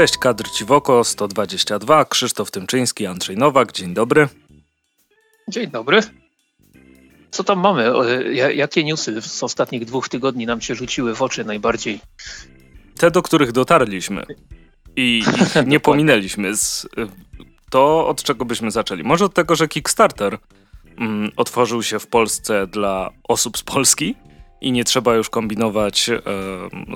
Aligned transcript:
Cześć, 0.00 0.18
kadr 0.18 0.50
Ciwoko 0.50 1.04
122, 1.04 2.04
Krzysztof 2.04 2.50
Tymczyński, 2.50 3.06
Andrzej 3.06 3.36
Nowak, 3.36 3.72
dzień 3.72 3.94
dobry. 3.94 4.28
Dzień 5.48 5.70
dobry. 5.70 6.00
Co 7.30 7.44
tam 7.44 7.60
mamy? 7.60 7.92
Jakie 8.54 8.84
newsy 8.84 9.22
z 9.22 9.42
ostatnich 9.42 9.84
dwóch 9.84 10.08
tygodni 10.08 10.46
nam 10.46 10.60
się 10.60 10.74
rzuciły 10.74 11.14
w 11.14 11.22
oczy 11.22 11.44
najbardziej? 11.44 12.00
Te, 12.98 13.10
do 13.10 13.22
których 13.22 13.52
dotarliśmy 13.52 14.26
i 14.96 15.22
nie 15.66 15.80
pominęliśmy. 15.80 16.56
Z, 16.56 16.88
to 17.70 18.08
od 18.08 18.22
czego 18.22 18.44
byśmy 18.44 18.70
zaczęli? 18.70 19.02
Może 19.02 19.24
od 19.24 19.34
tego, 19.34 19.56
że 19.56 19.68
Kickstarter 19.68 20.38
mm, 20.98 21.30
otworzył 21.36 21.82
się 21.82 21.98
w 21.98 22.06
Polsce 22.06 22.66
dla 22.66 23.10
osób 23.28 23.58
z 23.58 23.62
Polski 23.62 24.14
i 24.60 24.72
nie 24.72 24.84
trzeba 24.84 25.14
już 25.14 25.30
kombinować 25.30 26.08
e, 26.08 26.20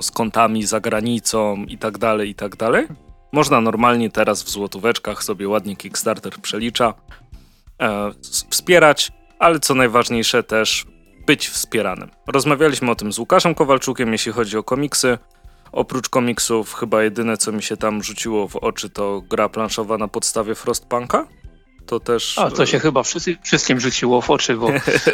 z 0.01 0.11
kontami 0.11 0.65
za 0.65 0.79
granicą 0.79 1.65
i 1.67 1.77
tak 1.77 1.97
dalej, 1.97 2.29
i 2.29 2.35
tak 2.35 2.55
dalej. 2.55 2.87
Można 3.31 3.61
normalnie 3.61 4.09
teraz 4.09 4.43
w 4.43 4.49
złotóweczkach 4.49 5.23
sobie 5.23 5.47
ładnie 5.47 5.75
Kickstarter 5.75 6.33
przelicza, 6.33 6.93
e, 7.81 8.11
wspierać, 8.49 9.11
ale 9.39 9.59
co 9.59 9.75
najważniejsze 9.75 10.43
też 10.43 10.85
być 11.27 11.47
wspieranym. 11.47 12.11
Rozmawialiśmy 12.27 12.91
o 12.91 12.95
tym 12.95 13.13
z 13.13 13.19
Łukaszem 13.19 13.55
Kowalczukiem, 13.55 14.11
jeśli 14.11 14.31
chodzi 14.31 14.57
o 14.57 14.63
komiksy. 14.63 15.17
Oprócz 15.71 16.09
komiksów, 16.09 16.73
chyba 16.73 17.03
jedyne 17.03 17.37
co 17.37 17.51
mi 17.51 17.63
się 17.63 17.77
tam 17.77 18.03
rzuciło 18.03 18.47
w 18.47 18.55
oczy 18.55 18.89
to 18.89 19.21
gra 19.29 19.49
planszowa 19.49 19.97
na 19.97 20.07
podstawie 20.07 20.55
Frostpunka 20.55 21.27
to 21.85 21.99
też... 21.99 22.37
A, 22.37 22.51
to 22.51 22.65
się 22.65 22.79
chyba 22.79 23.03
wszyscy, 23.03 23.37
wszystkim 23.43 23.79
rzuciło 23.79 24.21
w 24.21 24.29
oczy, 24.29 24.55
bo, 24.55 24.69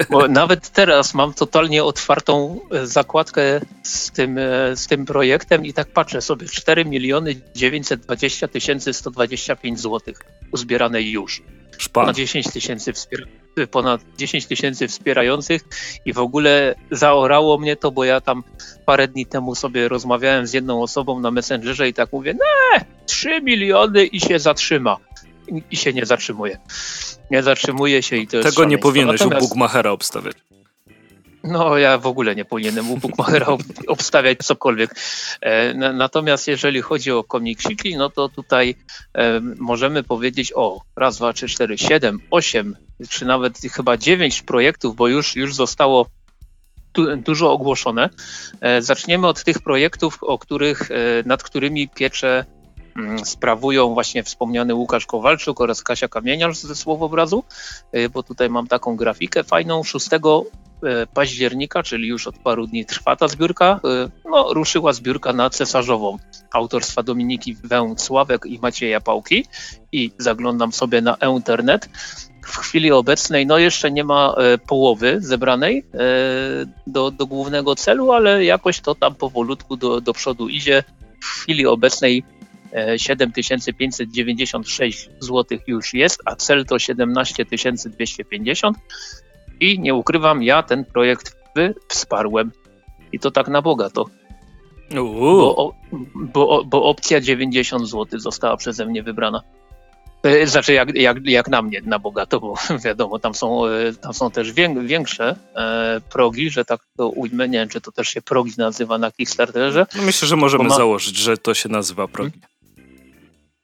bo 0.09 0.27
nawet 0.41 0.69
teraz 0.69 1.13
mam 1.13 1.33
totalnie 1.33 1.83
otwartą 1.83 2.59
e, 2.71 2.87
zakładkę 2.87 3.61
z 3.83 4.11
tym, 4.11 4.37
e, 4.37 4.75
z 4.75 4.87
tym 4.87 5.05
projektem 5.05 5.65
i 5.65 5.73
tak 5.73 5.87
patrzę 5.87 6.21
sobie, 6.21 6.47
4 6.47 6.85
miliony 6.85 7.35
920 7.55 8.47
tysięcy 8.47 8.93
125 8.93 9.79
złotych 9.79 10.19
uzbierane 10.51 11.01
już. 11.01 11.41
Szpan. 11.77 12.03
Ponad 12.03 12.15
10 12.15 12.51
tysięcy 12.51 12.93
wspier 12.93 13.27
ponad 13.71 14.01
10 14.17 14.45
tysięcy 14.45 14.87
wspierających 14.87 15.61
i 16.05 16.13
w 16.13 16.19
ogóle 16.19 16.75
zaorało 16.91 17.57
mnie 17.57 17.75
to, 17.75 17.91
bo 17.91 18.03
ja 18.03 18.21
tam 18.21 18.43
parę 18.85 19.07
dni 19.07 19.25
temu 19.25 19.55
sobie 19.55 19.87
rozmawiałem 19.87 20.47
z 20.47 20.53
jedną 20.53 20.81
osobą 20.81 21.19
na 21.19 21.31
Messengerze 21.31 21.89
i 21.89 21.93
tak 21.93 22.13
mówię, 22.13 22.33
ne, 22.33 22.85
3 23.05 23.41
miliony 23.41 24.05
i 24.05 24.19
się 24.19 24.39
zatrzyma 24.39 24.97
i 25.71 25.77
się 25.77 25.93
nie 25.93 26.05
zatrzymuje. 26.05 26.57
Nie 27.31 27.43
zatrzymuje 27.43 28.03
się 28.03 28.15
i 28.15 28.27
to 28.27 28.37
jest 28.37 28.49
Tego 28.49 28.65
nie 28.65 28.77
powinieneś 28.77 29.19
Natomiast... 29.19 29.45
u 29.45 29.47
Bookmachera 29.47 29.91
obstawiać. 29.91 30.35
No, 31.43 31.77
ja 31.77 31.97
w 31.97 32.07
ogóle 32.07 32.35
nie 32.35 32.45
powinienem 32.45 32.91
u 32.91 32.97
Bookmachera 32.97 33.47
obstawiać 33.87 34.37
cokolwiek. 34.37 34.95
E, 35.41 35.73
natomiast 35.73 36.47
jeżeli 36.47 36.81
chodzi 36.81 37.11
o 37.11 37.23
komiksiki, 37.23 37.97
no 37.97 38.09
to 38.09 38.29
tutaj 38.29 38.75
e, 39.13 39.41
możemy 39.59 40.03
powiedzieć 40.03 40.53
o 40.55 40.81
raz, 40.95 41.17
dwa, 41.17 41.33
trzy, 41.33 41.47
cztery, 41.47 41.77
siedem, 41.77 42.19
osiem, 42.31 42.75
czy 43.09 43.25
nawet 43.25 43.57
chyba 43.57 43.97
dziewięć 43.97 44.41
projektów, 44.41 44.95
bo 44.95 45.07
już, 45.07 45.35
już 45.35 45.55
zostało 45.55 46.05
tu, 46.91 47.17
dużo 47.17 47.51
ogłoszone. 47.51 48.09
E, 48.61 48.81
zaczniemy 48.81 49.27
od 49.27 49.43
tych 49.43 49.59
projektów, 49.59 50.23
o 50.23 50.39
których, 50.39 50.89
nad 51.25 51.43
którymi 51.43 51.89
piecze 51.89 52.45
sprawują 53.23 53.93
właśnie 53.93 54.23
wspomniany 54.23 54.75
Łukasz 54.75 55.05
Kowalczuk 55.05 55.61
oraz 55.61 55.83
Kasia 55.83 56.07
Kamieniarz 56.07 56.57
ze 56.57 56.75
Słowobrazu, 56.75 57.43
y, 57.95 58.09
bo 58.09 58.23
tutaj 58.23 58.49
mam 58.49 58.67
taką 58.67 58.95
grafikę 58.95 59.43
fajną. 59.43 59.83
6 59.83 60.09
y, 60.13 61.07
października, 61.13 61.83
czyli 61.83 62.07
już 62.07 62.27
od 62.27 62.37
paru 62.37 62.67
dni 62.67 62.85
trwa 62.85 63.15
ta 63.15 63.27
zbiórka, 63.27 63.79
y, 64.05 64.29
no, 64.29 64.53
ruszyła 64.53 64.93
zbiórka 64.93 65.33
na 65.33 65.49
cesarzową 65.49 66.17
autorstwa 66.53 67.03
Dominiki 67.03 67.53
Węcławek 67.53 68.45
i 68.45 68.59
Macieja 68.59 69.01
Pałki 69.01 69.45
i 69.91 70.11
zaglądam 70.17 70.71
sobie 70.71 71.01
na 71.01 71.17
internet. 71.35 71.89
W 72.45 72.57
chwili 72.57 72.91
obecnej 72.91 73.45
no 73.45 73.57
jeszcze 73.57 73.91
nie 73.91 74.03
ma 74.03 74.35
połowy 74.67 75.17
zebranej 75.19 75.85
do, 76.87 77.11
do 77.11 77.25
głównego 77.27 77.75
celu, 77.75 78.11
ale 78.11 78.45
jakoś 78.45 78.79
to 78.79 78.95
tam 78.95 79.15
powolutku 79.15 79.77
do, 79.77 80.01
do 80.01 80.13
przodu 80.13 80.49
idzie. 80.49 80.83
W 81.21 81.25
chwili 81.25 81.67
obecnej 81.67 82.23
7596 82.97 85.09
zł 85.19 85.57
już 85.67 85.93
jest, 85.93 86.21
a 86.25 86.35
cel 86.35 86.65
to 86.65 86.79
17250 86.79 88.77
i 89.59 89.79
nie 89.79 89.95
ukrywam, 89.95 90.43
ja 90.43 90.63
ten 90.63 90.85
projekt 90.85 91.35
wsparłem 91.87 92.51
i 93.11 93.19
to 93.19 93.31
tak 93.31 93.47
na 93.47 93.61
bogato. 93.61 94.05
Bo, 94.93 95.73
bo, 96.15 96.63
bo 96.65 96.83
opcja 96.83 97.21
90 97.21 97.89
zł 97.89 98.19
została 98.19 98.57
przeze 98.57 98.85
mnie 98.85 99.03
wybrana. 99.03 99.41
E, 100.23 100.47
znaczy, 100.47 100.73
jak, 100.73 100.95
jak, 100.95 101.17
jak 101.25 101.47
na 101.47 101.61
mnie, 101.61 101.81
na 101.85 101.99
bogato, 101.99 102.39
bo 102.39 102.53
wiadomo, 102.85 103.19
tam 103.19 103.35
są, 103.35 103.65
e, 103.65 103.93
tam 103.93 104.13
są 104.13 104.31
też 104.31 104.51
większe 104.83 105.35
e, 105.55 106.01
progi, 106.11 106.49
że 106.49 106.65
tak 106.65 106.81
to 106.97 107.09
ujmę. 107.09 107.49
Nie 107.49 107.59
wiem, 107.59 107.69
czy 107.69 107.81
to 107.81 107.91
też 107.91 108.09
się 108.09 108.21
progi 108.21 108.51
nazywa 108.57 108.97
na 108.97 109.11
Kickstarterze. 109.11 109.85
No 109.95 110.03
myślę, 110.03 110.27
że 110.27 110.35
możemy 110.35 110.63
ma... 110.63 110.75
założyć, 110.75 111.17
że 111.17 111.37
to 111.37 111.53
się 111.53 111.69
nazywa 111.69 112.07
progi. 112.07 112.39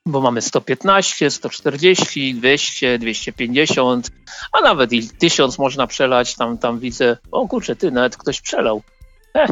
Bo 0.07 0.21
mamy 0.21 0.41
115, 0.41 1.31
140, 1.31 2.35
200, 2.35 2.99
250, 2.99 4.11
a 4.53 4.61
nawet 4.61 4.93
i 4.93 5.09
1000 5.09 5.57
można 5.59 5.87
przelać. 5.87 6.35
Tam, 6.35 6.57
tam 6.57 6.79
widzę, 6.79 7.17
o 7.31 7.47
kurczę, 7.47 7.75
ty, 7.75 7.91
nawet 7.91 8.17
ktoś 8.17 8.41
przelał. 8.41 8.81
Eh, 9.33 9.51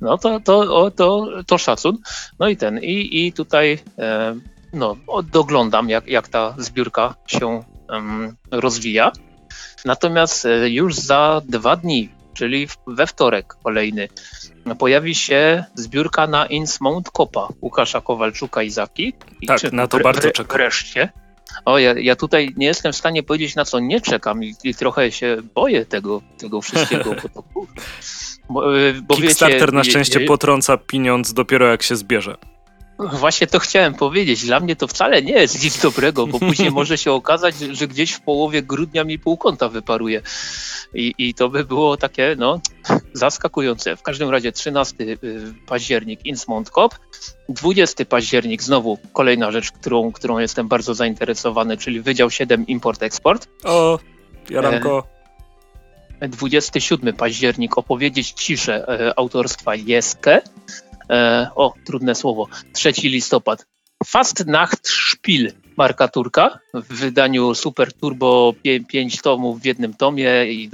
no 0.00 0.18
to, 0.18 0.40
to, 0.40 0.58
o, 0.58 0.90
to, 0.90 1.28
to 1.46 1.58
szacun. 1.58 1.98
No 2.38 2.48
i 2.48 2.56
ten, 2.56 2.78
i, 2.78 3.26
i 3.26 3.32
tutaj 3.32 3.78
e, 3.98 4.34
no, 4.72 4.96
doglądam, 5.32 5.88
jak, 5.88 6.06
jak 6.06 6.28
ta 6.28 6.54
zbiórka 6.58 7.14
się 7.26 7.62
rozwija. 8.50 9.12
Natomiast 9.84 10.46
e, 10.46 10.70
już 10.70 10.94
za 10.94 11.42
dwa 11.44 11.76
dni, 11.76 12.08
czyli 12.34 12.68
we 12.86 13.06
wtorek 13.06 13.54
kolejny, 13.64 14.08
pojawi 14.74 15.14
się 15.14 15.64
zbiórka 15.74 16.26
na 16.26 16.46
Innsmount 16.46 17.10
Kopa 17.10 17.48
Łukasza 17.62 18.00
Kowalczuka 18.00 18.62
i 18.62 18.70
Zaki. 18.70 19.12
Tak, 19.46 19.60
Czy, 19.60 19.74
na 19.74 19.86
to 19.86 20.00
bardzo 20.00 20.30
czekam. 20.30 20.56
Wreszcie. 20.56 21.08
O, 21.64 21.78
ja, 21.78 21.94
ja 21.98 22.16
tutaj 22.16 22.54
nie 22.56 22.66
jestem 22.66 22.92
w 22.92 22.96
stanie 22.96 23.22
powiedzieć, 23.22 23.54
na 23.54 23.64
co 23.64 23.80
nie 23.80 24.00
czekam 24.00 24.44
i, 24.44 24.54
i 24.64 24.74
trochę 24.74 25.12
się 25.12 25.36
boję 25.54 25.86
tego, 25.86 26.22
tego 26.38 26.60
wszystkiego. 26.60 27.14
bo 27.34 27.42
bo, 28.50 28.62
bo 29.02 29.16
Kickstarter 29.16 29.60
wiecie, 29.60 29.72
na 29.72 29.84
szczęście 29.84 30.20
je, 30.20 30.26
potrąca 30.26 30.76
pieniądz 30.76 31.32
dopiero 31.32 31.66
jak 31.66 31.82
się 31.82 31.96
zbierze. 31.96 32.36
Właśnie 32.98 33.46
to 33.46 33.58
chciałem 33.58 33.94
powiedzieć. 33.94 34.46
Dla 34.46 34.60
mnie 34.60 34.76
to 34.76 34.86
wcale 34.86 35.22
nie 35.22 35.32
jest 35.32 35.64
nic 35.64 35.82
dobrego, 35.82 36.26
bo 36.26 36.38
później 36.38 36.70
może 36.70 36.98
się 36.98 37.12
okazać, 37.12 37.54
że 37.58 37.88
gdzieś 37.88 38.12
w 38.12 38.20
połowie 38.20 38.62
grudnia 38.62 39.04
mi 39.04 39.18
pół 39.18 39.36
konta 39.36 39.68
wyparuje. 39.68 40.22
I, 40.94 41.14
I 41.18 41.34
to 41.34 41.48
by 41.48 41.64
było 41.64 41.96
takie, 41.96 42.36
no, 42.38 42.60
zaskakujące. 43.12 43.96
W 43.96 44.02
każdym 44.02 44.30
razie 44.30 44.52
13 44.52 44.94
y, 45.04 45.16
październik 45.66 46.26
Innsmount 46.26 46.70
Cop, 46.70 46.94
20 47.48 48.04
październik 48.04 48.62
znowu 48.62 48.98
kolejna 49.12 49.52
rzecz, 49.52 49.72
którą, 49.72 50.12
którą 50.12 50.38
jestem 50.38 50.68
bardzo 50.68 50.94
zainteresowany, 50.94 51.76
czyli 51.76 52.00
Wydział 52.00 52.30
7 52.30 52.66
Import-Export. 52.66 53.46
O, 53.64 53.98
jaranko. 54.50 55.06
27 56.20 57.14
październik 57.16 57.78
opowiedzieć 57.78 58.32
ciszę 58.32 58.88
e, 58.88 59.18
autorstwa 59.18 59.74
Jeskę. 59.74 60.40
E, 61.10 61.48
o, 61.54 61.74
trudne 61.84 62.14
słowo. 62.14 62.48
3 62.72 62.92
listopad. 63.04 63.66
Fast 64.04 64.46
Nacht 64.46 64.88
Spiel 64.88 65.52
Marka 65.76 66.08
Turka 66.08 66.58
w 66.74 66.94
wydaniu 66.94 67.54
Super 67.54 67.92
Turbo 67.92 68.54
5 68.88 69.22
tomów 69.22 69.60
w 69.60 69.64
jednym 69.64 69.94
tomie 69.94 70.52
i, 70.52 70.70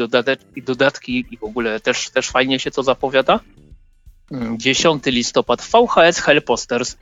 i 0.56 0.62
dodatki 0.62 1.24
i 1.30 1.36
w 1.36 1.44
ogóle 1.44 1.80
też, 1.80 2.10
też 2.10 2.30
fajnie 2.30 2.58
się 2.58 2.70
to 2.70 2.82
zapowiada. 2.82 3.40
10 4.56 4.86
mm, 4.86 5.14
listopad 5.14 5.62
VHS 5.62 6.18
Hellposters. 6.18 6.96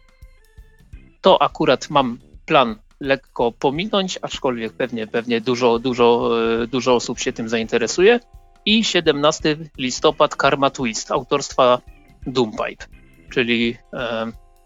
To 1.21 1.43
akurat 1.43 1.91
mam 1.91 2.19
plan 2.47 2.77
lekko 3.01 3.53
pominąć, 3.53 4.19
aczkolwiek 4.23 4.73
pewnie, 4.73 5.07
pewnie 5.07 5.41
dużo, 5.41 5.79
dużo, 5.79 6.31
e, 6.63 6.67
dużo 6.67 6.95
osób 6.95 7.19
się 7.19 7.33
tym 7.33 7.49
zainteresuje. 7.49 8.21
I 8.67 8.85
17 8.85 9.57
listopad 9.79 10.37
Karma 10.37 10.71
Twist 10.71 11.11
autorstwa 11.11 11.81
Doompipe 12.27 13.02
czyli 13.33 13.77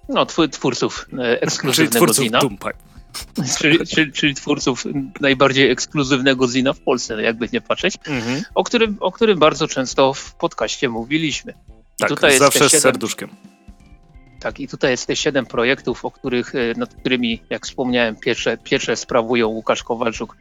no, 0.09 0.27
twórców 0.27 1.09
e, 1.19 1.43
ekskluzywnego 1.43 2.15
czyli 2.15 2.31
twórców. 2.31 2.73
Czyli, 3.59 3.87
czyli, 3.87 4.13
czyli, 4.13 4.35
twórców 4.35 4.85
najbardziej 5.21 5.71
ekskluzywnego 5.71 6.49
zina 6.49 6.73
w 6.73 6.81
Polsce, 6.81 7.23
jakby 7.23 7.49
nie 7.53 7.61
patrzeć, 7.61 7.95
mhm. 8.07 8.43
o, 8.55 8.65
którym, 8.65 8.97
o 9.01 9.13
którym 9.13 9.39
bardzo 9.39 9.69
często 9.69 10.15
w 10.15 10.35
podcaście 10.35 10.89
mówiliśmy. 10.89 11.55
tak, 11.99 12.09
tutaj 12.09 12.39
zawsze 12.39 12.65
jest 12.65 12.79
z 12.79 12.83
serduszkiem. 12.83 13.31
Tak, 14.41 14.61
i 14.61 14.69
tutaj 14.69 14.91
jest 14.91 15.07
te 15.07 15.17
siedem 15.17 15.47
projektów, 15.47 16.05
o 16.05 16.11
których, 16.11 16.55
e, 16.55 16.59
nad 16.77 16.95
którymi, 16.95 17.43
jak 17.51 17.67
wspomniałem, 17.67 18.17
pierwsze, 18.17 18.59
pierwsze 18.59 18.97
sprawują 18.97 19.49
Łukasz 19.49 19.83
Kowalczuk 19.83 20.37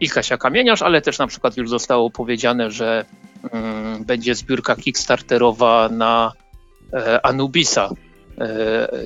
i 0.00 0.08
Kasia 0.08 0.36
Kamieniarz, 0.36 0.82
ale 0.82 1.02
też 1.02 1.18
na 1.18 1.26
przykład 1.26 1.56
już 1.56 1.70
zostało 1.70 2.10
powiedziane, 2.10 2.70
że 2.70 3.04
mm, 3.52 4.04
będzie 4.04 4.34
zbiórka 4.34 4.76
kickstarterowa 4.76 5.88
na 5.88 6.32
Anubisa 7.22 7.90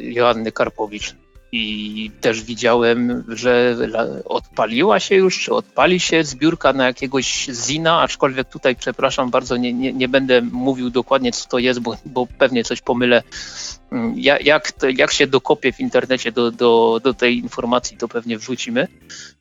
Joanny 0.00 0.52
Karpowicz 0.52 1.14
i 1.52 2.10
też 2.20 2.42
widziałem, 2.42 3.24
że 3.28 3.76
odpaliła 4.24 5.00
się 5.00 5.14
już, 5.14 5.40
czy 5.40 5.54
odpali 5.54 6.00
się 6.00 6.24
zbiórka 6.24 6.72
na 6.72 6.86
jakiegoś 6.86 7.48
zina, 7.66 8.00
aczkolwiek 8.00 8.48
tutaj, 8.48 8.76
przepraszam 8.76 9.30
bardzo, 9.30 9.56
nie, 9.56 9.72
nie, 9.72 9.92
nie 9.92 10.08
będę 10.08 10.42
mówił 10.42 10.90
dokładnie, 10.90 11.32
co 11.32 11.48
to 11.48 11.58
jest, 11.58 11.80
bo, 11.80 11.96
bo 12.06 12.26
pewnie 12.38 12.64
coś 12.64 12.80
pomylę. 12.80 13.22
Mm, 13.92 14.14
jak, 14.18 14.72
to, 14.72 14.88
jak 14.88 15.12
się 15.12 15.26
dokopię 15.26 15.72
w 15.72 15.80
internecie 15.80 16.32
do, 16.32 16.50
do, 16.50 17.00
do 17.04 17.14
tej 17.14 17.38
informacji, 17.38 17.96
to 17.96 18.08
pewnie 18.08 18.38
wrzucimy 18.38 18.88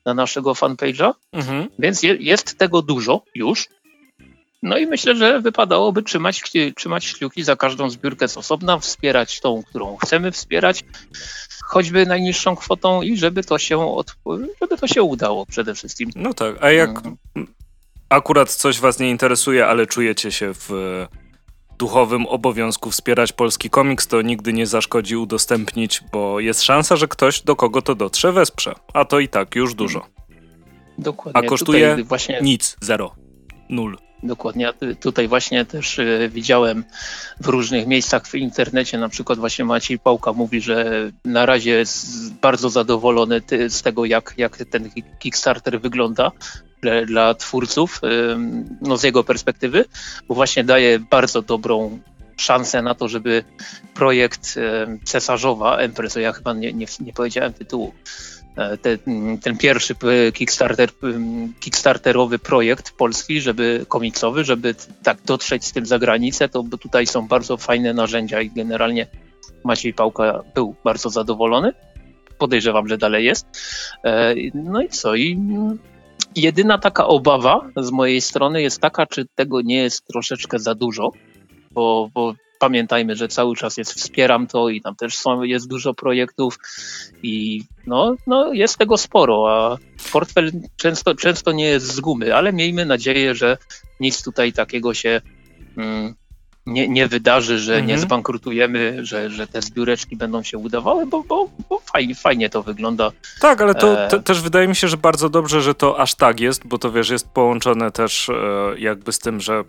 na 0.04 0.14
naszego 0.14 0.52
fanpage'a. 0.52 1.12
Mhm. 1.32 1.68
Więc 1.78 2.02
je, 2.02 2.16
jest 2.20 2.58
tego 2.58 2.82
dużo 2.82 3.22
już. 3.34 3.68
No 4.62 4.78
i 4.78 4.86
myślę, 4.86 5.16
że 5.16 5.40
wypadałoby 5.40 6.02
trzymać, 6.02 6.42
trzymać 6.76 7.12
kciuki 7.12 7.42
za 7.42 7.56
każdą 7.56 7.90
zbiórkę 7.90 8.28
z 8.28 8.36
osobna, 8.36 8.78
wspierać 8.78 9.40
tą, 9.40 9.62
którą 9.62 9.96
chcemy 9.96 10.32
wspierać, 10.32 10.84
choćby 11.64 12.06
najniższą 12.06 12.56
kwotą 12.56 13.02
i 13.02 13.16
żeby 13.16 13.44
to 13.44 13.58
się, 13.58 13.94
od, 13.94 14.16
żeby 14.60 14.78
to 14.78 14.86
się 14.86 15.02
udało 15.02 15.46
przede 15.46 15.74
wszystkim. 15.74 16.10
No 16.16 16.34
tak, 16.34 16.56
a 16.60 16.70
jak 16.70 16.88
mhm. 16.88 17.16
akurat 18.08 18.50
coś 18.50 18.80
was 18.80 18.98
nie 18.98 19.10
interesuje, 19.10 19.66
ale 19.66 19.86
czujecie 19.86 20.32
się 20.32 20.52
w 20.54 20.70
duchowym 21.78 22.26
obowiązku 22.26 22.90
wspierać 22.90 23.32
polski 23.32 23.70
komiks, 23.70 24.06
to 24.06 24.22
nigdy 24.22 24.52
nie 24.52 24.66
zaszkodzi 24.66 25.16
udostępnić, 25.16 26.00
bo 26.12 26.40
jest 26.40 26.62
szansa, 26.62 26.96
że 26.96 27.08
ktoś 27.08 27.40
do 27.40 27.56
kogo 27.56 27.82
to 27.82 27.94
dotrze 27.94 28.32
wesprze, 28.32 28.74
a 28.94 29.04
to 29.04 29.20
i 29.20 29.28
tak 29.28 29.54
już 29.54 29.74
dużo. 29.74 30.06
Dokładnie. 30.98 31.40
A 31.40 31.48
kosztuje 31.48 31.96
właśnie... 32.04 32.38
nic, 32.42 32.76
zero, 32.80 33.14
nul. 33.68 33.98
Dokładnie. 34.22 34.72
Tutaj 35.00 35.28
właśnie 35.28 35.64
też 35.64 35.98
e, 35.98 36.28
widziałem 36.28 36.84
w 37.40 37.48
różnych 37.48 37.86
miejscach 37.86 38.26
w 38.26 38.34
internecie, 38.34 38.98
na 38.98 39.08
przykład 39.08 39.38
właśnie 39.38 39.64
Maciej 39.64 39.98
Pałka 39.98 40.32
mówi, 40.32 40.60
że 40.60 41.10
na 41.24 41.46
razie 41.46 41.70
jest 41.70 42.32
bardzo 42.32 42.70
zadowolony 42.70 43.42
z 43.68 43.82
tego, 43.82 44.04
jak, 44.04 44.34
jak 44.36 44.56
ten 44.56 44.90
Kickstarter 45.18 45.80
wygląda 45.80 46.32
dla, 47.06 47.34
twórców, 47.34 48.00
no 48.80 48.96
z 48.96 49.02
jego 49.02 49.24
perspektywy, 49.24 49.84
bo 50.28 50.34
właśnie 50.34 50.64
daje 50.64 50.98
bardzo 50.98 51.42
dobrą 51.42 51.98
szansę 52.36 52.82
na 52.82 52.94
to, 52.94 53.08
żeby 53.08 53.44
projekt 53.94 54.58
Cesarzowa, 55.04 55.76
Empreso, 55.76 56.20
ja 56.20 56.32
chyba 56.32 56.52
nie, 56.52 56.72
nie, 56.72 56.86
nie 57.00 57.12
powiedziałem 57.12 57.52
tytułu, 57.52 57.94
te, 58.82 58.98
ten 59.42 59.58
pierwszy 59.58 59.94
Kickstarter, 60.34 60.90
Kickstarterowy 61.60 62.38
projekt 62.38 62.92
polski, 62.96 63.40
żeby 63.40 63.86
komiksowy, 63.88 64.44
żeby 64.44 64.74
tak 65.02 65.18
dotrzeć 65.26 65.64
z 65.64 65.72
tym 65.72 65.86
za 65.86 65.98
granicę, 65.98 66.48
to 66.48 66.64
tutaj 66.80 67.06
są 67.06 67.28
bardzo 67.28 67.56
fajne 67.56 67.94
narzędzia 67.94 68.40
i 68.40 68.50
generalnie 68.50 69.06
Maciej 69.64 69.94
Pałka 69.94 70.42
był 70.54 70.74
bardzo 70.84 71.10
zadowolony. 71.10 71.72
Podejrzewam, 72.38 72.88
że 72.88 72.98
dalej 72.98 73.24
jest. 73.24 73.46
E, 74.04 74.34
no 74.54 74.82
i 74.82 74.88
co? 74.88 75.14
I 75.14 75.38
jedyna 76.36 76.78
taka 76.78 77.06
obawa 77.06 77.60
z 77.76 77.90
mojej 77.90 78.20
strony 78.20 78.62
jest 78.62 78.80
taka, 78.80 79.06
czy 79.06 79.26
tego 79.34 79.60
nie 79.60 79.76
jest 79.76 80.06
troszeczkę 80.06 80.58
za 80.58 80.74
dużo, 80.74 81.12
bo, 81.70 82.10
bo 82.14 82.34
pamiętajmy, 82.62 83.16
że 83.16 83.28
cały 83.28 83.56
czas 83.56 83.76
jest 83.76 83.92
wspieram 83.92 84.46
to 84.46 84.68
i 84.68 84.80
tam 84.80 84.96
też 84.96 85.16
są, 85.16 85.42
jest 85.42 85.68
dużo 85.68 85.94
projektów 85.94 86.58
i 87.22 87.64
no, 87.86 88.14
no 88.26 88.52
jest 88.52 88.78
tego 88.78 88.96
sporo, 88.96 89.46
a 89.50 89.78
portfel 90.12 90.52
często, 90.76 91.14
często 91.14 91.52
nie 91.52 91.64
jest 91.64 91.86
z 91.86 92.00
gumy, 92.00 92.34
ale 92.34 92.52
miejmy 92.52 92.86
nadzieję, 92.86 93.34
że 93.34 93.58
nic 94.00 94.22
tutaj 94.22 94.52
takiego 94.52 94.94
się 94.94 95.20
mm, 95.76 96.14
nie, 96.66 96.88
nie 96.88 97.08
wydarzy, 97.08 97.58
że 97.58 97.72
mhm. 97.72 97.88
nie 97.88 97.98
zbankrutujemy, 97.98 99.06
że, 99.06 99.30
że 99.30 99.46
te 99.46 99.62
zbióreczki 99.62 100.16
będą 100.16 100.42
się 100.42 100.58
udawały, 100.58 101.06
bo, 101.06 101.22
bo, 101.22 101.48
bo 101.68 101.80
fajnie, 101.92 102.14
fajnie 102.14 102.50
to 102.50 102.62
wygląda. 102.62 103.10
Tak, 103.40 103.60
ale 103.60 103.74
to 103.74 104.08
te, 104.08 104.22
też 104.22 104.40
wydaje 104.40 104.68
mi 104.68 104.76
się, 104.76 104.88
że 104.88 104.96
bardzo 104.96 105.28
dobrze, 105.28 105.60
że 105.60 105.74
to 105.74 105.98
aż 106.00 106.14
tak 106.14 106.40
jest, 106.40 106.66
bo 106.66 106.78
to 106.78 106.92
wiesz, 106.92 107.10
jest 107.10 107.28
połączone 107.28 107.90
też 107.90 108.28
e, 108.28 108.34
jakby 108.78 109.12
z 109.12 109.18
tym, 109.18 109.40
że 109.40 109.64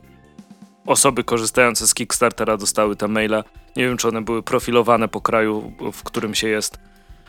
osoby 0.85 1.23
korzystające 1.23 1.87
z 1.87 1.93
Kickstartera 1.93 2.57
dostały 2.57 2.95
te 2.95 3.07
maile. 3.07 3.43
Nie 3.75 3.87
wiem, 3.87 3.97
czy 3.97 4.07
one 4.07 4.21
były 4.21 4.43
profilowane 4.43 5.07
po 5.07 5.21
kraju, 5.21 5.73
w 5.93 6.03
którym 6.03 6.35
się 6.35 6.47
jest, 6.47 6.79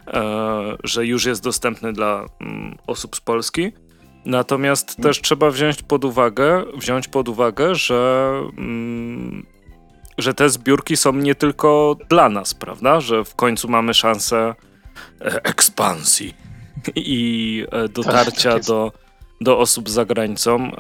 e, 0.07 0.77
że 0.85 1.07
już 1.07 1.25
jest 1.25 1.43
dostępny 1.43 1.93
dla 1.93 2.27
mm, 2.41 2.79
osób 2.87 3.17
z 3.17 3.21
Polski. 3.21 3.73
Natomiast 4.25 4.89
hmm. 4.89 5.03
też 5.03 5.21
trzeba 5.21 5.51
wziąć 5.51 5.83
pod 5.83 6.05
uwagę, 6.05 6.65
wziąć 6.77 7.09
pod 7.09 7.29
uwagę, 7.29 7.75
że, 7.75 8.33
mm, 8.59 9.47
że 10.19 10.35
te 10.35 10.51
zbiórki 10.51 10.97
są 10.97 11.13
nie 11.13 11.35
tylko 11.35 11.97
dla 12.09 12.29
nas, 12.29 12.55
prawda? 12.55 13.01
Że 13.01 13.25
w 13.25 13.35
końcu 13.35 13.69
mamy 13.69 13.95
szansę 13.95 14.55
e, 15.21 15.45
ekspansji 15.45 16.35
i 16.95 17.67
e, 17.73 17.89
dotarcia 17.89 18.53
tak, 18.53 18.59
tak 18.59 18.65
do 18.65 19.04
do 19.41 19.59
osób 19.59 19.91
za 19.91 20.05
granicą. 20.05 20.65
E, 20.65 20.75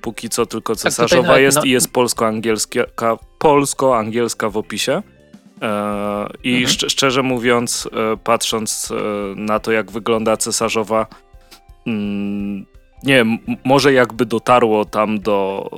póki 0.00 0.28
co 0.28 0.46
tylko 0.46 0.74
tak, 0.74 0.82
cesarzowa 0.82 1.28
tak, 1.28 1.42
jest 1.42 1.56
no... 1.56 1.64
i 1.64 1.70
jest 1.70 1.92
polsko-angielska, 1.92 3.16
polsko-angielska 3.38 4.50
w 4.50 4.56
opisie. 4.56 5.02
E, 5.62 6.26
I 6.44 6.54
mhm. 6.54 6.68
szcz 6.68 6.92
szczerze 6.92 7.22
mówiąc, 7.22 7.88
e, 7.92 8.16
patrząc 8.16 8.92
na 9.36 9.60
to, 9.60 9.72
jak 9.72 9.90
wygląda 9.90 10.36
cesarzowa, 10.36 11.06
mm, 11.86 12.66
nie 13.02 13.14
wiem, 13.14 13.38
może 13.64 13.92
jakby 13.92 14.26
dotarło 14.26 14.84
tam 14.84 15.20
do, 15.20 15.70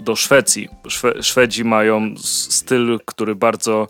do 0.00 0.16
Szwecji. 0.16 0.68
Szwe 0.88 1.22
Szwedzi 1.22 1.64
mają 1.64 2.14
styl, 2.48 2.98
który 3.04 3.34
bardzo. 3.34 3.88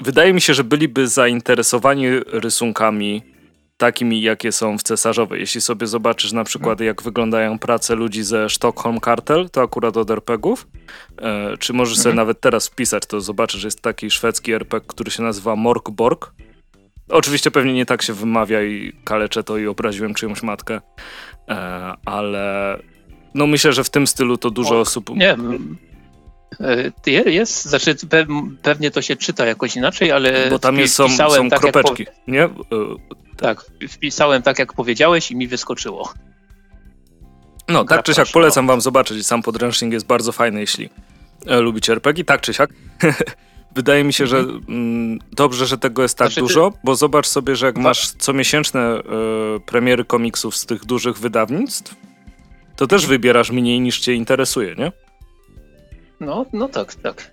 Wydaje 0.00 0.32
mi 0.32 0.40
się, 0.40 0.54
że 0.54 0.64
byliby 0.64 1.08
zainteresowani 1.08 2.06
rysunkami 2.26 3.22
takimi, 3.78 4.22
jakie 4.22 4.52
są 4.52 4.78
w 4.78 4.82
cesarzowej. 4.82 5.40
Jeśli 5.40 5.60
sobie 5.60 5.86
zobaczysz 5.86 6.32
na 6.32 6.44
przykład, 6.44 6.80
jak 6.80 7.02
wyglądają 7.02 7.58
prace 7.58 7.94
ludzi 7.94 8.22
ze 8.22 8.50
Stockholm 8.50 9.00
Cartel, 9.00 9.50
to 9.50 9.62
akurat 9.62 9.96
od 9.96 10.10
RPGów, 10.10 10.66
e, 11.18 11.56
czy 11.58 11.72
możesz 11.72 11.96
sobie 11.96 12.10
mhm. 12.10 12.16
nawet 12.16 12.40
teraz 12.40 12.68
wpisać, 12.68 13.02
to 13.06 13.20
zobaczysz, 13.20 13.64
jest 13.64 13.80
taki 13.80 14.10
szwedzki 14.10 14.52
RPG, 14.52 14.88
który 14.88 15.10
się 15.10 15.22
nazywa 15.22 15.56
Morkborg. 15.56 16.32
Oczywiście 17.08 17.50
pewnie 17.50 17.72
nie 17.72 17.86
tak 17.86 18.02
się 18.02 18.12
wymawia 18.12 18.62
i 18.62 18.92
kaleczę 19.04 19.44
to 19.44 19.58
i 19.58 19.66
obraziłem 19.66 20.14
czyjąś 20.14 20.42
matkę, 20.42 20.80
e, 21.48 21.94
ale 22.04 22.78
no 23.34 23.46
myślę, 23.46 23.72
że 23.72 23.84
w 23.84 23.90
tym 23.90 24.06
stylu 24.06 24.36
to 24.36 24.50
dużo 24.50 24.80
osób... 24.80 25.10
Nie, 25.16 25.36
e, 26.60 27.30
jest, 27.30 27.64
znaczy 27.64 27.96
pewnie 28.62 28.90
to 28.90 29.02
się 29.02 29.16
czyta 29.16 29.46
jakoś 29.46 29.76
inaczej, 29.76 30.12
ale 30.12 30.50
Bo 30.50 30.58
tam 30.58 30.78
jest, 30.78 30.94
są, 30.94 31.08
są 31.08 31.48
tak 31.48 31.60
kropeczki, 31.60 32.04
po... 32.04 32.12
nie? 32.28 32.48
Tak, 33.38 33.64
wpisałem 33.88 34.42
tak 34.42 34.58
jak 34.58 34.72
powiedziałeś 34.72 35.30
i 35.30 35.36
mi 35.36 35.48
wyskoczyło. 35.48 36.12
No, 37.68 37.84
tak 37.84 38.02
czy 38.02 38.14
siak 38.14 38.28
polecam 38.32 38.66
wam 38.66 38.80
zobaczyć. 38.80 39.26
Sam 39.26 39.42
podręcznik 39.42 39.92
jest 39.92 40.06
bardzo 40.06 40.32
fajny, 40.32 40.60
jeśli 40.60 40.90
e, 41.46 41.60
lubicie 41.60 41.92
RPG. 41.92 42.24
Tak 42.24 42.40
czy 42.40 42.54
siak. 42.54 42.70
Wydaje 43.74 44.04
mi 44.04 44.12
się, 44.12 44.26
że 44.26 44.38
mhm. 44.38 44.64
mm, 44.68 45.18
dobrze, 45.32 45.66
że 45.66 45.78
tego 45.78 46.02
jest 46.02 46.18
tak 46.18 46.28
znaczy, 46.28 46.40
dużo, 46.40 46.72
bo 46.84 46.94
zobacz 46.94 47.26
sobie, 47.26 47.56
że 47.56 47.66
jak 47.66 47.74
tak. 47.74 47.84
masz 47.84 48.10
comiesięczne 48.10 48.80
e, 48.80 49.02
premiery 49.66 50.04
komiksów 50.04 50.56
z 50.56 50.66
tych 50.66 50.84
dużych 50.84 51.18
wydawnictw, 51.18 51.94
to 52.76 52.86
też 52.86 53.02
mhm. 53.02 53.08
wybierasz 53.08 53.50
mniej 53.50 53.80
niż 53.80 54.00
cię 54.00 54.14
interesuje, 54.14 54.74
nie? 54.74 54.92
No, 56.20 56.46
no 56.52 56.68
tak, 56.68 56.94
tak. 56.94 57.30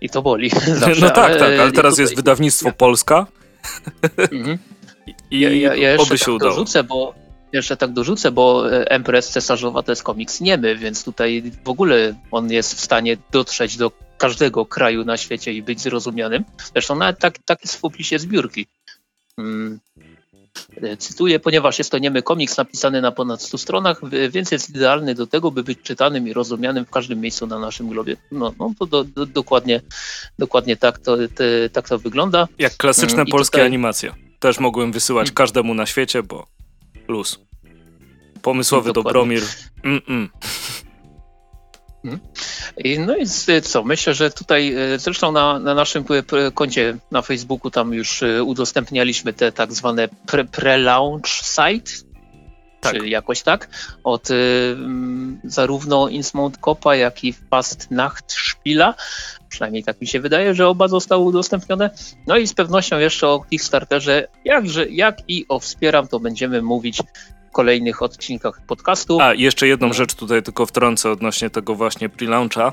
I 0.00 0.08
to 0.10 0.22
boli. 0.22 0.50
Zawsze, 0.80 1.00
no 1.00 1.10
tak, 1.10 1.38
tak, 1.38 1.60
ale 1.60 1.72
teraz 1.72 1.94
tutaj... 1.94 2.02
jest 2.02 2.16
wydawnictwo 2.16 2.72
Polska. 2.72 3.26
Mhm. 4.16 4.58
I 5.30 5.40
ja, 5.40 5.50
ja, 5.50 5.74
ja 5.74 5.92
jeszcze 5.92 6.18
tak 6.18 6.28
udało. 6.28 6.50
dorzucę, 6.50 6.84
bo 6.84 7.14
jeszcze 7.52 7.76
tak 7.76 7.92
dorzucę, 7.92 8.30
bo 8.30 8.72
e, 8.72 8.90
Empress 8.90 9.28
Cesarzowa 9.28 9.82
to 9.82 9.92
jest 9.92 10.02
komiks 10.02 10.40
niemy, 10.40 10.76
więc 10.76 11.04
tutaj 11.04 11.52
w 11.64 11.68
ogóle 11.68 12.14
on 12.30 12.52
jest 12.52 12.74
w 12.74 12.80
stanie 12.80 13.16
dotrzeć 13.32 13.76
do 13.76 13.92
każdego 14.18 14.66
kraju 14.66 15.04
na 15.04 15.16
świecie 15.16 15.52
i 15.52 15.62
być 15.62 15.80
zrozumianym. 15.80 16.44
Zresztą 16.72 16.94
nawet 16.94 17.18
tak, 17.18 17.38
tak 17.44 17.62
jest 17.62 17.80
w 17.80 17.84
opisie 17.84 18.18
zbiórki. 18.18 18.66
Hmm. 19.36 19.80
Cytuję, 20.98 21.40
ponieważ 21.40 21.78
jest 21.78 21.90
to 21.90 21.98
niemy 21.98 22.22
komiks 22.22 22.56
napisany 22.56 23.00
na 23.00 23.12
ponad 23.12 23.42
100 23.42 23.58
stronach, 23.58 24.00
więc 24.30 24.50
jest 24.50 24.70
idealny 24.70 25.14
do 25.14 25.26
tego, 25.26 25.50
by 25.50 25.62
być 25.62 25.78
czytanym 25.82 26.28
i 26.28 26.32
rozumianym 26.32 26.84
w 26.84 26.90
każdym 26.90 27.20
miejscu 27.20 27.46
na 27.46 27.58
naszym 27.58 27.88
globie. 27.88 28.16
No, 28.32 28.54
no 28.58 28.72
to 28.78 28.86
do, 28.86 29.04
do, 29.04 29.26
dokładnie, 29.26 29.80
dokładnie 30.38 30.76
tak 30.76 30.98
to, 30.98 31.16
te, 31.34 31.70
tak 31.70 31.88
to 31.88 31.98
wygląda. 31.98 32.48
Jak 32.58 32.76
klasyczne 32.76 33.14
mm, 33.14 33.28
I 33.28 33.30
polskie 33.30 33.58
tutaj... 33.58 33.66
animacje. 33.66 34.27
Też 34.38 34.58
mogłem 34.58 34.92
wysyłać 34.92 35.32
każdemu 35.32 35.74
na 35.74 35.86
świecie, 35.86 36.22
bo 36.22 36.46
luz. 37.08 37.40
Pomysłowy 38.42 38.92
Dobromir. 38.92 39.42
Mm 39.84 39.98
-mm. 39.98 40.28
I 42.76 42.98
no 42.98 43.16
i 43.16 43.26
co, 43.62 43.84
myślę, 43.84 44.14
że 44.14 44.30
tutaj 44.30 44.74
e, 44.74 44.98
zresztą 44.98 45.32
na, 45.32 45.58
na 45.58 45.74
naszym 45.74 46.04
koncie 46.54 46.98
na 47.10 47.22
Facebooku 47.22 47.70
tam 47.70 47.94
już 47.94 48.22
e, 48.22 48.44
udostępnialiśmy 48.44 49.32
te 49.32 49.52
tak 49.52 49.72
zwane 49.72 50.08
pre-launch 50.26 51.26
site, 51.26 51.92
tak. 52.80 52.96
czy 52.96 53.08
jakoś 53.08 53.42
tak, 53.42 53.68
od 54.04 54.30
y, 54.30 54.76
zarówno 55.44 56.08
Innsmouth 56.08 56.58
Copa, 56.60 56.96
jak 56.96 57.24
i 57.24 57.32
Fast 57.50 57.90
Nacht 57.90 58.32
Szpila. 58.32 58.94
Przynajmniej 59.48 59.84
tak 59.84 60.00
mi 60.00 60.06
się 60.06 60.20
wydaje, 60.20 60.54
że 60.54 60.68
oba 60.68 60.88
zostały 60.88 61.24
udostępnione. 61.24 61.90
No 62.26 62.36
i 62.36 62.46
z 62.46 62.54
pewnością 62.54 62.98
jeszcze 62.98 63.28
o 63.28 63.44
Kickstarterze, 63.50 64.28
jakże, 64.44 64.88
jak 64.88 65.18
i 65.28 65.46
o 65.48 65.58
Wspieram, 65.60 66.08
to 66.08 66.20
będziemy 66.20 66.62
mówić 66.62 66.98
w 67.48 67.52
kolejnych 67.52 68.02
odcinkach 68.02 68.60
podcastu. 68.66 69.20
A, 69.20 69.34
jeszcze 69.34 69.66
jedną 69.66 69.92
rzecz 69.92 70.14
tutaj 70.14 70.42
tylko 70.42 70.66
wtrącę 70.66 71.10
odnośnie 71.10 71.50
tego 71.50 71.74
właśnie 71.74 72.08
pre-launcha. 72.08 72.72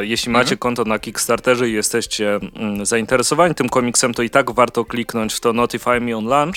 Jeśli 0.00 0.30
mhm. 0.30 0.44
macie 0.44 0.56
konto 0.56 0.84
na 0.84 0.98
Kickstarterze 0.98 1.68
i 1.68 1.72
jesteście 1.72 2.40
mm, 2.56 2.86
zainteresowani 2.86 3.54
tym 3.54 3.68
komiksem, 3.68 4.14
to 4.14 4.22
i 4.22 4.30
tak 4.30 4.50
warto 4.50 4.84
kliknąć 4.84 5.34
w 5.34 5.40
to 5.40 5.52
Notify 5.52 6.00
Me 6.00 6.16
on 6.16 6.24
Launch. 6.24 6.56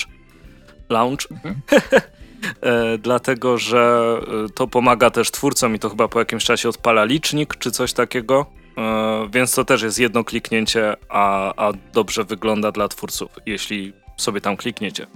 Launch. 0.88 1.30
Mhm. 1.30 1.60
e, 2.60 2.98
dlatego, 2.98 3.58
że 3.58 4.16
e, 4.44 4.48
to 4.54 4.66
pomaga 4.66 5.10
też 5.10 5.30
twórcom 5.30 5.74
i 5.74 5.78
to 5.78 5.90
chyba 5.90 6.08
po 6.08 6.18
jakimś 6.18 6.44
czasie 6.44 6.68
odpala 6.68 7.04
licznik 7.04 7.56
czy 7.58 7.70
coś 7.70 7.92
takiego. 7.92 8.46
E, 8.78 9.28
więc 9.32 9.54
to 9.54 9.64
też 9.64 9.82
jest 9.82 9.98
jedno 9.98 10.24
kliknięcie, 10.24 10.96
a, 11.08 11.52
a 11.66 11.72
dobrze 11.92 12.24
wygląda 12.24 12.72
dla 12.72 12.88
twórców, 12.88 13.30
jeśli 13.46 13.92
sobie 14.16 14.40
tam 14.40 14.56
klikniecie. 14.56 15.06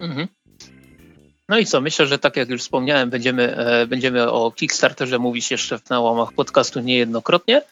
Mhm. 0.00 0.28
No 1.48 1.58
i 1.58 1.66
co, 1.66 1.80
myślę, 1.80 2.06
że 2.06 2.18
tak 2.18 2.36
jak 2.36 2.48
już 2.48 2.62
wspomniałem, 2.62 3.10
będziemy, 3.10 3.56
będziemy 3.88 4.30
o 4.30 4.50
Kickstarterze 4.50 5.18
mówić 5.18 5.50
jeszcze 5.50 5.78
w 5.78 5.90
nałamach 5.90 6.32
podcastu 6.32 6.80
niejednokrotnie. 6.80 7.62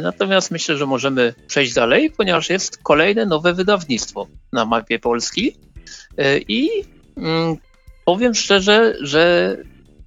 Natomiast 0.00 0.50
myślę, 0.50 0.76
że 0.76 0.86
możemy 0.86 1.34
przejść 1.46 1.74
dalej, 1.74 2.10
ponieważ 2.10 2.50
jest 2.50 2.78
kolejne 2.82 3.26
nowe 3.26 3.54
wydawnictwo 3.54 4.26
na 4.52 4.64
mapie 4.64 4.98
Polski. 4.98 5.56
I 6.48 6.68
powiem 8.04 8.34
szczerze, 8.34 8.94
że 9.00 9.56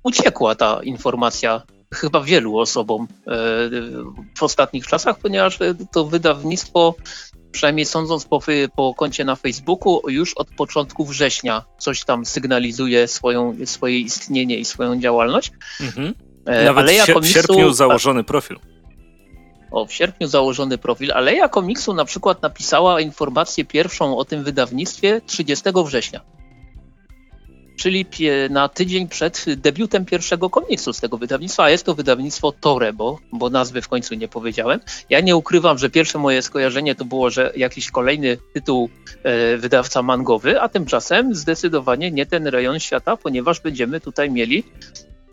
uciekła 0.04 0.56
ta 0.56 0.84
informacja 0.84 1.62
chyba 1.94 2.22
wielu 2.22 2.58
osobom 2.58 3.08
w 4.38 4.44
ostatnich 4.44 4.88
czasach, 4.88 5.20
ponieważ 5.20 5.60
to 5.92 6.06
wydawnictwo 6.06 6.96
przynajmniej 7.52 7.86
sądząc 7.86 8.26
po, 8.26 8.40
po 8.76 8.94
koncie 8.94 9.26
na 9.26 9.36
Facebooku, 9.36 10.02
już 10.08 10.34
od 10.34 10.48
początku 10.50 11.06
września 11.06 11.64
coś 11.78 12.04
tam 12.04 12.26
sygnalizuje 12.26 13.08
swoją, 13.08 13.56
swoje 13.66 14.00
istnienie 14.00 14.58
i 14.58 14.66
swoją 14.66 15.00
działalność. 15.00 15.52
Mhm. 15.82 16.14
E, 16.46 16.66
Nawet 16.66 16.84
ale 16.84 16.94
ja 16.94 17.06
w 17.06 17.26
sierpniu 17.26 17.74
założony 17.74 18.24
profil. 18.24 18.60
O, 19.72 19.86
w 19.86 19.94
sierpniu 19.94 20.28
założony 20.28 20.78
profil, 20.78 21.12
ale 21.14 21.36
ja 21.36 21.50
komiksu 21.50 21.94
na 21.94 22.06
przykład 22.06 22.42
napisała 22.42 23.02
informację 23.02 23.66
pierwszą 23.66 24.18
o 24.18 24.26
tym 24.26 24.44
wydawnictwie 24.44 25.22
30 25.26 25.66
września 25.86 26.22
czyli 27.76 28.06
na 28.50 28.70
tydzień 28.70 29.08
przed 29.08 29.46
debiutem 29.58 30.06
pierwszego 30.06 30.50
komiksu 30.50 30.94
z 30.94 31.00
tego 31.00 31.18
wydawnictwa, 31.18 31.64
a 31.64 31.70
jest 31.70 31.86
to 31.86 31.96
wydawnictwo 31.96 32.52
Tore, 32.52 32.94
bo, 32.94 33.20
bo 33.32 33.50
nazwy 33.50 33.82
w 33.82 33.88
końcu 33.88 34.16
nie 34.16 34.28
powiedziałem. 34.28 34.80
Ja 35.10 35.20
nie 35.20 35.36
ukrywam, 35.36 35.78
że 35.78 35.90
pierwsze 35.90 36.18
moje 36.18 36.42
skojarzenie 36.42 36.96
to 36.96 37.06
było, 37.06 37.30
że 37.30 37.54
jakiś 37.56 37.92
kolejny 37.92 38.38
tytuł 38.54 38.90
e, 39.24 39.58
wydawca 39.58 40.02
mangowy, 40.02 40.62
a 40.62 40.70
tymczasem 40.70 41.36
zdecydowanie 41.36 42.12
nie 42.12 42.26
ten 42.26 42.48
rejon 42.48 42.80
świata, 42.80 43.18
ponieważ 43.18 43.60
będziemy 43.60 44.02
tutaj 44.02 44.32
mieli 44.32 44.64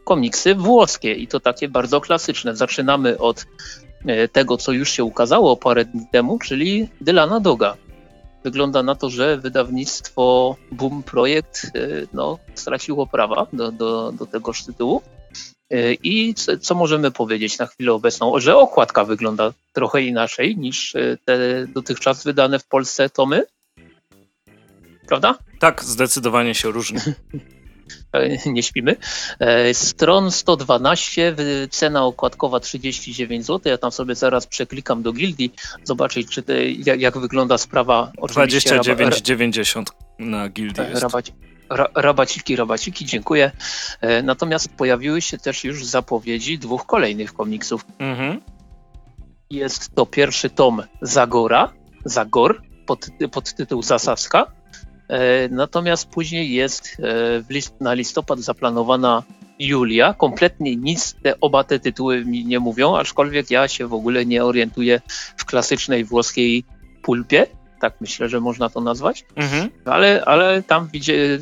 komiksy 0.05 0.55
włoskie 0.55 1.13
i 1.13 1.27
to 1.27 1.41
takie 1.41 1.69
bardzo 1.69 2.01
klasyczne. 2.01 2.57
Zaczynamy 2.57 3.19
od 3.19 3.47
e, 4.07 4.29
tego, 4.29 4.57
co 4.57 4.73
już 4.73 4.91
się 4.91 5.05
ukazało 5.05 5.57
parę 5.57 5.85
dni 5.85 6.07
temu, 6.13 6.39
czyli 6.39 6.89
Dylana 7.01 7.41
Doga 7.41 7.77
wygląda 8.49 8.83
na 8.83 8.95
to, 8.95 9.11
że 9.11 9.37
wydawnictwo 9.37 10.57
Boom 10.73 11.03
Projekt 11.03 11.65
y, 11.77 12.09
no, 12.13 12.39
straciło 12.55 13.07
prawa 13.07 13.47
do, 13.53 13.73
do, 13.73 14.13
do 14.13 14.27
tegoż 14.27 14.65
tytułu. 14.65 15.03
Y, 15.73 15.97
I 16.03 16.35
co, 16.35 16.59
co, 16.59 16.75
możemy 16.75 17.11
powiedzieć 17.11 17.59
na 17.59 17.67
chwilę 17.67 17.93
obecną? 17.93 18.41
Że 18.41 18.57
okładka 18.57 19.05
wygląda 19.05 19.53
trochę 19.73 20.03
inaczej 20.03 20.57
niż 20.57 20.95
y, 20.95 21.19
te 21.25 21.67
dotychczas 21.67 22.25
wydane 22.25 22.59
w 22.59 22.67
Polsce 22.67 23.11
tomy. 23.11 23.43
Prawda? 25.07 25.39
Tak, 25.59 25.85
zdecydowanie 25.85 26.55
się 26.55 26.71
różni. 26.71 26.99
nie 28.47 28.63
śpimy. 28.63 28.97
E, 29.39 29.75
stron 29.75 30.31
112, 30.31 31.37
cena 31.71 32.05
okładkowa 32.05 32.61
39 32.61 33.47
zł. 33.47 33.73
Ja 33.73 33.79
tam 33.79 33.93
sobie 33.93 34.15
zaraz 34.15 34.47
przeklikam 34.47 35.03
do 35.03 35.13
gildii, 35.13 35.55
zobaczyć, 35.85 36.29
czy 36.31 36.43
te, 36.43 36.71
jak, 36.71 37.01
jak 37.01 37.19
wygląda 37.19 37.59
sprawa. 37.59 38.13
29,90 38.19 39.85
na 40.19 40.49
gildii 40.49 40.85
jest. 40.89 41.03
Rabaci, 41.03 41.33
ra, 41.71 41.89
rabaciki, 41.95 42.57
rabaciki, 42.57 43.05
dziękuję. 43.05 43.51
E, 44.01 44.23
natomiast 44.23 44.69
pojawiły 44.69 45.23
się 45.23 45.39
też 45.39 45.65
już 45.65 45.85
zapowiedzi 45.85 46.59
dwóch 46.59 46.87
kolejnych 46.87 47.35
komiksów. 47.35 47.87
Mhm. 47.99 48.41
Jest 49.51 49.95
to 49.95 50.07
pierwszy 50.07 50.51
tom 50.51 50.83
Zagora, 51.03 51.73
Zagor, 52.05 52.63
pod, 52.87 53.07
pod 53.33 53.55
tytuł 53.55 53.83
Zasawska 53.83 54.47
E, 54.47 54.58
natomiast 55.51 56.09
później 56.09 56.53
jest 56.53 56.97
e, 57.01 57.43
list, 57.51 57.75
na 57.81 57.95
listopad 57.95 58.41
zaplanowana 58.41 59.23
Julia. 59.59 60.15
Kompletnie 60.15 60.77
nic 60.77 61.15
te, 61.23 61.41
oba 61.41 61.65
te 61.65 61.79
tytuły 61.79 62.25
mi 62.25 62.45
nie 62.45 62.61
mówią, 62.61 62.97
aczkolwiek 62.97 63.51
ja 63.51 63.69
się 63.69 63.87
w 63.87 63.95
ogóle 63.95 64.27
nie 64.27 64.45
orientuję 64.45 65.01
w 65.37 65.45
klasycznej 65.45 66.05
włoskiej 66.05 66.65
pulpie. 67.03 67.47
Tak 67.81 67.95
myślę, 68.01 68.29
że 68.29 68.41
można 68.41 68.69
to 68.69 68.81
nazwać. 68.81 69.25
Mhm. 69.37 69.71
Ale, 69.85 70.25
ale 70.25 70.63
tam 70.63 70.89
widzie, 70.93 71.39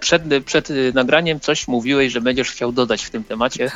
przed, 0.00 0.22
przed 0.44 0.68
nagraniem 0.94 1.40
coś 1.40 1.68
mówiłeś, 1.68 2.12
że 2.12 2.20
będziesz 2.20 2.50
chciał 2.50 2.72
dodać 2.72 3.04
w 3.04 3.10
tym 3.10 3.24
temacie. 3.24 3.70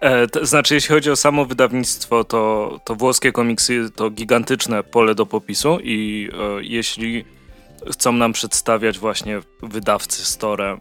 E, 0.00 0.26
to 0.26 0.46
znaczy, 0.46 0.74
jeśli 0.74 0.94
chodzi 0.94 1.10
o 1.10 1.16
samo 1.16 1.46
wydawnictwo, 1.46 2.24
to, 2.24 2.80
to 2.84 2.94
włoskie 2.94 3.32
komiksy 3.32 3.90
to 3.96 4.10
gigantyczne 4.10 4.82
pole 4.82 5.14
do 5.14 5.26
popisu 5.26 5.78
i 5.82 6.28
e, 6.32 6.62
jeśli 6.62 7.24
chcą 7.92 8.12
nam 8.12 8.32
przedstawiać 8.32 8.98
właśnie 8.98 9.40
wydawcy 9.62 10.24
store 10.24 10.78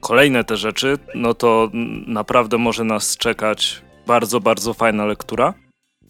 kolejne 0.00 0.44
te 0.44 0.56
rzeczy, 0.56 0.98
no 1.14 1.34
to 1.34 1.70
naprawdę 2.06 2.58
może 2.58 2.84
nas 2.84 3.16
czekać 3.16 3.82
bardzo, 4.06 4.40
bardzo 4.40 4.74
fajna 4.74 5.06
lektura. 5.06 5.54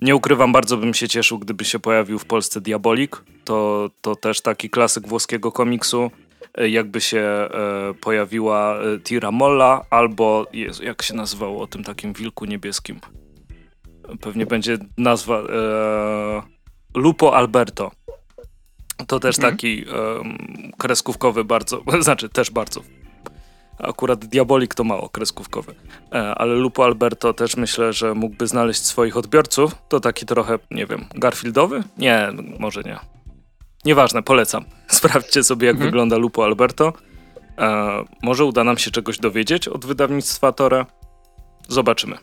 Nie 0.00 0.16
ukrywam, 0.16 0.52
bardzo 0.52 0.76
bym 0.76 0.94
się 0.94 1.08
cieszył, 1.08 1.38
gdyby 1.38 1.64
się 1.64 1.78
pojawił 1.78 2.18
w 2.18 2.24
Polsce 2.24 2.60
Diabolik. 2.60 3.22
To, 3.44 3.90
to 4.00 4.16
też 4.16 4.40
taki 4.40 4.70
klasyk 4.70 5.08
włoskiego 5.08 5.52
komiksu. 5.52 6.10
E, 6.54 6.68
jakby 6.68 7.00
się 7.00 7.18
e, 7.20 7.48
pojawiła 8.00 8.76
e, 8.76 8.98
Tira 8.98 9.30
Molla, 9.30 9.84
albo 9.90 10.46
Jezu, 10.52 10.84
jak 10.84 11.02
się 11.02 11.14
nazywało 11.14 11.62
o 11.62 11.66
tym 11.66 11.84
takim 11.84 12.12
wilku 12.12 12.44
niebieskim? 12.44 13.00
Pewnie 14.20 14.46
będzie 14.46 14.78
nazwa 14.98 15.38
e, 15.38 16.42
Lupo 16.94 17.36
Alberto. 17.36 17.90
To 19.06 19.20
też 19.20 19.38
mhm. 19.38 19.54
taki 19.54 19.84
um, 19.84 20.38
kreskówkowy 20.78 21.44
bardzo, 21.44 21.82
znaczy 22.00 22.28
też 22.28 22.50
bardzo. 22.50 22.82
Akurat 23.78 24.24
Diabolik 24.24 24.74
to 24.74 24.84
mało 24.84 25.08
kreskówkowy, 25.08 25.74
e, 26.12 26.34
ale 26.34 26.54
Lupo 26.54 26.84
Alberto 26.84 27.34
też 27.34 27.56
myślę, 27.56 27.92
że 27.92 28.14
mógłby 28.14 28.46
znaleźć 28.46 28.86
swoich 28.86 29.16
odbiorców. 29.16 29.74
To 29.88 30.00
taki 30.00 30.26
trochę, 30.26 30.58
nie 30.70 30.86
wiem, 30.86 31.04
Garfieldowy? 31.14 31.82
Nie, 31.98 32.28
może 32.58 32.82
nie. 32.82 32.98
Nieważne, 33.84 34.22
polecam. 34.22 34.64
Sprawdźcie 34.86 35.44
sobie, 35.44 35.66
jak 35.66 35.74
mhm. 35.74 35.90
wygląda 35.90 36.16
Lupo 36.16 36.44
Alberto. 36.44 36.92
E, 37.58 38.04
może 38.22 38.44
uda 38.44 38.64
nam 38.64 38.78
się 38.78 38.90
czegoś 38.90 39.18
dowiedzieć 39.18 39.68
od 39.68 39.86
wydawnictwa 39.86 40.52
Tore. 40.52 40.86
Zobaczymy. 41.68 42.18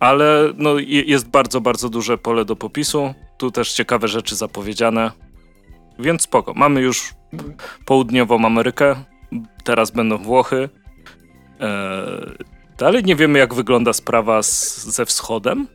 Ale 0.00 0.52
no, 0.56 0.78
jest 0.78 1.28
bardzo, 1.28 1.60
bardzo 1.60 1.88
duże 1.88 2.18
pole 2.18 2.44
do 2.44 2.56
popisu. 2.56 3.14
Tu 3.38 3.50
też 3.50 3.72
ciekawe 3.72 4.08
rzeczy 4.08 4.36
zapowiedziane. 4.36 5.10
Więc 5.98 6.22
spoko. 6.22 6.54
Mamy 6.54 6.80
już 6.80 7.14
południową 7.84 8.46
Amerykę, 8.46 8.96
teraz 9.64 9.90
będą 9.90 10.18
Włochy. 10.18 10.68
Eee, 11.60 11.68
dalej 12.78 13.04
nie 13.04 13.16
wiemy, 13.16 13.38
jak 13.38 13.54
wygląda 13.54 13.92
sprawa 13.92 14.42
z, 14.42 14.84
ze 14.84 15.06
wschodem. 15.06 15.66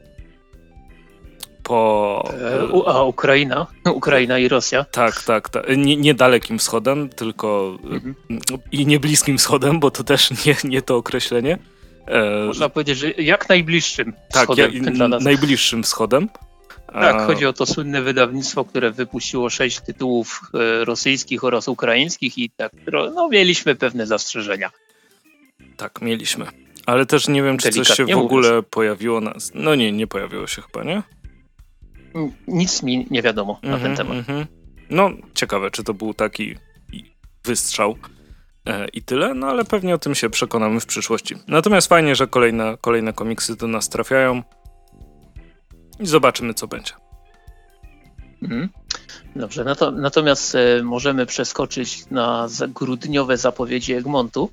Po... 1.64 2.24
E, 2.86 2.88
a 2.88 3.04
Ukraina? 3.04 3.68
Ukraina 3.94 4.40
i 4.40 4.48
Rosja? 4.48 4.86
Tak, 4.92 5.24
tak. 5.24 5.50
tak. 5.50 5.66
Nie, 5.78 5.98
nie 5.98 6.14
dalekim 6.14 6.60
wschodem, 6.60 7.10
tylko 7.10 7.78
mhm. 7.84 8.16
i 8.72 8.86
nie 8.86 9.00
bliskim 9.00 9.38
wschodem, 9.38 9.80
bo 9.80 9.92
to 9.92 10.04
też 10.04 10.46
nie, 10.46 10.56
nie 10.64 10.82
to 10.82 10.96
określenie. 10.96 11.58
E, 12.08 12.46
Można 12.46 12.70
powiedzieć, 12.70 12.98
że 12.98 13.12
jak 13.12 13.50
najbliższym 13.50 14.14
tak, 14.34 14.44
wschodem. 14.44 14.72
Tak, 14.86 15.22
najbliższym 15.22 15.84
wschodem. 15.84 16.30
Tak, 16.94 17.22
chodzi 17.22 17.46
o 17.46 17.54
to 17.54 17.66
słynne 17.66 18.02
wydawnictwo, 18.02 18.66
które 18.66 18.92
wypuściło 18.92 19.50
sześć 19.50 19.80
tytułów 19.80 20.42
e, 20.54 20.86
rosyjskich 20.86 21.44
oraz 21.44 21.68
ukraińskich 21.68 22.38
i 22.38 22.50
tak, 22.50 22.72
no 23.16 23.30
mieliśmy 23.30 23.76
pewne 23.76 24.08
zastrzeżenia. 24.08 24.72
Tak, 25.78 26.02
mieliśmy. 26.02 26.46
Ale 26.86 27.06
też 27.06 27.28
nie 27.28 27.44
wiem, 27.44 27.58
czy 27.58 27.64
Delikatnie 27.70 27.96
coś 27.96 27.98
się 27.98 28.16
w 28.16 28.18
ogóle 28.18 28.50
mówiąc. 28.50 28.68
pojawiło. 28.70 29.22
Na... 29.22 29.34
No 29.54 29.76
nie, 29.76 29.92
nie 29.92 30.08
pojawiło 30.08 30.48
się 30.48 30.62
chyba, 30.62 30.84
nie? 30.84 31.04
Nic 32.48 32.84
mi 32.84 33.08
nie 33.12 33.22
wiadomo 33.22 33.60
mm 33.64 33.80
-hmm, 33.80 33.82
na 33.82 33.84
ten 33.84 33.92
mhm, 33.92 34.08
temat. 34.08 34.30
Mm 34.30 34.44
-hmm. 34.44 34.48
No, 34.90 35.12
ciekawe, 35.34 35.72
czy 35.72 35.84
to 35.84 35.94
był 35.94 36.14
taki 36.14 36.56
wystrzał. 37.44 37.96
E, 38.68 38.88
I 38.88 39.02
tyle, 39.02 39.34
no 39.34 39.48
ale 39.48 39.66
pewnie 39.66 39.96
o 39.96 39.98
tym 39.98 40.16
się 40.16 40.30
przekonamy 40.30 40.80
w 40.80 40.86
przyszłości. 40.86 41.36
Natomiast 41.48 41.88
fajnie, 41.88 42.16
że 42.16 42.28
kolejne, 42.28 42.78
kolejne 42.82 43.14
komiksy 43.14 43.56
do 43.56 43.68
nas 43.68 43.90
trafiają 43.90 44.44
i 46.02 46.08
zobaczymy, 46.08 46.54
co 46.54 46.68
będzie. 46.68 46.94
Mhm. 48.42 48.70
Dobrze, 49.36 49.66
natomiast 49.96 50.56
e, 50.56 50.84
możemy 50.84 51.26
przeskoczyć 51.26 52.04
na 52.12 52.48
grudniowe 52.68 53.38
zapowiedzi 53.38 53.94
Egmontu, 53.94 54.50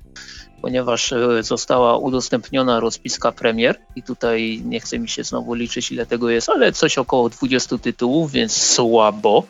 ponieważ 0.61 1.13
e, 1.13 1.43
została 1.43 1.97
udostępniona 1.97 2.79
rozpiska 2.79 3.31
premier 3.31 3.79
i 3.95 4.03
tutaj 4.03 4.61
nie 4.65 4.79
chce 4.79 4.99
mi 4.99 5.09
się 5.09 5.23
znowu 5.23 5.53
liczyć 5.53 5.91
ile 5.91 6.05
tego 6.05 6.29
jest, 6.29 6.49
ale 6.49 6.71
coś 6.71 6.97
około 6.97 7.29
20 7.29 7.77
tytułów, 7.77 8.31
więc 8.31 8.53
słabo, 8.53 9.43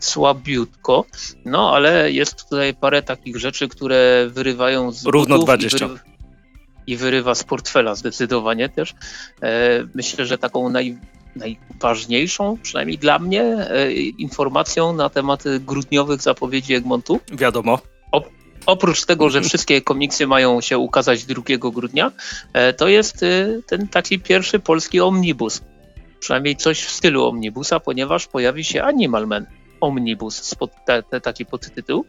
słabiutko, 0.00 1.04
no 1.44 1.74
ale 1.74 2.12
jest 2.12 2.48
tutaj 2.48 2.74
parę 2.74 3.02
takich 3.02 3.36
rzeczy, 3.36 3.68
które 3.68 4.28
wyrywają 4.30 4.92
z 4.92 5.06
Równo 5.06 5.38
20. 5.38 5.86
I, 6.86 6.92
i 6.92 6.96
wyrywa 6.96 7.34
z 7.34 7.44
portfela 7.44 7.94
zdecydowanie 7.94 8.68
też. 8.68 8.94
E, 9.42 9.86
myślę, 9.94 10.26
że 10.26 10.38
taką 10.38 10.68
naj, 10.68 10.98
najważniejszą, 11.36 12.58
przynajmniej 12.62 12.98
dla 12.98 13.18
mnie, 13.18 13.42
e, 13.42 13.92
informacją 13.92 14.92
na 14.92 15.08
temat 15.08 15.44
grudniowych 15.60 16.22
zapowiedzi 16.22 16.74
Egmontu. 16.74 17.20
Wiadomo. 17.32 17.78
oprócz 18.66 19.04
tego, 19.04 19.30
że 19.30 19.42
wszystkie 19.42 19.82
komiksy 19.82 20.26
mają 20.26 20.60
się 20.60 20.78
ukazać 20.78 21.24
2 21.24 21.70
grudnia, 21.70 22.12
e, 22.52 22.72
to 22.72 22.88
jest 22.88 23.22
e, 23.22 23.48
ten 23.66 23.88
taki 23.88 24.18
pierwszy 24.18 24.58
polski 24.58 25.00
omnibus. 25.00 25.60
Przynajmniej 26.20 26.56
coś 26.56 26.82
w 26.82 26.90
stylu 26.90 27.26
omnibusa, 27.26 27.80
ponieważ 27.80 28.26
pojawi 28.26 28.64
się 28.64 28.82
Animal 28.82 29.26
Man 29.26 29.46
Omnibus, 29.80 30.54
taki 31.22 31.46
podtytuł. 31.46 32.04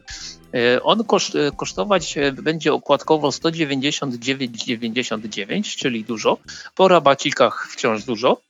On 0.84 1.04
koszt, 1.04 1.34
kosztować 1.58 2.16
będzie 2.34 2.74
okładkowo 2.74 3.30
199,99, 3.30 5.76
czyli 5.76 6.04
dużo. 6.04 6.38
Po 6.76 6.88
rabacikach 6.88 7.68
wciąż 7.72 8.04
dużo. 8.04 8.42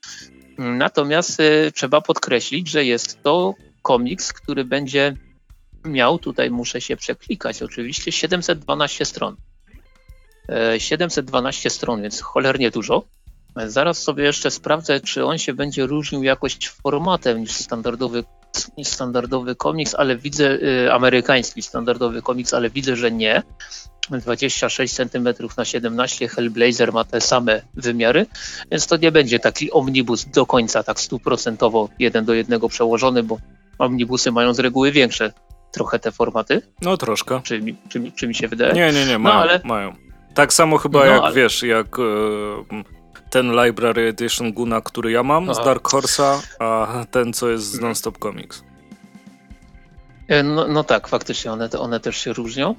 Natomiast 0.58 1.40
y, 1.40 1.72
trzeba 1.74 2.00
podkreślić, 2.00 2.68
że 2.68 2.84
jest 2.84 3.22
to 3.22 3.54
komiks, 3.82 4.32
który 4.32 4.64
będzie 4.64 5.16
miał, 5.84 6.18
tutaj 6.18 6.50
muszę 6.50 6.80
się 6.80 6.96
przeklikać 6.96 7.62
oczywiście, 7.62 8.12
712 8.12 9.04
stron. 9.04 9.36
712 10.78 11.66
e, 11.66 11.70
stron, 11.70 12.02
więc 12.02 12.20
cholernie 12.20 12.70
dużo. 12.70 13.02
Zaraz 13.66 13.98
sobie 13.98 14.24
jeszcze 14.24 14.50
sprawdzę, 14.50 15.00
czy 15.00 15.24
on 15.24 15.38
się 15.38 15.54
będzie 15.54 15.86
różnił 15.86 16.22
jakoś 16.22 16.58
formatem 16.68 17.40
niż 17.40 17.52
standardowy, 17.52 18.24
niż 18.78 18.88
standardowy 18.88 19.56
komiks, 19.56 19.94
ale 19.94 20.16
widzę, 20.16 20.58
y, 20.62 20.92
amerykański 20.92 21.62
standardowy 21.62 22.22
komiks, 22.22 22.54
ale 22.54 22.70
widzę, 22.70 22.96
że 22.96 23.10
nie. 23.10 23.42
26 24.10 24.94
cm 24.96 25.28
na 25.56 25.64
17 25.64 26.28
Hellblazer 26.28 26.92
ma 26.92 27.04
te 27.04 27.20
same 27.20 27.62
wymiary, 27.74 28.26
więc 28.70 28.86
to 28.86 28.96
nie 28.96 29.12
będzie 29.12 29.38
taki 29.38 29.72
omnibus 29.72 30.24
do 30.24 30.46
końca 30.46 30.82
tak 30.82 31.00
stuprocentowo 31.00 31.88
jeden 31.98 32.24
do 32.24 32.34
jednego 32.34 32.68
przełożony, 32.68 33.22
bo 33.22 33.38
omnibusy 33.78 34.32
mają 34.32 34.54
z 34.54 34.58
reguły 34.58 34.92
większe 34.92 35.32
trochę 35.72 35.98
te 35.98 36.12
formaty. 36.12 36.62
No 36.82 36.96
troszkę. 36.96 37.40
Czy 37.44 37.62
mi, 37.62 37.76
czy 37.88 38.00
mi, 38.00 38.12
czy 38.12 38.28
mi 38.28 38.34
się 38.34 38.48
wydaje? 38.48 38.72
Nie, 38.72 38.92
nie, 38.92 39.06
nie, 39.06 39.18
mają, 39.18 39.34
no, 39.34 39.42
ale... 39.42 39.60
mają. 39.64 39.92
Tak 40.34 40.52
samo 40.52 40.78
chyba 40.78 40.98
no, 40.98 41.04
jak, 41.04 41.22
ale... 41.22 41.34
wiesz, 41.34 41.62
jak 41.62 41.98
e, 41.98 42.02
ten 43.30 43.64
Library 43.64 44.08
Edition 44.08 44.52
Guna, 44.52 44.80
który 44.80 45.10
ja 45.10 45.22
mam 45.22 45.50
Aha. 45.50 45.62
z 45.62 45.64
Dark 45.64 45.88
Horse'a, 45.88 46.38
a 46.58 47.04
ten, 47.10 47.32
co 47.32 47.48
jest 47.48 47.64
z. 47.64 47.80
Non-Stop 47.80 48.18
Comics. 48.18 48.64
E, 50.28 50.42
no, 50.42 50.68
no, 50.68 50.84
tak, 50.84 51.08
faktycznie 51.08 51.52
one, 51.52 51.70
one 51.70 52.00
też 52.00 52.16
się 52.16 52.32
różnią. 52.32 52.74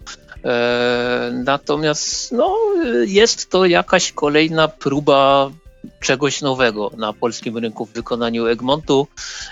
E, 0.46 1.32
natomiast 1.34 2.32
no, 2.32 2.58
jest 3.06 3.50
to 3.50 3.66
jakaś 3.66 4.12
kolejna 4.12 4.68
próba 4.68 5.52
czegoś 6.00 6.42
nowego 6.42 6.92
na 6.98 7.14
polskim 7.14 7.58
rynku 7.58 7.86
w 7.86 7.94
wykonaniu 7.94 8.46
Egmontu. 8.46 9.08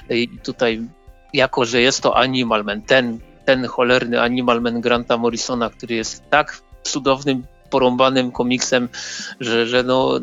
I 0.09 0.29
tutaj, 0.29 0.81
jako 1.33 1.65
że 1.65 1.81
jest 1.81 2.01
to 2.01 2.17
Animal 2.17 2.63
Man, 2.63 2.81
ten, 2.81 3.19
ten 3.45 3.65
cholerny 3.65 4.21
Animal 4.21 4.61
Man 4.61 4.81
Granta 4.81 5.17
Morrisona, 5.17 5.69
który 5.69 5.95
jest 5.95 6.23
tak 6.29 6.61
cudownym, 6.83 7.43
porąbanym 7.69 8.31
komiksem, 8.31 8.89
że, 9.39 9.67
że 9.67 9.83
no, 9.83 10.19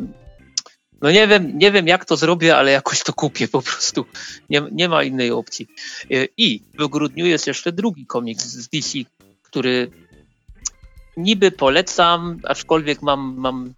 no 1.01 1.11
nie 1.11 1.27
wiem, 1.27 1.57
nie 1.57 1.71
wiem 1.71 1.87
jak 1.87 2.05
to 2.05 2.17
zrobię, 2.17 2.57
ale 2.57 2.71
jakoś 2.71 3.03
to 3.03 3.13
kupię 3.13 3.47
po 3.47 3.61
prostu. 3.61 4.05
Nie, 4.49 4.61
nie 4.71 4.89
ma 4.89 5.03
innej 5.03 5.31
opcji. 5.31 5.67
E, 6.11 6.27
I 6.37 6.61
w 6.79 6.87
grudniu 6.87 7.25
jest 7.25 7.47
jeszcze 7.47 7.71
drugi 7.71 8.05
komiks 8.05 8.45
z 8.45 8.69
DC, 8.69 8.97
który 9.41 9.91
niby 11.17 11.51
polecam, 11.51 12.39
aczkolwiek 12.43 13.01
mam, 13.01 13.35
mam, 13.37 13.73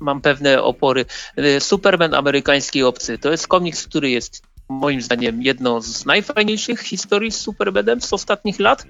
mam 0.00 0.20
pewne 0.20 0.62
opory. 0.62 1.04
E, 1.36 1.60
Superman 1.60 2.14
amerykański 2.14 2.82
obcy 2.82 3.18
to 3.18 3.30
jest 3.30 3.48
komiks, 3.48 3.86
który 3.86 4.10
jest 4.10 4.42
moim 4.68 5.02
zdaniem 5.02 5.42
jedną 5.42 5.80
z 5.80 6.06
najfajniejszych 6.06 6.80
historii 6.80 7.32
z 7.32 7.40
Supermanem 7.40 8.00
z 8.00 8.12
ostatnich 8.12 8.60
lat. 8.60 8.86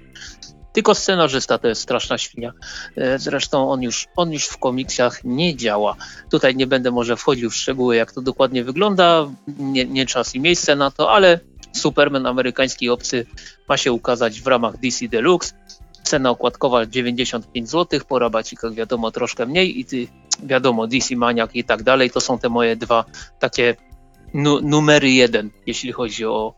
Tylko 0.73 0.95
scenarzysta 0.95 1.57
to 1.57 1.67
jest 1.67 1.81
straszna 1.81 2.17
świnia. 2.17 2.53
E, 2.95 3.19
zresztą 3.19 3.71
on 3.71 3.81
już, 3.81 4.07
on 4.15 4.31
już 4.31 4.45
w 4.45 4.57
komiksach 4.57 5.23
nie 5.23 5.55
działa. 5.55 5.95
Tutaj 6.31 6.55
nie 6.55 6.67
będę 6.67 6.91
może 6.91 7.17
wchodził 7.17 7.49
w 7.49 7.55
szczegóły, 7.55 7.95
jak 7.95 8.11
to 8.11 8.21
dokładnie 8.21 8.63
wygląda. 8.63 9.27
Nie, 9.47 9.85
nie 9.85 10.05
czas 10.05 10.35
i 10.35 10.39
miejsce 10.39 10.75
na 10.75 10.91
to, 10.91 11.11
ale 11.11 11.39
Superman 11.73 12.25
amerykański 12.25 12.89
obcy 12.89 13.25
ma 13.69 13.77
się 13.77 13.91
ukazać 13.91 14.41
w 14.41 14.47
ramach 14.47 14.77
DC 14.77 15.07
Deluxe. 15.07 15.53
Cena 16.07 16.29
okładkowa 16.29 16.85
95 16.85 17.69
zł, 17.69 17.99
po 18.07 18.19
rabacikach 18.19 18.73
wiadomo 18.73 19.11
troszkę 19.11 19.45
mniej 19.45 19.79
i 19.79 19.85
ty, 19.85 20.07
wiadomo 20.43 20.87
DC 20.87 21.15
Maniak 21.15 21.55
i 21.55 21.63
tak 21.63 21.83
dalej. 21.83 22.11
To 22.11 22.21
są 22.21 22.39
te 22.39 22.49
moje 22.49 22.75
dwa 22.75 23.05
takie 23.39 23.75
nu 24.33 24.61
numery 24.61 25.11
jeden, 25.11 25.49
jeśli 25.65 25.91
chodzi 25.91 26.25
o 26.25 26.53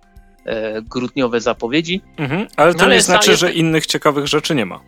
e, 0.45 0.81
grudniowe 0.81 1.41
zapowiedzi. 1.41 2.01
Mhm, 2.17 2.47
ale 2.55 2.73
to 2.73 2.85
no, 2.85 2.93
nie 2.93 3.01
znaczy, 3.01 3.29
jest... 3.29 3.41
że 3.41 3.53
innych 3.53 3.85
ciekawych 3.85 4.27
rzeczy 4.27 4.55
nie 4.55 4.65
ma. 4.65 4.79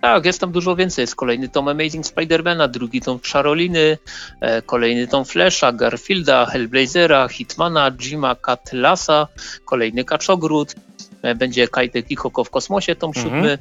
Tak, 0.00 0.24
jest 0.24 0.40
tam 0.40 0.52
dużo 0.52 0.76
więcej. 0.76 1.02
Jest 1.02 1.14
kolejny 1.14 1.48
tom 1.48 1.68
Amazing 1.68 2.06
Spidermana, 2.06 2.68
drugi 2.68 3.00
tom 3.00 3.18
Charoliny, 3.32 3.98
e, 4.40 4.62
kolejny 4.62 5.06
tom 5.06 5.24
Flasha, 5.24 5.72
Garfielda, 5.72 6.46
Hellblazera, 6.46 7.28
Hitmana, 7.28 7.92
Jima 7.92 8.34
Catlasa, 8.34 9.28
kolejny 9.64 10.04
Kaczogród, 10.04 10.74
e, 11.22 11.34
będzie 11.34 11.68
Kajtek 11.68 12.10
i 12.10 12.16
Koko 12.16 12.44
w 12.44 12.50
kosmosie, 12.50 12.96
tom 12.96 13.12
mhm. 13.16 13.24
siódmy, 13.24 13.58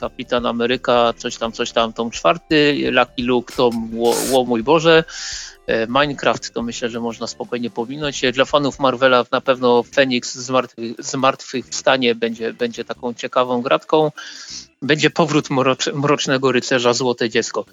Kapitan 0.00 0.46
Ameryka, 0.46 1.12
coś 1.16 1.36
tam, 1.36 1.52
coś 1.52 1.72
tam, 1.72 1.92
tom 1.92 2.10
czwarty, 2.10 2.90
Lucky 2.90 3.22
Luke, 3.22 3.56
tom 3.56 3.90
Ło, 4.30 4.44
mój 4.44 4.62
Boże, 4.62 5.04
E, 5.66 5.86
Minecraft 5.86 6.52
to 6.52 6.62
myślę, 6.62 6.88
że 6.88 7.00
można 7.00 7.26
spokojnie 7.26 7.70
powinąć. 7.70 8.22
Dla 8.32 8.44
fanów 8.44 8.78
Marvela 8.78 9.24
na 9.32 9.40
pewno 9.40 9.82
Phoenix 9.82 10.34
z 10.34 10.50
martwych, 10.50 10.94
martwych 11.16 11.66
stanie 11.70 12.14
będzie, 12.14 12.52
będzie 12.52 12.84
taką 12.84 13.14
ciekawą 13.14 13.62
gratką. 13.62 14.10
Będzie 14.82 15.10
powrót 15.10 15.50
mrocz, 15.50 15.86
Mrocznego 15.92 16.52
Rycerza 16.52 16.92
Złote 16.92 17.30
Dziecko. 17.30 17.64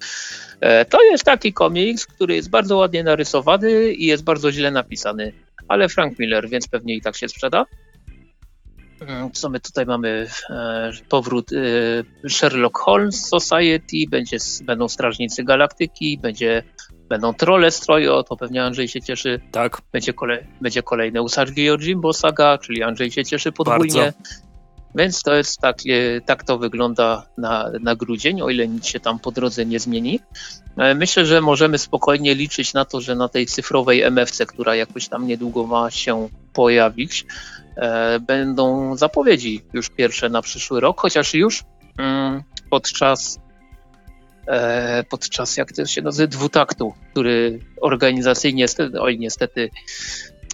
E, 0.60 0.84
to 0.84 1.02
jest 1.02 1.24
taki 1.24 1.52
komiks, 1.52 2.06
który 2.06 2.34
jest 2.34 2.50
bardzo 2.50 2.76
ładnie 2.76 3.04
narysowany 3.04 3.92
i 3.92 4.06
jest 4.06 4.24
bardzo 4.24 4.52
źle 4.52 4.70
napisany, 4.70 5.32
ale 5.68 5.88
Frank 5.88 6.18
Miller, 6.18 6.48
więc 6.48 6.68
pewnie 6.68 6.94
i 6.94 7.00
tak 7.00 7.16
się 7.16 7.28
sprzeda. 7.28 7.66
Co 9.32 9.48
my 9.48 9.60
tutaj 9.60 9.86
mamy? 9.86 10.28
E, 10.50 10.92
powrót 11.08 11.50
Sherlock 12.28 12.78
Holmes 12.78 13.28
Society, 13.28 13.96
będzie, 14.10 14.36
będą 14.64 14.88
Strażnicy 14.88 15.44
Galaktyki, 15.44 16.18
będzie 16.18 16.62
Będą 17.12 17.34
trole 17.34 17.70
stroju, 17.70 18.22
to 18.22 18.36
pewnie 18.36 18.64
Andrzej 18.64 18.88
się 18.88 19.02
cieszy. 19.02 19.40
Tak. 19.50 19.82
Będzie, 19.92 20.12
kolej, 20.12 20.46
będzie 20.60 20.82
kolejne 20.82 21.22
Usagi 21.22 21.68
Jimbo 21.80 22.12
Saga, 22.12 22.58
czyli 22.58 22.82
Andrzej 22.82 23.10
się 23.10 23.24
cieszy 23.24 23.52
podwójnie. 23.52 24.00
Bardzo. 24.00 24.18
Więc 24.94 25.22
to 25.22 25.34
jest 25.34 25.58
tak, 25.58 25.76
tak 26.26 26.44
to 26.44 26.58
wygląda 26.58 27.26
na, 27.38 27.70
na 27.80 27.96
grudzień, 27.96 28.42
o 28.42 28.50
ile 28.50 28.68
nic 28.68 28.86
się 28.86 29.00
tam 29.00 29.18
po 29.18 29.30
drodze 29.30 29.66
nie 29.66 29.80
zmieni. 29.80 30.20
E, 30.76 30.94
myślę, 30.94 31.26
że 31.26 31.40
możemy 31.40 31.78
spokojnie 31.78 32.34
liczyć 32.34 32.74
na 32.74 32.84
to, 32.84 33.00
że 33.00 33.14
na 33.14 33.28
tej 33.28 33.46
cyfrowej 33.46 34.02
MFC, 34.02 34.46
która 34.46 34.74
jakoś 34.74 35.08
tam 35.08 35.26
niedługo 35.26 35.66
ma 35.66 35.90
się 35.90 36.28
pojawić, 36.52 37.24
e, 37.24 37.26
będą 38.20 38.96
zapowiedzi 38.96 39.62
już 39.72 39.90
pierwsze 39.90 40.28
na 40.28 40.42
przyszły 40.42 40.80
rok, 40.80 41.00
chociaż 41.00 41.34
już 41.34 41.64
mm, 41.98 42.42
podczas 42.70 43.40
E, 44.46 45.04
podczas, 45.10 45.56
jak 45.56 45.72
to 45.72 45.86
się 45.86 46.02
nazywa, 46.02 46.26
dwutaktu, 46.26 46.94
który 47.10 47.58
organizacyjnie, 47.80 48.66
oj 49.00 49.18
niestety, 49.18 49.70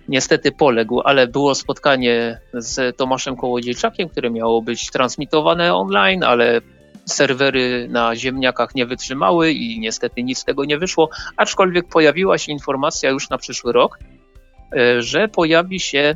niestety 0.09 0.53
poległ, 0.53 1.01
ale 1.01 1.27
było 1.27 1.55
spotkanie 1.55 2.41
z 2.55 2.97
Tomaszem 2.97 3.37
Kołodziejczakiem, 3.37 4.09
które 4.09 4.31
miało 4.31 4.63
być 4.63 4.91
transmitowane 4.91 5.75
online, 5.75 6.25
ale 6.25 6.61
serwery 7.05 7.89
na 7.91 8.17
ziemniakach 8.17 8.75
nie 8.75 8.87
wytrzymały 8.87 9.53
i 9.53 9.81
niestety 9.81 10.23
nic 10.23 10.39
z 10.39 10.45
tego 10.45 10.65
nie 10.65 10.79
wyszło, 10.79 11.11
aczkolwiek 11.37 11.89
pojawiła 11.89 12.39
się 12.39 12.53
informacja 12.53 13.11
już 13.11 13.31
na 13.31 13.39
przyszły 13.39 13.73
rok, 13.73 13.99
e, 14.77 15.03
że 15.03 15.29
pojawi 15.29 15.81
się 15.81 16.15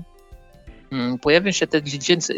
pojawią 1.22 1.52
się 1.52 1.66
te 1.66 1.82
dziecięce, 1.82 2.34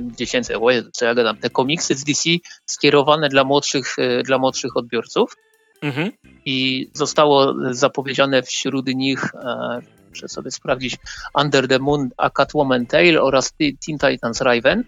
dziecięce 0.00 0.54
co 0.92 1.04
ja 1.04 1.14
gadam, 1.14 1.36
te 1.36 1.50
komiksy 1.50 1.94
z 1.94 2.04
DC 2.04 2.30
skierowane 2.66 3.28
dla 3.28 3.44
młodszych, 3.44 3.96
dla 4.24 4.38
młodszych 4.38 4.76
odbiorców. 4.76 5.36
Mhm. 5.82 6.12
I 6.44 6.90
zostało 6.94 7.54
zapowiedziane 7.70 8.42
wśród 8.42 8.86
nich, 8.86 9.34
e, 9.34 9.80
muszę 10.08 10.28
sobie 10.28 10.50
sprawdzić, 10.50 10.96
Under 11.34 11.68
the 11.68 11.78
Moon, 11.78 12.08
A 12.16 12.30
Catwoman 12.30 12.86
Tale 12.86 13.22
oraz 13.22 13.52
Teen 13.86 13.98
Titans 13.98 14.40
Raven. 14.40 14.84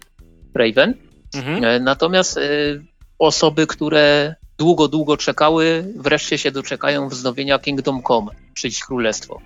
Raven. 0.55 0.93
Mhm. 1.35 1.63
E, 1.63 1.79
natomiast 1.79 2.37
e, 2.37 2.41
osoby, 3.19 3.67
które 3.67 4.35
długo, 4.57 4.87
długo 4.87 5.17
czekały, 5.17 5.93
wreszcie 5.95 6.37
się 6.37 6.51
doczekają 6.51 7.09
wznowienia 7.09 7.59
Kingdom 7.59 8.03
Come, 8.03 8.31
czyli 8.53 8.73
Królestwo. 8.87 9.41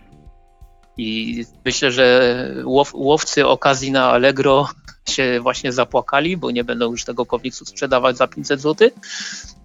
I 1.00 1.46
myślę, 1.66 1.92
że 1.92 2.56
łow, 2.66 2.92
łowcy 2.94 3.48
okazji 3.48 3.92
na 3.92 4.12
Allegro 4.12 4.70
się 5.10 5.40
właśnie 5.42 5.72
zapłakali, 5.72 6.38
bo 6.38 6.52
nie 6.52 6.64
będą 6.64 6.92
już 6.92 7.06
tego 7.06 7.26
komiksu 7.26 7.66
sprzedawać 7.66 8.18
za 8.18 8.28
500 8.28 8.62
zł. 8.62 8.90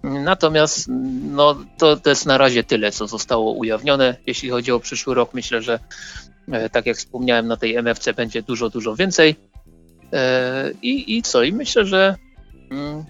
Natomiast 0.03 0.85
no, 1.31 1.55
to, 1.77 1.97
to 1.97 2.09
jest 2.09 2.25
na 2.25 2.37
razie 2.37 2.63
tyle, 2.63 2.91
co 2.91 3.07
zostało 3.07 3.51
ujawnione. 3.51 4.15
Jeśli 4.25 4.49
chodzi 4.49 4.71
o 4.71 4.79
przyszły 4.79 5.15
rok, 5.15 5.33
myślę, 5.33 5.61
że 5.61 5.79
e, 6.51 6.69
tak 6.69 6.85
jak 6.85 6.97
wspomniałem, 6.97 7.47
na 7.47 7.57
tej 7.57 7.75
MFC 7.75 8.13
będzie 8.13 8.41
dużo, 8.41 8.69
dużo 8.69 8.95
więcej. 8.95 9.35
E, 10.13 10.71
I, 10.81 11.17
i 11.17 11.21
co? 11.21 11.43
I 11.43 11.53
myślę, 11.53 11.85
że 11.85 12.15
mm, 12.71 13.03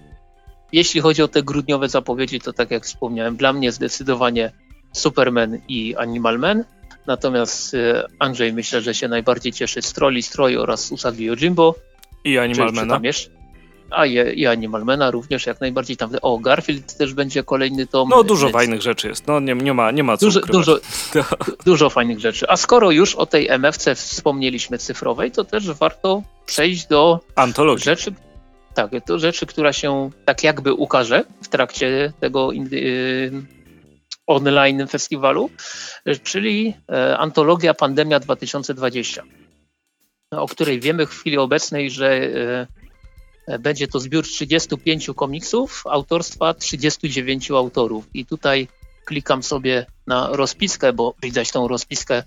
jeśli 0.72 1.00
chodzi 1.00 1.22
o 1.22 1.28
te 1.28 1.42
grudniowe 1.42 1.88
zapowiedzi, 1.88 2.40
to 2.40 2.52
tak 2.52 2.70
jak 2.70 2.84
wspomniałem, 2.84 3.36
dla 3.36 3.52
mnie 3.52 3.72
zdecydowanie 3.72 4.52
Superman 4.92 5.58
i 5.68 5.96
Animal 5.96 6.38
Man. 6.38 6.64
Natomiast 7.06 7.74
e, 7.74 8.06
Andrzej 8.18 8.52
myślę, 8.52 8.80
że 8.82 8.94
się 8.94 9.08
najbardziej 9.08 9.52
cieszy 9.52 9.82
z 9.82 9.92
Trolli, 9.92 10.22
Stroj 10.22 10.56
oraz 10.56 10.92
Usagi 10.92 11.24
Yojimbo. 11.24 11.74
I 12.24 12.38
Animalmana. 12.38 13.00
A 13.90 14.06
je, 14.06 14.32
i 14.32 14.46
Animalmana 14.46 15.10
również 15.10 15.46
jak 15.46 15.60
najbardziej 15.60 15.96
tam. 15.96 16.10
O, 16.22 16.38
Garfield 16.38 16.96
też 16.96 17.14
będzie 17.14 17.42
kolejny 17.42 17.86
tom. 17.86 18.08
No 18.08 18.24
dużo 18.24 18.46
więc... 18.46 18.52
fajnych 18.52 18.82
rzeczy 18.82 19.08
jest. 19.08 19.26
No 19.26 19.40
nie, 19.40 19.54
nie, 19.54 19.74
ma, 19.74 19.90
nie 19.90 20.02
ma 20.02 20.16
co 20.16 20.26
dużo, 20.26 20.40
dużo, 20.40 20.78
dużo 21.66 21.90
fajnych 21.90 22.20
rzeczy. 22.20 22.48
A 22.48 22.56
skoro 22.56 22.90
już 22.90 23.14
o 23.14 23.26
tej 23.26 23.48
MFC 23.50 23.94
wspomnieliśmy 23.94 24.78
cyfrowej, 24.78 25.30
to 25.30 25.44
też 25.44 25.70
warto 25.70 26.22
przejść 26.46 26.86
do 26.86 27.20
Antologii. 27.34 27.84
rzeczy, 27.84 28.12
tak, 28.74 28.90
to 29.06 29.18
rzeczy, 29.18 29.46
która 29.46 29.72
się 29.72 30.10
tak 30.24 30.44
jakby 30.44 30.72
ukaże 30.74 31.24
w 31.42 31.48
trakcie 31.48 32.12
tego 32.20 32.50
online 34.26 34.86
festiwalu, 34.86 35.50
czyli 36.22 36.64
yy, 36.66 37.16
antologia 37.16 37.74
Pandemia 37.74 38.20
2020 38.20 39.22
o 40.30 40.48
której 40.48 40.80
wiemy 40.80 41.06
w 41.06 41.10
chwili 41.10 41.38
obecnej, 41.38 41.90
że 41.90 42.20
e, 43.48 43.58
będzie 43.58 43.88
to 43.88 44.00
zbiór 44.00 44.24
35 44.24 45.10
komiksów 45.16 45.84
autorstwa 45.86 46.54
39 46.54 47.50
autorów. 47.50 48.04
I 48.14 48.26
tutaj 48.26 48.68
klikam 49.04 49.42
sobie 49.42 49.86
na 50.06 50.28
rozpiskę, 50.32 50.92
bo 50.92 51.14
widać 51.22 51.50
tą 51.50 51.68
rozpiskę 51.68 52.22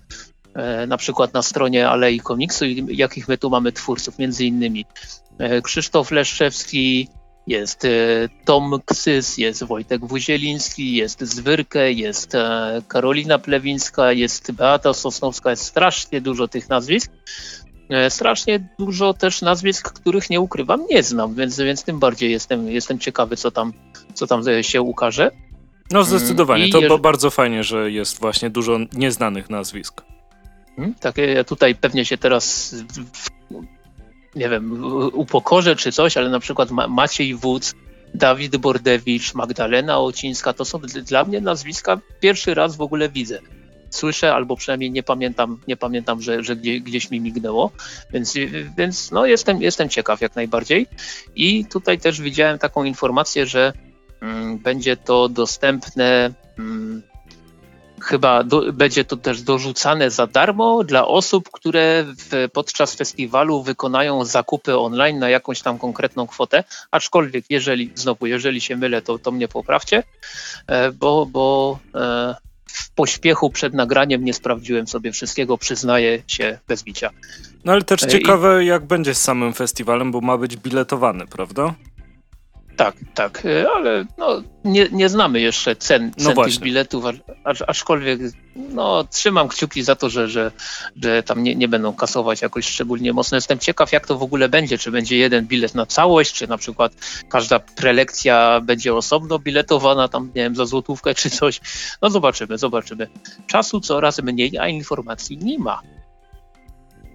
e, 0.54 0.86
na 0.86 0.96
przykład 0.96 1.34
na 1.34 1.42
stronie 1.42 1.88
Alei 1.88 2.20
Komiksu 2.20 2.64
i 2.64 2.96
jakich 2.96 3.28
my 3.28 3.38
tu 3.38 3.50
mamy 3.50 3.72
twórców, 3.72 4.18
między 4.18 4.44
innymi 4.44 4.84
e, 5.38 5.62
Krzysztof 5.62 6.10
Leszczewski, 6.10 7.08
jest 7.46 7.86
Tom 8.44 8.80
Ksys, 8.84 9.38
jest 9.38 9.64
Wojtek 9.64 10.06
Wuzieliński, 10.06 10.96
jest 10.96 11.20
Zwyrkę, 11.20 11.92
jest 11.92 12.32
Karolina 12.88 13.38
Plewińska, 13.38 14.12
jest 14.12 14.52
Beata 14.52 14.94
Sosnowska, 14.94 15.50
jest 15.50 15.64
strasznie 15.64 16.20
dużo 16.20 16.48
tych 16.48 16.68
nazwisk. 16.68 17.12
E, 17.90 18.10
strasznie 18.10 18.68
dużo 18.78 19.14
też 19.14 19.42
nazwisk, 19.42 19.92
których 19.92 20.30
nie 20.30 20.40
ukrywam, 20.40 20.86
nie 20.90 21.02
znam, 21.02 21.34
więc, 21.34 21.58
więc 21.58 21.84
tym 21.84 21.98
bardziej 21.98 22.30
jestem, 22.30 22.68
jestem 22.68 22.98
ciekawy, 22.98 23.36
co 23.36 23.50
tam, 23.50 23.72
co 24.14 24.26
tam 24.26 24.42
się 24.62 24.82
ukaże. 24.82 25.30
No 25.90 26.04
zdecydowanie, 26.04 26.64
mm, 26.64 26.84
I 26.84 26.88
to 26.88 26.98
bardzo 26.98 27.30
fajnie, 27.30 27.64
że 27.64 27.90
jest 27.90 28.20
właśnie 28.20 28.50
dużo 28.50 28.78
nieznanych 28.92 29.50
nazwisk. 29.50 30.02
Hmm, 30.76 30.94
tak, 30.94 31.16
ja 31.18 31.44
tutaj 31.44 31.74
pewnie 31.74 32.04
się 32.04 32.18
teraz 32.18 32.74
nie 34.34 34.48
wiem, 34.48 34.84
upokorzę 35.12 35.76
czy 35.76 35.92
coś, 35.92 36.16
ale 36.16 36.28
na 36.28 36.40
przykład 36.40 36.70
Maciej 36.70 37.34
Wódz, 37.34 37.74
Dawid 38.14 38.56
Bordewicz, 38.56 39.34
Magdalena 39.34 39.98
Ocińska, 39.98 40.52
to 40.52 40.64
są 40.64 40.80
dla 40.80 41.24
mnie 41.24 41.40
nazwiska 41.40 42.00
pierwszy 42.20 42.54
raz 42.54 42.76
w 42.76 42.80
ogóle 42.80 43.08
widzę 43.08 43.38
słyszę, 43.90 44.34
albo 44.34 44.56
przynajmniej 44.56 44.90
nie 44.90 45.02
pamiętam, 45.02 45.58
nie 45.68 45.76
pamiętam 45.76 46.22
że, 46.22 46.42
że 46.42 46.56
gdzie, 46.56 46.80
gdzieś 46.80 47.10
mi 47.10 47.20
mignęło, 47.20 47.70
więc, 48.12 48.34
więc 48.78 49.10
no 49.10 49.26
jestem, 49.26 49.62
jestem 49.62 49.88
ciekaw 49.88 50.20
jak 50.20 50.36
najbardziej. 50.36 50.86
I 51.36 51.64
tutaj 51.64 51.98
też 51.98 52.20
widziałem 52.20 52.58
taką 52.58 52.84
informację, 52.84 53.46
że 53.46 53.72
mm, 54.20 54.58
będzie 54.58 54.96
to 54.96 55.28
dostępne 55.28 56.30
mm, 56.58 57.02
chyba 58.02 58.44
do, 58.44 58.72
będzie 58.72 59.04
to 59.04 59.16
też 59.16 59.42
dorzucane 59.42 60.10
za 60.10 60.26
darmo 60.26 60.84
dla 60.84 61.06
osób, 61.06 61.48
które 61.52 62.04
w, 62.04 62.48
podczas 62.52 62.94
festiwalu 62.94 63.62
wykonają 63.62 64.24
zakupy 64.24 64.78
online 64.78 65.18
na 65.18 65.30
jakąś 65.30 65.62
tam 65.62 65.78
konkretną 65.78 66.26
kwotę, 66.26 66.64
aczkolwiek 66.90 67.44
jeżeli, 67.50 67.90
znowu, 67.94 68.26
jeżeli 68.26 68.60
się 68.60 68.76
mylę, 68.76 69.02
to, 69.02 69.18
to 69.18 69.30
mnie 69.30 69.48
poprawcie, 69.48 70.02
e, 70.66 70.92
bo, 70.92 71.26
bo 71.26 71.78
e, 71.94 72.34
w 72.66 72.90
pośpiechu 72.90 73.50
przed 73.50 73.74
nagraniem 73.74 74.24
nie 74.24 74.34
sprawdziłem 74.34 74.86
sobie 74.86 75.12
wszystkiego, 75.12 75.58
przyznaję 75.58 76.22
się 76.26 76.58
bez 76.68 76.82
bicia. 76.82 77.10
No 77.64 77.72
ale 77.72 77.82
też 77.82 78.02
e, 78.02 78.06
ciekawe, 78.06 78.64
I... 78.64 78.66
jak 78.66 78.84
będzie 78.84 79.14
z 79.14 79.22
samym 79.22 79.54
festiwalem, 79.54 80.12
bo 80.12 80.20
ma 80.20 80.38
być 80.38 80.56
biletowany, 80.56 81.26
prawda? 81.26 81.74
Tak, 82.76 82.94
tak, 83.14 83.46
e, 83.46 83.70
ale 83.76 84.04
no, 84.18 84.42
nie, 84.64 84.88
nie 84.92 85.08
znamy 85.08 85.40
jeszcze 85.40 85.76
cen, 85.76 86.12
no 86.18 86.24
cen 86.24 86.34
no 86.36 86.44
tych 86.44 86.58
biletów, 86.58 87.04
acz, 87.44 87.62
aczkolwiek 87.66 88.20
no, 88.56 89.04
trzymam 89.04 89.48
kciuki 89.48 89.82
za 89.82 89.96
to, 89.96 90.10
że, 90.10 90.28
że, 90.28 90.50
że 91.02 91.22
tam 91.22 91.42
nie, 91.42 91.54
nie 91.54 91.68
będą 91.68 91.94
kasować 91.94 92.42
jakoś 92.42 92.66
szczególnie 92.66 93.12
mocno. 93.12 93.36
Jestem 93.36 93.58
ciekaw, 93.58 93.92
jak 93.92 94.06
to 94.06 94.18
w 94.18 94.22
ogóle 94.22 94.48
będzie, 94.48 94.78
czy 94.78 94.90
będzie 94.90 95.16
jeden 95.16 95.46
bilet 95.46 95.74
na 95.74 95.86
całość, 95.86 96.32
czy 96.32 96.48
na 96.48 96.58
przykład 96.58 96.92
każda 97.28 97.58
prelekcja 97.58 98.60
będzie 98.60 98.94
osobno 98.94 99.38
biletowana 99.38 100.08
tam, 100.08 100.26
nie 100.26 100.42
wiem, 100.42 100.56
za 100.56 100.66
złotówkę 100.66 101.14
czy 101.14 101.30
coś. 101.30 101.60
No 102.02 102.10
zobaczymy, 102.10 102.58
zobaczymy. 102.58 103.08
Czasu 103.46 103.80
coraz 103.80 104.22
mniej, 104.22 104.58
a 104.58 104.68
informacji 104.68 105.38
nie 105.38 105.58
ma. 105.58 105.80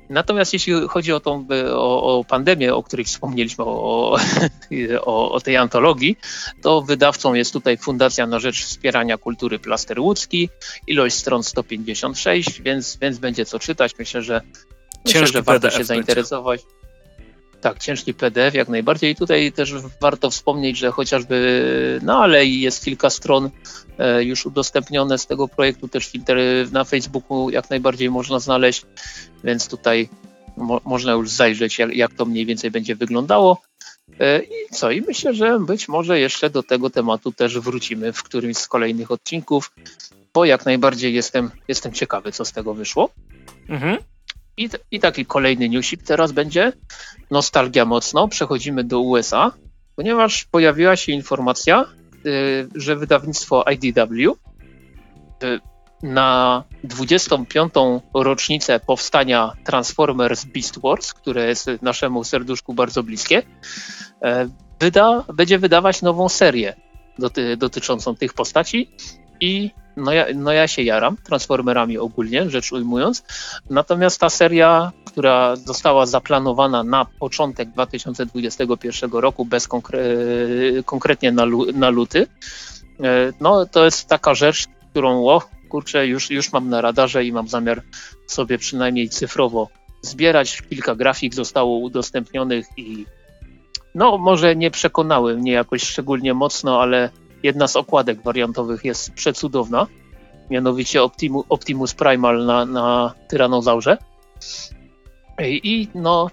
Natomiast 0.09 0.53
jeśli 0.53 0.73
chodzi 0.87 1.13
o, 1.13 1.19
tą, 1.19 1.47
o, 1.71 2.19
o 2.19 2.23
pandemię, 2.23 2.75
o 2.75 2.83
której 2.83 3.05
wspomnieliśmy, 3.05 3.63
o, 3.63 4.17
o, 5.01 5.31
o, 5.31 5.41
tej 5.41 5.57
antologii, 5.57 6.17
to 6.61 6.81
wydawcą 6.81 7.33
jest 7.33 7.53
tutaj 7.53 7.77
Fundacja 7.77 8.27
na 8.27 8.39
Rzecz 8.39 8.65
Wspierania 8.65 9.17
Kultury 9.17 9.59
Plaster 9.59 9.99
Łódzki. 9.99 10.49
Ilość 10.87 11.15
stron 11.15 11.43
156, 11.43 12.61
więc, 12.61 12.97
więc 13.01 13.17
będzie 13.17 13.45
co 13.45 13.59
czytać. 13.59 13.91
Myślę, 13.99 14.21
że, 14.21 14.41
myślę, 15.05 15.27
że 15.27 15.41
warto 15.41 15.69
się 15.69 15.83
zainteresować. 15.83 16.61
Tak, 17.65 17.79
ciężki 17.79 18.13
PDF 18.13 18.53
jak 18.53 18.69
najbardziej. 18.69 19.11
I 19.11 19.15
tutaj 19.15 19.51
też 19.51 19.73
warto 20.01 20.29
wspomnieć, 20.29 20.77
że 20.77 20.91
chociażby 20.91 21.99
na 22.03 22.19
Alei 22.19 22.61
jest 22.61 22.85
kilka 22.85 23.09
stron 23.09 23.49
e, 23.97 24.23
już 24.23 24.45
udostępnione 24.45 25.17
z 25.17 25.27
tego 25.27 25.47
projektu, 25.47 25.87
też 25.87 26.07
filtry 26.07 26.67
na 26.71 26.83
Facebooku 26.83 27.49
jak 27.49 27.69
najbardziej 27.69 28.09
można 28.09 28.39
znaleźć, 28.39 28.85
więc 29.43 29.67
tutaj 29.67 30.09
mo 30.57 30.81
można 30.83 31.11
już 31.11 31.29
zajrzeć, 31.29 31.79
jak, 31.79 31.95
jak 31.95 32.13
to 32.13 32.25
mniej 32.25 32.45
więcej 32.45 32.71
będzie 32.71 32.95
wyglądało. 32.95 33.61
E, 34.19 34.39
I 34.39 34.69
co? 34.71 34.91
I 34.91 35.01
myślę, 35.01 35.33
że 35.33 35.59
być 35.59 35.87
może 35.87 36.19
jeszcze 36.19 36.49
do 36.49 36.63
tego 36.63 36.89
tematu 36.89 37.31
też 37.31 37.59
wrócimy 37.59 38.13
w 38.13 38.23
którymś 38.23 38.57
z 38.57 38.67
kolejnych 38.67 39.11
odcinków, 39.11 39.71
bo 40.33 40.45
jak 40.45 40.65
najbardziej 40.65 41.13
jestem, 41.13 41.51
jestem 41.67 41.93
ciekawy, 41.93 42.31
co 42.31 42.45
z 42.45 42.51
tego 42.51 42.73
wyszło. 42.73 43.09
Mhm. 43.69 43.97
I, 44.57 44.69
I 44.91 44.99
taki 44.99 45.25
kolejny 45.25 45.69
newsip 45.69 46.03
teraz 46.03 46.31
będzie. 46.31 46.71
Nostalgia 47.31 47.85
mocno. 47.85 48.27
Przechodzimy 48.27 48.83
do 48.83 48.99
USA, 48.99 49.51
ponieważ 49.95 50.45
pojawiła 50.45 50.95
się 50.95 51.11
informacja, 51.11 51.85
y, 52.25 52.69
że 52.75 52.95
wydawnictwo 52.95 53.65
IDW 53.71 54.37
y, 55.43 55.59
na 56.03 56.63
25. 56.83 57.73
rocznicę 58.13 58.79
powstania 58.79 59.51
Transformers 59.63 60.45
Beast 60.45 60.81
Wars, 60.81 61.13
które 61.13 61.47
jest 61.47 61.69
naszemu 61.81 62.23
serduszku 62.23 62.73
bardzo 62.73 63.03
bliskie, 63.03 63.39
y, 63.39 63.43
wyda, 64.79 65.23
będzie 65.33 65.59
wydawać 65.59 66.01
nową 66.01 66.29
serię 66.29 66.75
doty, 67.19 67.57
dotyczącą 67.57 68.15
tych 68.15 68.33
postaci 68.33 68.91
i 69.41 69.71
no 69.97 70.11
ja, 70.11 70.25
no 70.35 70.51
ja 70.51 70.67
się 70.67 70.81
jaram 70.81 71.17
Transformerami 71.17 71.97
ogólnie, 71.97 72.49
rzecz 72.49 72.71
ujmując. 72.71 73.23
Natomiast 73.69 74.19
ta 74.19 74.29
seria, 74.29 74.91
która 75.05 75.55
została 75.55 76.05
zaplanowana 76.05 76.83
na 76.83 77.05
początek 77.19 77.69
2021 77.69 79.11
roku, 79.11 79.45
bez 79.45 79.67
konkre 79.67 79.99
konkretnie 80.85 81.31
na, 81.31 81.45
na 81.73 81.89
luty, 81.89 82.27
e, 83.03 83.33
no 83.41 83.65
to 83.65 83.85
jest 83.85 84.07
taka 84.07 84.33
rzecz, 84.33 84.67
którą 84.91 85.27
o, 85.27 85.41
kurczę, 85.69 86.07
już, 86.07 86.31
już 86.31 86.53
mam 86.53 86.69
na 86.69 86.81
radarze 86.81 87.25
i 87.25 87.31
mam 87.31 87.47
zamiar 87.47 87.81
sobie 88.27 88.57
przynajmniej 88.57 89.09
cyfrowo 89.09 89.69
zbierać. 90.01 90.61
Kilka 90.61 90.95
grafik 90.95 91.33
zostało 91.33 91.77
udostępnionych 91.77 92.65
i 92.77 93.05
no 93.95 94.17
może 94.17 94.55
nie 94.55 94.71
przekonały 94.71 95.37
mnie 95.37 95.51
jakoś 95.51 95.83
szczególnie 95.83 96.33
mocno, 96.33 96.81
ale 96.81 97.09
jedna 97.45 97.67
z 97.67 97.75
okładek 97.75 98.21
wariantowych 98.21 98.85
jest 98.85 99.13
przecudowna, 99.13 99.87
mianowicie 100.49 101.03
Optimu, 101.03 101.43
Optimus 101.49 101.93
Primal 101.93 102.45
na, 102.45 102.65
na 102.65 103.13
Tyranozaurze. 103.27 103.97
I, 105.39 105.61
i 105.63 105.87
no 105.95 106.29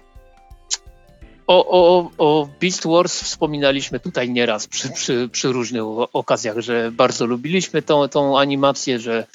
o, 1.47 1.65
o, 1.69 2.11
o 2.17 2.49
Beast 2.61 2.87
Wars 2.87 3.21
wspominaliśmy 3.21 3.99
tutaj 3.99 4.29
nieraz 4.29 4.67
przy, 4.67 4.89
przy, 4.89 5.29
przy 5.31 5.51
różnych 5.51 5.83
okazjach, 6.13 6.59
że 6.59 6.91
bardzo 6.91 7.25
lubiliśmy 7.25 7.81
tą, 7.81 8.07
tą 8.07 8.39
animację, 8.39 8.99
że 8.99 9.27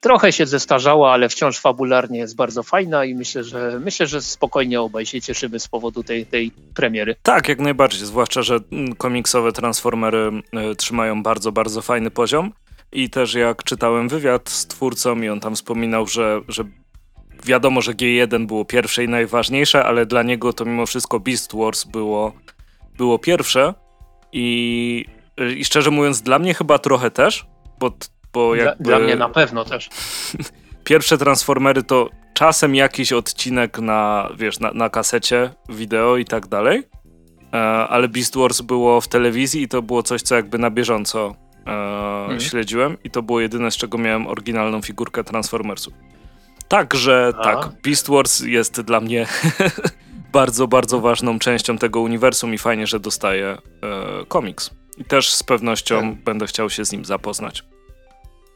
trochę 0.00 0.32
się 0.32 0.46
zestarzała, 0.46 1.12
ale 1.12 1.28
wciąż 1.28 1.58
fabularnie 1.58 2.18
jest 2.18 2.36
bardzo 2.36 2.62
fajna 2.62 3.04
i 3.04 3.14
myślę, 3.14 3.44
że 3.44 3.80
myślę, 3.84 4.06
że 4.06 4.22
spokojnie 4.22 4.80
obaj 4.80 5.06
się 5.06 5.20
cieszymy 5.20 5.60
z 5.60 5.68
powodu 5.68 6.02
tej, 6.02 6.26
tej 6.26 6.50
premiery. 6.74 7.16
Tak, 7.22 7.48
jak 7.48 7.58
najbardziej, 7.58 8.06
zwłaszcza, 8.06 8.42
że 8.42 8.58
mm, 8.72 8.94
komiksowe 8.94 9.52
Transformery 9.52 10.30
y, 10.72 10.76
trzymają 10.76 11.22
bardzo, 11.22 11.52
bardzo 11.52 11.82
fajny 11.82 12.10
poziom 12.10 12.52
i 12.92 13.10
też 13.10 13.34
jak 13.34 13.64
czytałem 13.64 14.08
wywiad 14.08 14.48
z 14.48 14.66
twórcą 14.66 15.22
i 15.22 15.28
on 15.28 15.40
tam 15.40 15.54
wspominał, 15.54 16.06
że, 16.06 16.40
że 16.48 16.64
wiadomo, 17.44 17.80
że 17.80 17.92
G1 17.92 18.46
było 18.46 18.64
pierwsze 18.64 19.04
i 19.04 19.08
najważniejsze, 19.08 19.84
ale 19.84 20.06
dla 20.06 20.22
niego 20.22 20.52
to 20.52 20.64
mimo 20.64 20.86
wszystko 20.86 21.20
Beast 21.20 21.54
Wars 21.54 21.84
było, 21.84 22.32
było 22.96 23.18
pierwsze 23.18 23.74
i, 24.32 25.04
i 25.56 25.64
szczerze 25.64 25.90
mówiąc 25.90 26.22
dla 26.22 26.38
mnie 26.38 26.54
chyba 26.54 26.78
trochę 26.78 27.10
też, 27.10 27.46
bo 27.78 27.90
bo 28.32 28.54
jakby... 28.54 28.84
Dla, 28.84 28.96
dla 28.96 29.06
mnie 29.06 29.16
na 29.16 29.28
pewno 29.28 29.64
też. 29.64 29.88
Pierwsze 30.84 31.18
Transformery 31.18 31.82
to 31.82 32.08
czasem 32.34 32.74
jakiś 32.74 33.12
odcinek 33.12 33.78
na, 33.78 34.30
wiesz, 34.36 34.60
na, 34.60 34.72
na 34.72 34.90
kasecie, 34.90 35.50
wideo 35.68 36.16
i 36.16 36.24
tak 36.24 36.46
dalej, 36.46 36.82
e, 37.52 37.56
ale 37.88 38.08
Beast 38.08 38.36
Wars 38.36 38.60
było 38.60 39.00
w 39.00 39.08
telewizji 39.08 39.62
i 39.62 39.68
to 39.68 39.82
było 39.82 40.02
coś, 40.02 40.22
co 40.22 40.34
jakby 40.34 40.58
na 40.58 40.70
bieżąco 40.70 41.34
e, 41.66 41.70
mhm. 41.70 42.40
śledziłem 42.40 42.96
i 43.04 43.10
to 43.10 43.22
było 43.22 43.40
jedyne, 43.40 43.70
z 43.70 43.76
czego 43.76 43.98
miałem 43.98 44.26
oryginalną 44.26 44.82
figurkę 44.82 45.24
Transformersów. 45.24 45.94
Także 46.68 47.32
A. 47.38 47.44
tak, 47.44 47.68
Beast 47.84 48.08
Wars 48.08 48.40
jest 48.40 48.80
dla 48.80 49.00
mnie 49.00 49.26
bardzo, 50.32 50.68
bardzo 50.68 51.00
ważną 51.00 51.38
częścią 51.38 51.78
tego 51.78 52.00
uniwersum 52.00 52.54
i 52.54 52.58
fajnie, 52.58 52.86
że 52.86 53.00
dostaję 53.00 53.46
e, 53.82 54.26
komiks. 54.28 54.70
I 54.98 55.04
też 55.04 55.32
z 55.34 55.42
pewnością 55.42 56.00
tak. 56.00 56.24
będę 56.24 56.46
chciał 56.46 56.70
się 56.70 56.84
z 56.84 56.92
nim 56.92 57.04
zapoznać. 57.04 57.64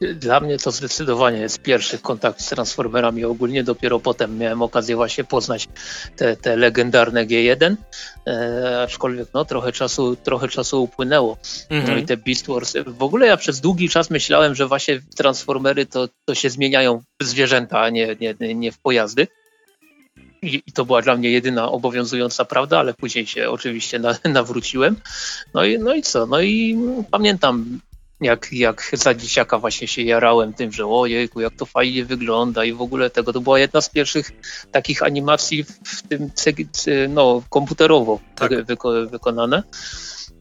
Dla 0.01 0.39
mnie 0.39 0.57
to 0.57 0.71
zdecydowanie 0.71 1.39
jest 1.39 1.61
pierwszy 1.61 1.97
kontakt 1.97 2.41
z 2.41 2.49
Transformerami. 2.49 3.25
Ogólnie 3.25 3.63
dopiero 3.63 3.99
potem 3.99 4.37
miałem 4.37 4.61
okazję 4.61 4.95
właśnie 4.95 5.23
poznać 5.23 5.67
te, 6.15 6.35
te 6.35 6.55
legendarne 6.55 7.25
G1, 7.25 7.75
e, 8.27 8.81
aczkolwiek 8.83 9.27
no, 9.33 9.45
trochę, 9.45 9.71
czasu, 9.71 10.15
trochę 10.15 10.47
czasu 10.47 10.83
upłynęło. 10.83 11.37
No 11.69 11.77
mhm. 11.77 11.93
No 11.95 12.03
i 12.03 12.05
te 12.05 12.17
Beast 12.17 12.47
Wars. 12.47 12.73
W 12.87 13.03
ogóle 13.03 13.27
ja 13.27 13.37
przez 13.37 13.61
długi 13.61 13.89
czas 13.89 14.09
myślałem, 14.09 14.55
że 14.55 14.67
właśnie 14.67 15.01
Transformery 15.15 15.85
to, 15.85 16.09
to 16.25 16.35
się 16.35 16.49
zmieniają 16.49 17.01
w 17.21 17.23
zwierzęta, 17.23 17.81
a 17.81 17.89
nie, 17.89 18.15
nie, 18.19 18.55
nie 18.55 18.71
w 18.71 18.79
pojazdy. 18.79 19.27
I, 20.41 20.63
I, 20.67 20.71
to 20.71 20.85
była 20.85 21.01
dla 21.01 21.15
mnie 21.15 21.29
jedyna 21.29 21.71
obowiązująca 21.71 22.45
prawda, 22.45 22.79
ale 22.79 22.93
później 22.93 23.25
się 23.25 23.49
oczywiście 23.49 23.99
na, 23.99 24.17
nawróciłem. 24.33 24.95
No 25.53 25.65
i, 25.65 25.79
no 25.79 25.93
i 25.93 26.01
co? 26.01 26.25
No 26.25 26.41
i 26.41 26.77
pamiętam 27.11 27.79
jak, 28.21 28.47
jak 28.51 28.89
za 28.93 29.13
dzieciaka 29.13 29.59
właśnie 29.59 29.87
się 29.87 30.01
jarałem 30.01 30.53
tym, 30.53 30.71
że 30.71 30.85
ojejku, 30.87 31.41
jak 31.41 31.55
to 31.55 31.65
fajnie 31.65 32.05
wygląda 32.05 32.65
i 32.65 32.73
w 32.73 32.81
ogóle 32.81 33.09
tego. 33.09 33.33
To 33.33 33.41
była 33.41 33.59
jedna 33.59 33.81
z 33.81 33.89
pierwszych 33.89 34.31
takich 34.71 35.03
animacji 35.03 35.63
w 35.63 36.01
tym 36.07 36.29
no, 37.09 37.41
komputerowo 37.49 38.19
tak. 38.35 38.65
wyko 38.65 39.07
wykonane. 39.07 39.63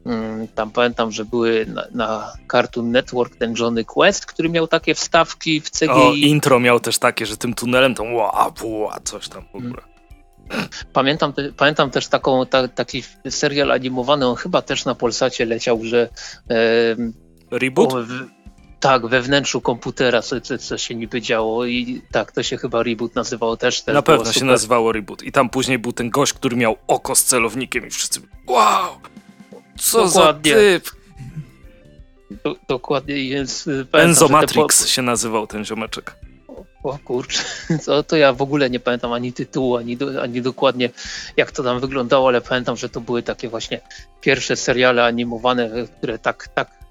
Mm, 0.06 0.48
tam 0.48 0.70
pamiętam, 0.70 1.12
że 1.12 1.24
były 1.24 1.66
na, 1.66 1.84
na, 1.94 2.32
Cartoon 2.52 2.90
Network 2.90 3.36
ten 3.36 3.54
Johnny 3.58 3.84
Quest, 3.84 4.26
który 4.26 4.48
miał 4.48 4.66
takie 4.66 4.94
wstawki 4.94 5.60
w 5.60 5.70
CGI. 5.70 5.88
O, 5.88 6.12
intro 6.12 6.60
miał 6.60 6.80
też 6.80 6.98
takie, 6.98 7.26
że 7.26 7.36
tym 7.36 7.54
tunelem 7.54 7.94
to 7.94 8.02
ła, 8.02 8.52
ła, 8.62 8.98
coś 9.04 9.28
tam 9.28 9.44
w 9.52 9.56
ogóle. 9.56 9.82
Pamiętam, 10.92 11.32
pamiętam 11.56 11.90
też 11.90 12.08
taką, 12.08 12.46
ta, 12.46 12.68
taki 12.68 13.02
serial 13.28 13.72
animowany, 13.72 14.26
on 14.26 14.36
chyba 14.36 14.62
też 14.62 14.84
na 14.84 14.94
Polsacie 14.94 15.46
leciał, 15.46 15.84
że 15.84 16.08
e, 16.50 16.56
Reboot? 17.58 17.92
O, 17.92 18.02
w, 18.02 18.10
tak, 18.80 19.06
we 19.06 19.22
wnętrzu 19.22 19.60
komputera, 19.60 20.22
co, 20.22 20.40
co, 20.40 20.58
co, 20.58 20.78
się 20.78 20.94
niby 20.94 21.22
działo 21.22 21.66
i 21.66 22.02
tak, 22.12 22.32
to 22.32 22.42
się 22.42 22.56
chyba 22.56 22.82
Reboot 22.82 23.14
nazywało 23.14 23.56
też. 23.56 23.82
też 23.82 23.94
Na 23.94 24.02
pewno 24.02 24.32
się 24.32 24.44
nazywało 24.44 24.92
Reboot 24.92 25.22
i 25.22 25.32
tam 25.32 25.50
później 25.50 25.78
był 25.78 25.92
ten 25.92 26.10
gość, 26.10 26.32
który 26.32 26.56
miał 26.56 26.76
oko 26.86 27.14
z 27.14 27.24
celownikiem 27.24 27.86
i 27.86 27.90
wszyscy 27.90 28.20
wow, 28.48 29.00
co 29.78 30.04
Dokładnie. 30.04 30.52
za 30.52 30.58
typ. 30.58 30.90
Do, 32.44 32.56
dokładnie, 32.68 33.14
więc 33.14 33.68
Enzo 33.92 34.28
Matrix 34.28 34.82
po... 34.82 34.88
się 34.88 35.02
nazywał 35.02 35.46
ten 35.46 35.64
ziomeczek. 35.64 36.16
O 36.82 36.98
kurczę, 37.04 37.44
to, 37.86 38.02
to 38.02 38.16
ja 38.16 38.32
w 38.32 38.42
ogóle 38.42 38.70
nie 38.70 38.80
pamiętam 38.80 39.12
ani 39.12 39.32
tytułu, 39.32 39.76
ani, 39.76 39.96
do, 39.96 40.22
ani 40.22 40.42
dokładnie 40.42 40.90
jak 41.36 41.52
to 41.52 41.62
tam 41.62 41.80
wyglądało, 41.80 42.28
ale 42.28 42.40
pamiętam, 42.40 42.76
że 42.76 42.88
to 42.88 43.00
były 43.00 43.22
takie 43.22 43.48
właśnie 43.48 43.80
pierwsze 44.20 44.56
seriale 44.56 45.04
animowane, 45.04 45.70
które 45.98 46.18
tak, 46.18 46.48
tak 46.48 46.83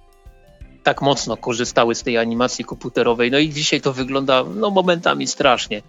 tak 0.84 1.02
mocno 1.02 1.38
korzystały 1.38 1.96
z 1.96 2.04
tej 2.04 2.18
animacji 2.18 2.66
komputerowej. 2.66 3.32
No 3.32 3.40
i 3.40 3.50
dzisiaj 3.50 3.82
to 3.82 3.94
wygląda 3.94 4.44
no, 4.56 4.70
momentami 4.70 5.28
strasznie, 5.28 5.82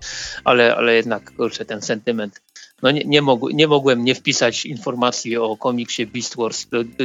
ale, 0.44 0.76
ale 0.76 0.94
jednak 0.94 1.36
kurczę, 1.36 1.64
ten 1.64 1.82
sentyment. 1.82 2.42
No 2.82 2.90
nie, 2.90 3.02
nie, 3.06 3.22
mog, 3.22 3.40
nie 3.52 3.68
mogłem 3.68 4.04
nie 4.04 4.14
wpisać 4.14 4.66
informacji 4.66 5.36
o 5.36 5.56
komiksie 5.56 6.06
Beast 6.06 6.36
Wars 6.36 6.66
do, 6.66 6.84
do, 6.84 7.04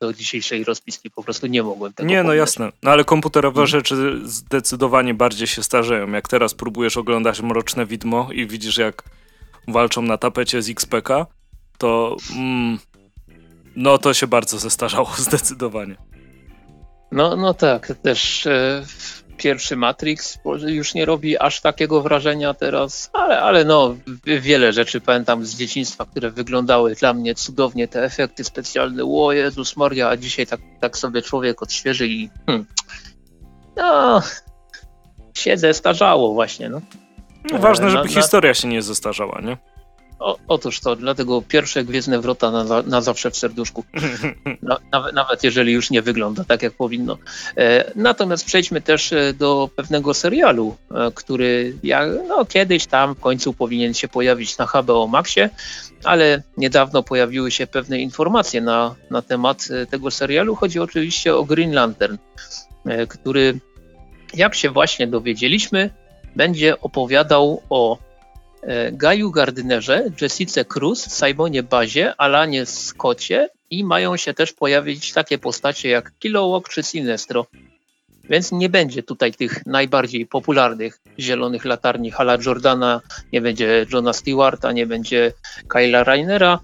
do 0.00 0.12
dzisiejszej 0.12 0.64
rozpiski, 0.64 1.10
po 1.10 1.22
prostu 1.22 1.46
nie 1.46 1.62
mogłem 1.62 1.92
tego 1.92 2.08
Nie, 2.08 2.22
no 2.22 2.34
jasne, 2.34 2.72
no 2.82 2.90
ale 2.90 3.04
komputerowe 3.04 3.54
hmm. 3.54 3.66
rzeczy 3.66 4.20
zdecydowanie 4.24 5.14
bardziej 5.14 5.46
się 5.46 5.62
starzeją. 5.62 6.12
Jak 6.12 6.28
teraz 6.28 6.54
próbujesz 6.54 6.96
oglądać 6.96 7.40
Mroczne 7.40 7.86
Widmo 7.86 8.28
i 8.32 8.46
widzisz 8.46 8.76
jak 8.78 9.02
walczą 9.68 10.02
na 10.02 10.18
tapecie 10.18 10.62
z 10.62 10.70
XPK, 10.70 11.26
to 11.78 12.16
mm, 12.36 12.78
no 13.76 13.98
to 13.98 14.14
się 14.14 14.26
bardzo 14.26 14.58
zestarzało 14.58 15.10
zdecydowanie. 15.28 15.96
No, 17.12 17.36
no 17.36 17.54
tak, 17.54 17.92
też 18.02 18.46
e, 18.46 18.82
pierwszy 19.36 19.76
Matrix 19.76 20.38
już 20.66 20.94
nie 20.94 21.04
robi 21.04 21.38
aż 21.38 21.60
takiego 21.60 22.02
wrażenia 22.02 22.54
teraz, 22.54 23.10
ale, 23.12 23.40
ale 23.40 23.64
no, 23.64 23.96
wiele 24.24 24.72
rzeczy 24.72 25.00
pamiętam 25.00 25.44
z 25.44 25.56
dzieciństwa, 25.56 26.04
które 26.04 26.30
wyglądały 26.30 26.94
dla 26.94 27.14
mnie 27.14 27.34
cudownie, 27.34 27.88
te 27.88 28.04
efekty 28.04 28.44
specjalne, 28.44 29.04
o 29.04 29.32
Jezus 29.32 29.76
Maria, 29.76 30.08
a 30.08 30.16
dzisiaj 30.16 30.46
tak, 30.46 30.60
tak 30.80 30.96
sobie 30.96 31.22
człowiek 31.22 31.62
odświeży 31.62 32.08
i 32.08 32.30
hmm, 32.46 32.66
no, 33.76 34.22
się 35.34 35.56
zestarzało 35.56 36.34
właśnie, 36.34 36.68
no. 36.68 36.80
no 37.52 37.58
ważne, 37.58 37.90
żeby 37.90 38.04
na, 38.04 38.10
historia 38.10 38.54
się 38.54 38.68
nie 38.68 38.82
zestarzała, 38.82 39.40
nie? 39.40 39.56
O, 40.20 40.38
otóż 40.48 40.80
to, 40.80 40.96
dlatego 40.96 41.42
pierwsze 41.42 41.84
Gwiezdne 41.84 42.20
Wrota 42.20 42.50
na, 42.50 42.82
na 42.82 43.00
zawsze 43.00 43.30
w 43.30 43.36
serduszku. 43.36 43.84
No, 44.62 44.78
nawet, 44.92 45.14
nawet, 45.14 45.44
jeżeli 45.44 45.72
już 45.72 45.90
nie 45.90 46.02
wygląda 46.02 46.44
tak, 46.44 46.62
jak 46.62 46.72
powinno. 46.72 47.18
E, 47.56 47.92
natomiast 47.96 48.44
przejdźmy 48.44 48.80
też 48.80 49.12
e, 49.12 49.32
do 49.32 49.70
pewnego 49.76 50.14
serialu, 50.14 50.76
e, 50.90 51.10
który 51.14 51.74
ja, 51.82 52.06
no, 52.06 52.44
kiedyś 52.44 52.86
tam 52.86 53.14
w 53.14 53.20
końcu 53.20 53.52
powinien 53.52 53.94
się 53.94 54.08
pojawić 54.08 54.58
na 54.58 54.66
HBO 54.66 55.06
Maxie, 55.06 55.50
ale 56.04 56.42
niedawno 56.56 57.02
pojawiły 57.02 57.50
się 57.50 57.66
pewne 57.66 57.98
informacje 57.98 58.60
na, 58.60 58.94
na 59.10 59.22
temat 59.22 59.68
e, 59.70 59.86
tego 59.86 60.10
serialu. 60.10 60.54
Chodzi 60.54 60.80
oczywiście 60.80 61.36
o 61.36 61.44
Green 61.44 61.72
Lantern, 61.72 62.16
e, 62.86 63.06
który, 63.06 63.60
jak 64.34 64.54
się 64.54 64.70
właśnie 64.70 65.06
dowiedzieliśmy, 65.06 65.90
będzie 66.36 66.80
opowiadał 66.80 67.62
o 67.70 68.09
Gaju 68.92 69.30
Gardnerze, 69.30 70.04
Jessice 70.20 70.64
Cruz, 70.64 71.18
Simonie 71.18 71.62
Bazie, 71.62 72.14
Alanie 72.20 72.66
Scottie 72.66 73.48
i 73.70 73.84
mają 73.84 74.16
się 74.16 74.34
też 74.34 74.52
pojawić 74.52 75.12
takie 75.12 75.38
postacie 75.38 75.88
jak 75.88 76.12
Kilowog 76.18 76.68
czy 76.68 76.82
Sinestro. 76.82 77.46
Więc 78.24 78.52
nie 78.52 78.68
będzie 78.68 79.02
tutaj 79.02 79.32
tych 79.32 79.66
najbardziej 79.66 80.26
popularnych 80.26 81.00
zielonych 81.18 81.64
latarni 81.64 82.10
Hala 82.10 82.38
Jordana, 82.46 83.00
nie 83.32 83.40
będzie 83.40 83.86
Johna 83.92 84.12
Stewarta, 84.12 84.72
nie 84.72 84.86
będzie 84.86 85.32
Kyla 85.68 86.04
Rainera. 86.04 86.60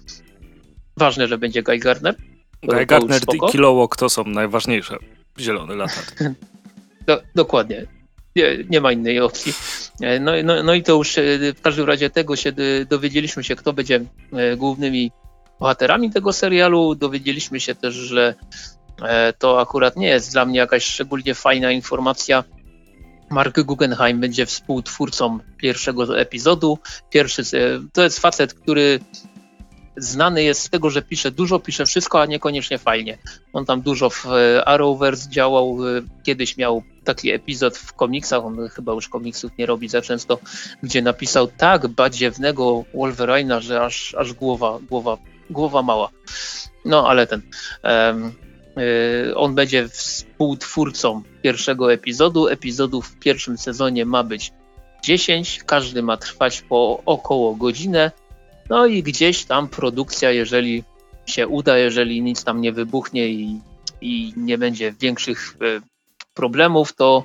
Ważne, 0.97 1.29
że 1.29 1.39
będzie 1.39 1.63
Guy 1.63 1.79
Gardner. 1.79 2.15
Guy 2.63 2.87
Gardner 2.87 3.23
i 3.35 3.53
Kilowog 3.53 3.97
to 3.97 4.09
są 4.09 4.25
najważniejsze 4.25 4.97
zielone 5.39 5.75
latarnie. 5.75 6.35
Do, 7.07 7.23
dokładnie 7.35 7.87
nie, 8.37 8.65
nie 8.71 8.81
ma 8.81 8.93
innej 8.93 9.21
opcji. 9.21 9.53
E, 10.01 10.21
no, 10.21 10.33
no, 10.45 10.63
no 10.63 10.75
i 10.75 10.83
to 10.83 10.93
już 10.93 11.19
e, 11.19 11.23
w 11.55 11.61
każdym 11.61 11.87
razie 11.87 12.11
tego 12.11 12.37
się 12.37 12.53
dowiedzieliśmy 12.89 13.45
się, 13.45 13.57
kto 13.57 13.73
będzie 13.73 14.05
e, 14.33 14.57
głównymi 14.57 15.13
bohaterami 15.61 16.11
tego 16.11 16.33
serialu. 16.33 16.95
Dowiedzieliśmy 16.95 17.61
się 17.61 17.75
też, 17.75 17.95
że 17.95 18.35
to 19.39 19.61
akurat 19.61 19.97
nie 19.97 20.09
jest 20.09 20.33
dla 20.33 20.45
mnie 20.45 20.59
jakaś 20.59 20.85
szczególnie 20.85 21.35
fajna 21.35 21.73
informacja, 21.73 22.45
Mark 23.31 23.61
Guggenheim 23.61 24.21
będzie 24.21 24.47
współtwórcą 24.47 25.39
pierwszego 25.57 26.21
epizodu. 26.21 26.79
Pierwszy 27.11 27.43
to 27.93 28.03
jest 28.03 28.21
facet, 28.21 28.55
który 28.55 29.01
znany 29.97 30.43
jest 30.43 30.63
z 30.63 30.71
tego, 30.71 30.91
że 30.91 31.03
pisze 31.03 31.31
dużo, 31.31 31.59
pisze 31.59 31.87
wszystko, 31.87 32.21
a 32.21 32.27
niekoniecznie 32.27 32.79
fajnie. 32.79 33.19
On 33.53 33.65
tam 33.65 33.83
dużo 33.83 34.11
w 34.11 34.27
e, 34.27 34.65
Arrowverse 34.69 35.31
działał, 35.31 35.79
e, 35.89 36.03
kiedyś 36.23 36.57
miał 36.57 36.83
taki 37.07 37.31
epizod 37.31 37.79
w 37.79 37.93
komiksach, 37.93 38.45
on 38.45 38.69
chyba 38.69 38.93
już 38.93 39.09
komiksów 39.09 39.53
nie 39.59 39.67
robi 39.67 39.89
za 39.89 40.03
często, 40.03 40.39
gdzie 40.83 41.03
napisał 41.03 41.47
tak 41.47 41.89
badziewnego 41.89 42.85
Wolverina, 42.95 43.61
że 43.61 43.83
aż, 43.83 44.15
aż 44.15 44.33
głowa, 44.33 44.79
głowa, 44.89 45.19
głowa 45.51 45.83
mała. 45.83 46.11
No 46.85 47.09
ale 47.09 47.27
ten... 47.27 47.43
Um, 47.85 48.33
on 49.35 49.55
będzie 49.55 49.89
współtwórcą 49.89 51.23
pierwszego 51.43 51.93
epizodu. 51.93 52.49
Epizodów 52.49 53.09
w 53.09 53.19
pierwszym 53.19 53.59
sezonie 53.59 54.07
ma 54.07 54.23
być 54.25 54.53
10, 55.03 55.61
każdy 55.67 56.03
ma 56.03 56.17
trwać 56.17 56.63
po 56.63 57.03
około 57.07 57.55
godzinę. 57.55 58.11
No 58.71 58.87
i 58.87 59.03
gdzieś 59.03 59.45
tam 59.45 59.69
produkcja, 59.69 60.31
jeżeli 60.31 60.85
się 61.27 61.49
uda, 61.49 61.79
jeżeli 61.79 62.23
nic 62.23 62.45
tam 62.45 62.61
nie 62.61 62.73
wybuchnie 62.73 63.29
i, 63.29 63.61
i 64.01 64.33
nie 64.37 64.59
będzie 64.59 64.93
większych 65.01 65.57
e, 65.61 65.96
problemów, 66.37 66.93
to 66.93 67.25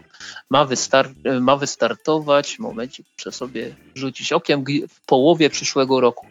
ma, 0.50 0.66
wystar- 0.66 1.42
ma 1.42 1.58
wystartować, 1.58 2.60
momencie, 2.60 3.04
muszę 3.18 3.32
sobie 3.32 3.76
rzucić 3.96 4.34
okiem, 4.34 4.64
w 4.90 5.06
połowie 5.06 5.50
przyszłego 5.50 6.02
roku. 6.02 6.28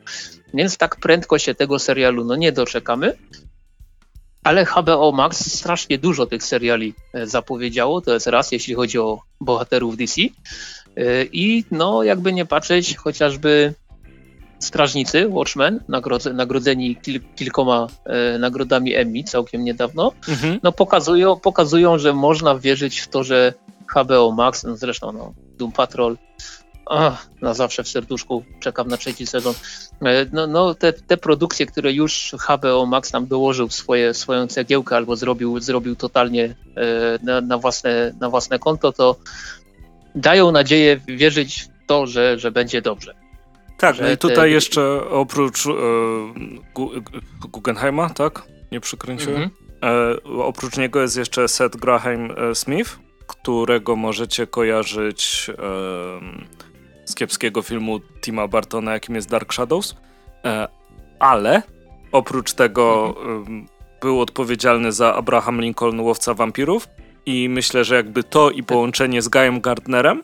Więc 0.55 0.77
tak 0.77 0.97
prędko 0.97 1.39
się 1.39 1.55
tego 1.55 1.79
serialu 1.79 2.25
no 2.25 2.37
nie 2.37 2.53
doczekamy. 2.53 3.17
Ale 4.45 4.65
HBO 4.65 5.13
Max 5.13 5.59
strasznie 5.59 5.99
dużo 5.99 6.27
tych 6.27 6.45
seriali 6.45 6.95
e, 7.15 7.27
zapowiedziało, 7.27 8.01
to 8.01 8.15
jest 8.15 8.27
raz, 8.27 8.53
jeśli 8.53 8.75
chodzi 8.75 8.99
o 8.99 9.21
bohaterów 9.41 9.97
DC. 9.97 10.21
E, 10.23 11.25
I 11.25 11.65
no, 11.71 12.03
jakby 12.03 12.33
nie 12.33 12.47
patrzeć, 12.47 12.97
chociażby 12.97 13.75
Strażnicy, 14.61 15.29
Watchmen, 15.29 15.81
nagrodzeni 16.35 16.97
kil, 16.97 17.21
kilkoma 17.37 17.87
e, 18.05 18.39
nagrodami 18.39 18.95
Emmy 18.95 19.25
całkiem 19.25 19.65
niedawno, 19.65 20.13
mhm. 20.29 20.59
no 20.63 20.73
pokazują, 20.73 21.37
pokazują, 21.37 21.99
że 21.99 22.13
można 22.13 22.59
wierzyć 22.59 23.01
w 23.01 23.09
to, 23.09 23.25
że 23.25 23.55
HBO 23.97 24.33
Max, 24.33 24.65
no 24.65 24.77
zresztą 24.77 25.13
no, 25.13 25.33
Doom 25.59 25.73
Patrol, 25.73 26.17
ach, 26.87 27.29
na 27.41 27.55
zawsze 27.55 27.83
w 27.85 27.89
serduszku 27.89 28.45
czekam 28.61 28.89
na 28.89 28.97
trzeci 28.97 29.27
sezon. 29.27 29.55
E, 30.03 30.27
no, 30.33 30.47
no 30.47 30.75
te, 30.75 30.93
te 30.93 31.17
produkcje, 31.17 31.67
które 31.67 31.93
już 31.93 32.35
HBO 32.49 32.87
Max 32.87 33.11
tam 33.11 33.27
dołożył 33.27 33.71
swoje, 33.71 34.15
swoją 34.15 34.47
cegiełkę 34.47 34.97
albo 34.97 35.17
zrobił, 35.17 35.61
zrobił 35.61 35.97
totalnie 35.97 36.45
e, 36.45 37.19
na, 37.23 37.41
na, 37.41 37.59
własne, 37.59 38.13
na 38.21 38.31
własne 38.31 38.59
konto, 38.59 38.93
to 38.93 39.17
dają 40.15 40.53
nadzieję 40.53 41.01
wierzyć 41.07 41.63
w 41.63 41.87
to, 41.87 42.07
że, 42.07 42.39
że 42.39 42.51
będzie 42.51 42.83
dobrze. 42.83 43.20
Tak, 43.81 44.01
no 44.01 44.11
i 44.11 44.17
tutaj 44.17 44.37
te... 44.37 44.51
jeszcze 44.51 45.11
oprócz 45.11 45.67
e, 45.67 45.71
Guggenheima, 47.41 48.11
tak? 48.11 48.43
Nie 48.73 48.81
przykręciłem? 48.81 49.43
Mhm. 49.43 49.51
E, 49.83 50.43
oprócz 50.43 50.77
niego 50.77 51.01
jest 51.01 51.17
jeszcze 51.17 51.49
Seth 51.49 51.77
Graham 51.77 52.31
e, 52.31 52.55
Smith, 52.55 52.99
którego 53.27 53.97
możecie 53.97 54.47
kojarzyć 54.47 55.51
e, 55.51 55.55
z 57.05 57.15
kiepskiego 57.15 57.63
filmu 57.63 58.01
Tima 58.21 58.49
Bartona, 58.49 58.93
jakim 58.93 59.15
jest 59.15 59.29
Dark 59.29 59.55
Shadows. 59.55 59.97
E, 60.45 60.69
ale 61.19 61.63
oprócz 62.13 62.53
tego 62.53 63.15
mhm. 63.19 63.67
był 64.01 64.21
odpowiedzialny 64.21 64.93
za 64.93 65.15
Abraham 65.15 65.61
Lincoln, 65.61 66.01
Łowca 66.01 66.35
Wampirów. 66.35 66.89
I 67.27 67.49
myślę, 67.49 67.85
że 67.85 67.95
jakby 67.95 68.25
to 68.25 68.51
i 68.51 68.63
połączenie 68.63 69.23
z 69.23 69.29
Guyem 69.29 69.61
Gardnerem 69.61 70.23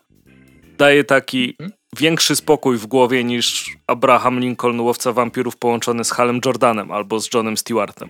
daje 0.79 1.05
taki 1.05 1.57
mhm 1.61 1.86
większy 1.99 2.37
spokój 2.37 2.79
w 2.79 2.87
głowie 2.87 3.25
niż 3.25 3.77
Abraham 3.87 4.41
Lincoln, 4.41 4.81
łowca 4.81 5.13
wampirów 5.13 5.57
połączony 5.57 6.05
z 6.05 6.11
Halem 6.11 6.41
Jordanem 6.45 6.91
albo 6.91 7.21
z 7.21 7.35
Johnem 7.35 7.57
Stewartem. 7.57 8.09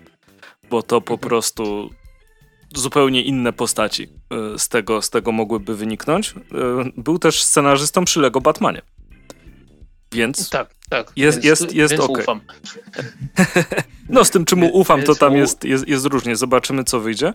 Bo 0.70 0.82
to 0.82 1.00
po 1.00 1.18
prostu 1.18 1.90
zupełnie 2.74 3.22
inne 3.22 3.52
postaci 3.52 4.08
e, 4.30 4.58
z 4.58 4.68
tego, 4.68 5.02
z 5.02 5.10
tego 5.10 5.32
mogłyby 5.32 5.76
wyniknąć. 5.76 6.30
E, 6.30 6.34
był 6.96 7.18
też 7.18 7.42
scenarzystą 7.42 8.04
przy 8.04 8.20
Lego 8.20 8.40
Batmanie. 8.40 8.82
Więc 10.12 10.50
tak, 10.50 10.74
tak. 10.90 11.12
Jest, 11.16 11.40
więc, 11.40 11.60
jest, 11.60 11.74
jest 11.74 11.94
ok. 12.00 12.24
no 14.08 14.24
z 14.24 14.30
tym, 14.30 14.44
czy 14.44 14.56
mu 14.56 14.68
ufam, 14.68 15.02
to 15.02 15.14
tam 15.14 15.36
jest, 15.36 15.64
jest, 15.64 15.88
jest 15.88 16.06
różnie. 16.06 16.36
Zobaczymy, 16.36 16.84
co 16.84 17.00
wyjdzie. 17.00 17.32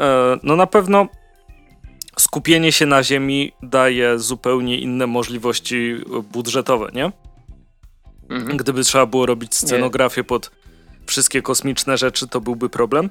E, 0.00 0.38
no 0.42 0.56
na 0.56 0.66
pewno 0.66 1.08
skupienie 2.18 2.72
się 2.72 2.86
na 2.86 3.02
ziemi 3.02 3.52
daje 3.62 4.18
zupełnie 4.18 4.78
inne 4.78 5.06
możliwości 5.06 5.96
budżetowe, 6.32 6.90
nie? 6.94 7.12
Mhm. 8.30 8.56
Gdyby 8.56 8.84
trzeba 8.84 9.06
było 9.06 9.26
robić 9.26 9.54
scenografię 9.54 10.20
nie. 10.20 10.24
pod 10.24 10.50
wszystkie 11.06 11.42
kosmiczne 11.42 11.98
rzeczy, 11.98 12.28
to 12.28 12.40
byłby 12.40 12.68
problem. 12.68 13.10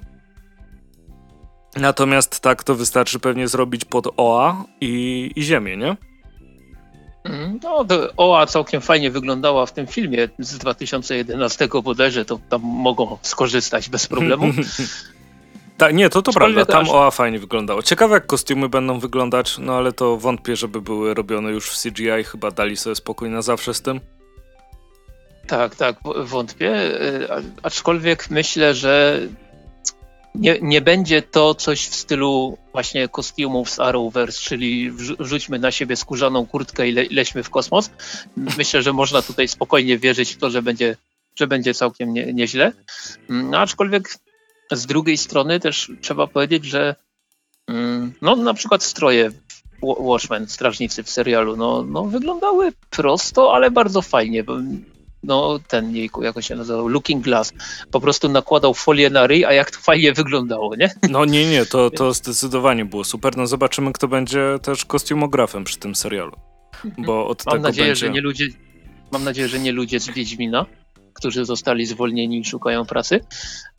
Natomiast 1.76 2.40
tak 2.40 2.64
to 2.64 2.76
wystarczy 2.76 3.20
pewnie 3.20 3.48
zrobić 3.48 3.86
pod 3.86 4.08
OA 4.18 4.64
i, 4.82 5.32
i 5.36 5.44
Ziemię, 5.44 5.78
nie? 5.78 5.98
Mhm. 7.24 7.60
No, 7.64 7.86
OA 8.18 8.46
całkiem 8.46 8.82
fajnie 8.82 9.12
wyglądała 9.12 9.66
w 9.66 9.74
tym 9.74 9.88
filmie 9.88 10.30
z 10.40 10.58
2011 10.58 11.70
bodajże, 11.84 12.26
to 12.26 12.40
tam 12.50 12.62
mogą 12.62 13.18
skorzystać 13.22 13.90
bez 13.90 14.08
problemu. 14.08 14.46
Tak, 15.80 15.94
nie, 15.94 16.10
to 16.10 16.22
to 16.22 16.34
prawda. 16.34 16.66
Tam 16.66 16.90
OA 16.90 17.12
fajnie 17.12 17.40
wyglądało. 17.40 17.84
Ciekawe, 17.84 18.14
jak 18.14 18.26
kostiumy 18.26 18.70
będą 18.70 19.00
wyglądać, 19.00 19.58
no 19.58 19.74
ale 19.74 19.92
to 19.92 20.18
wątpię, 20.18 20.56
żeby 20.56 20.82
były 20.82 21.14
robione 21.14 21.52
już 21.52 21.70
w 21.70 21.82
CGI. 21.82 22.24
Chyba 22.26 22.52
dali 22.52 22.78
sobie 22.78 22.96
spokój 22.96 23.30
na 23.30 23.42
zawsze 23.42 23.74
z 23.74 23.82
tym. 23.82 24.00
Tak, 25.48 25.76
tak, 25.76 25.96
wątpię. 26.24 26.72
E, 26.72 27.28
aczkolwiek 27.64 28.30
myślę, 28.30 28.74
że 28.74 29.20
nie, 30.36 30.60
nie 30.62 30.82
będzie 30.82 31.22
to 31.22 31.56
coś 31.56 31.88
w 31.88 31.96
stylu 31.96 32.58
właśnie 32.72 33.08
kostiumów 33.08 33.70
z 33.70 33.80
Arrowverse, 33.80 34.40
czyli 34.40 34.92
wrzućmy 35.20 35.60
na 35.60 35.72
siebie 35.72 35.96
skórzaną 35.96 36.46
kurtkę 36.46 36.90
i 36.90 36.92
le, 36.92 37.04
lećmy 37.12 37.44
w 37.44 37.50
kosmos. 37.50 37.90
Myślę, 38.58 38.82
że 38.82 38.94
można 38.94 39.22
tutaj 39.22 39.48
spokojnie 39.48 39.98
wierzyć 39.98 40.34
w 40.34 40.38
to, 40.38 40.50
że 40.50 40.62
będzie, 40.62 40.98
że 41.36 41.48
będzie 41.48 41.74
całkiem 41.74 42.14
nie, 42.14 42.34
nieźle. 42.34 42.72
No, 43.30 43.60
aczkolwiek 43.60 44.10
z 44.72 44.86
drugiej 44.86 45.18
strony 45.18 45.60
też 45.60 45.92
trzeba 46.02 46.28
powiedzieć, 46.28 46.66
że 46.66 46.96
mm, 47.68 48.14
no 48.22 48.36
na 48.36 48.54
przykład 48.54 48.84
stroje 48.84 49.32
Watchmen, 49.82 50.48
strażnicy 50.48 51.04
w 51.04 51.10
serialu, 51.10 51.58
no, 51.58 51.84
no 51.84 52.06
wyglądały 52.06 52.72
prosto, 52.90 53.54
ale 53.54 53.72
bardzo 53.72 54.02
fajnie. 54.02 54.44
No 55.24 55.60
ten, 55.68 55.96
jejku, 55.96 56.24
jak 56.24 56.44
się 56.44 56.56
nazywał, 56.56 56.88
Looking 56.88 57.24
Glass, 57.24 57.54
po 57.92 58.02
prostu 58.02 58.30
nakładał 58.30 58.74
folię 58.74 59.10
na 59.10 59.28
ryj, 59.28 59.46
a 59.46 59.54
jak 59.54 59.72
to 59.72 59.80
fajnie 59.80 60.14
wyglądało, 60.14 60.76
nie? 60.76 60.92
No 61.10 61.26
nie, 61.26 61.50
nie, 61.50 61.66
to, 61.66 61.90
to 61.90 62.14
zdecydowanie 62.14 62.86
było 62.86 63.04
super. 63.04 63.38
No 63.38 63.48
zobaczymy, 63.48 63.94
kto 63.94 64.08
będzie 64.08 64.60
też 64.62 64.86
kostiumografem 64.86 65.64
przy 65.64 65.78
tym 65.78 65.96
serialu. 65.96 66.32
Bo 66.98 67.28
od 67.28 67.46
mam 67.46 67.54
tego 67.54 67.68
nadzieję, 67.68 67.88
będzie... 67.88 68.06
że 68.06 68.10
nie 68.14 68.22
ludzie, 68.22 68.48
mam 69.12 69.24
nadzieję, 69.24 69.48
że 69.48 69.60
nie 69.60 69.72
ludzie 69.72 70.00
z 70.00 70.10
Wiedźmina, 70.10 70.66
którzy 71.14 71.46
zostali 71.46 71.86
zwolnieni 71.86 72.40
i 72.40 72.46
szukają 72.46 72.86
pracy, 72.86 73.20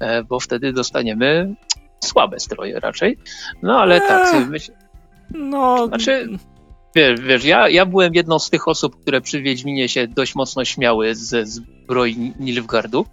e, 0.01 0.25
bo 0.25 0.41
wtedy 0.41 0.73
dostaniemy 0.73 1.55
słabe 2.05 2.41
stroje 2.41 2.81
raczej. 2.81 3.19
No 3.63 3.81
ale 3.81 3.95
eee, 3.95 4.09
tak, 4.09 4.49
myślę. 4.49 4.75
No. 5.31 5.87
Znaczy, 5.87 6.29
wiesz, 6.95 7.21
wiesz 7.21 7.45
ja, 7.45 7.69
ja 7.69 7.87
byłem 7.87 8.15
jedną 8.15 8.39
z 8.39 8.51
tych 8.51 8.69
osób, 8.69 9.03
które 9.03 9.21
przy 9.21 9.43
Wiedźminie 9.43 9.89
się 9.89 10.09
dość 10.09 10.35
mocno 10.35 10.65
śmiały 10.65 11.15
ze 11.15 11.47
zbroi 11.47 12.35
Nilfgardu. 12.41 13.07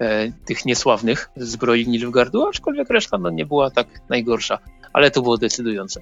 E, 0.00 0.32
tych 0.32 0.64
niesławnych 0.64 1.30
zbroi 1.36 1.88
Nilfgardu, 1.88 2.46
aczkolwiek 2.46 2.90
reszta 2.90 3.18
no, 3.18 3.30
nie 3.30 3.46
była 3.46 3.70
tak 3.70 3.86
najgorsza, 4.08 4.58
ale 4.92 5.10
to 5.10 5.22
było 5.22 5.38
decydujące. 5.38 6.00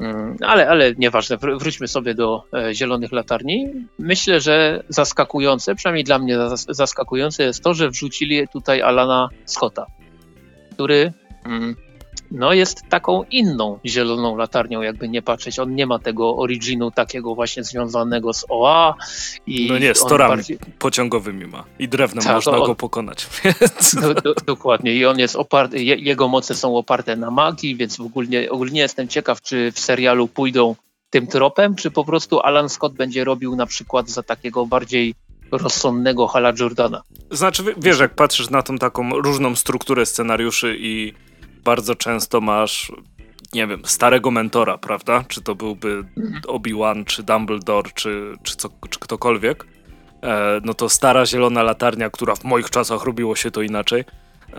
Mm, 0.00 0.36
ale, 0.40 0.68
ale 0.68 0.94
nieważne, 0.98 1.36
wróćmy 1.36 1.88
sobie 1.88 2.14
do 2.14 2.42
e, 2.54 2.74
zielonych 2.74 3.12
latarni. 3.12 3.68
Myślę, 3.98 4.40
że 4.40 4.82
zaskakujące, 4.88 5.74
przynajmniej 5.74 6.04
dla 6.04 6.18
mnie 6.18 6.38
zaskakujące 6.68 7.42
jest 7.42 7.62
to, 7.62 7.74
że 7.74 7.90
wrzucili 7.90 8.48
tutaj 8.48 8.82
Alana 8.82 9.28
Scotta, 9.44 9.86
który 10.72 11.12
mm, 11.44 11.76
no 12.30 12.52
jest 12.52 12.82
taką 12.88 13.24
inną 13.30 13.78
zieloną 13.86 14.36
latarnią, 14.36 14.82
jakby 14.82 15.08
nie 15.08 15.22
patrzeć. 15.22 15.58
On 15.58 15.74
nie 15.74 15.86
ma 15.86 15.98
tego 15.98 16.36
originu 16.36 16.90
takiego 16.90 17.34
właśnie 17.34 17.64
związanego 17.64 18.32
z 18.32 18.44
OA. 18.48 18.94
I 19.46 19.68
no 19.68 19.78
nie, 19.78 19.94
z 19.94 20.00
torami 20.04 20.36
bardziej... 20.36 20.58
pociągowymi 20.78 21.46
ma 21.46 21.64
i 21.78 21.88
drewnem 21.88 22.24
tak, 22.24 22.34
można 22.34 22.58
on... 22.58 22.66
go 22.66 22.74
pokonać. 22.74 23.26
Do, 24.00 24.14
do, 24.14 24.34
dokładnie 24.34 24.94
i 24.94 25.06
on 25.06 25.18
jest 25.18 25.36
oparty, 25.36 25.84
jego 25.84 26.28
moce 26.28 26.54
są 26.54 26.76
oparte 26.76 27.16
na 27.16 27.30
magii, 27.30 27.76
więc 27.76 28.00
ogólnie, 28.00 28.50
ogólnie 28.50 28.80
jestem 28.80 29.08
ciekaw, 29.08 29.42
czy 29.42 29.72
w 29.72 29.80
serialu 29.80 30.28
pójdą 30.28 30.74
tym 31.10 31.26
tropem, 31.26 31.74
czy 31.74 31.90
po 31.90 32.04
prostu 32.04 32.40
Alan 32.40 32.68
Scott 32.68 32.92
będzie 32.92 33.24
robił 33.24 33.56
na 33.56 33.66
przykład 33.66 34.08
za 34.08 34.22
takiego 34.22 34.66
bardziej 34.66 35.14
rozsądnego 35.50 36.26
Hala 36.26 36.52
Jordana. 36.60 37.02
Znaczy, 37.30 37.64
wiesz, 37.76 38.00
jak 38.00 38.14
patrzysz 38.14 38.50
na 38.50 38.62
tą 38.62 38.78
taką 38.78 39.10
różną 39.10 39.56
strukturę 39.56 40.06
scenariuszy 40.06 40.76
i 40.78 41.14
bardzo 41.64 41.94
często 41.94 42.40
masz 42.40 42.92
nie 43.52 43.66
wiem, 43.66 43.82
starego 43.84 44.30
mentora, 44.30 44.78
prawda? 44.78 45.24
Czy 45.28 45.42
to 45.42 45.54
byłby 45.54 46.04
mhm. 46.16 46.42
Obi-Wan, 46.48 47.04
czy 47.04 47.22
Dumbledore, 47.22 47.90
czy, 47.94 48.34
czy, 48.42 48.56
co, 48.56 48.68
czy 48.90 49.00
ktokolwiek, 49.00 49.66
e, 50.22 50.60
no 50.64 50.74
to 50.74 50.88
stara 50.88 51.26
zielona 51.26 51.62
latarnia, 51.62 52.10
która 52.10 52.34
w 52.34 52.44
moich 52.44 52.70
czasach 52.70 53.04
robiło 53.04 53.36
się 53.36 53.50
to 53.50 53.62
inaczej, 53.62 54.04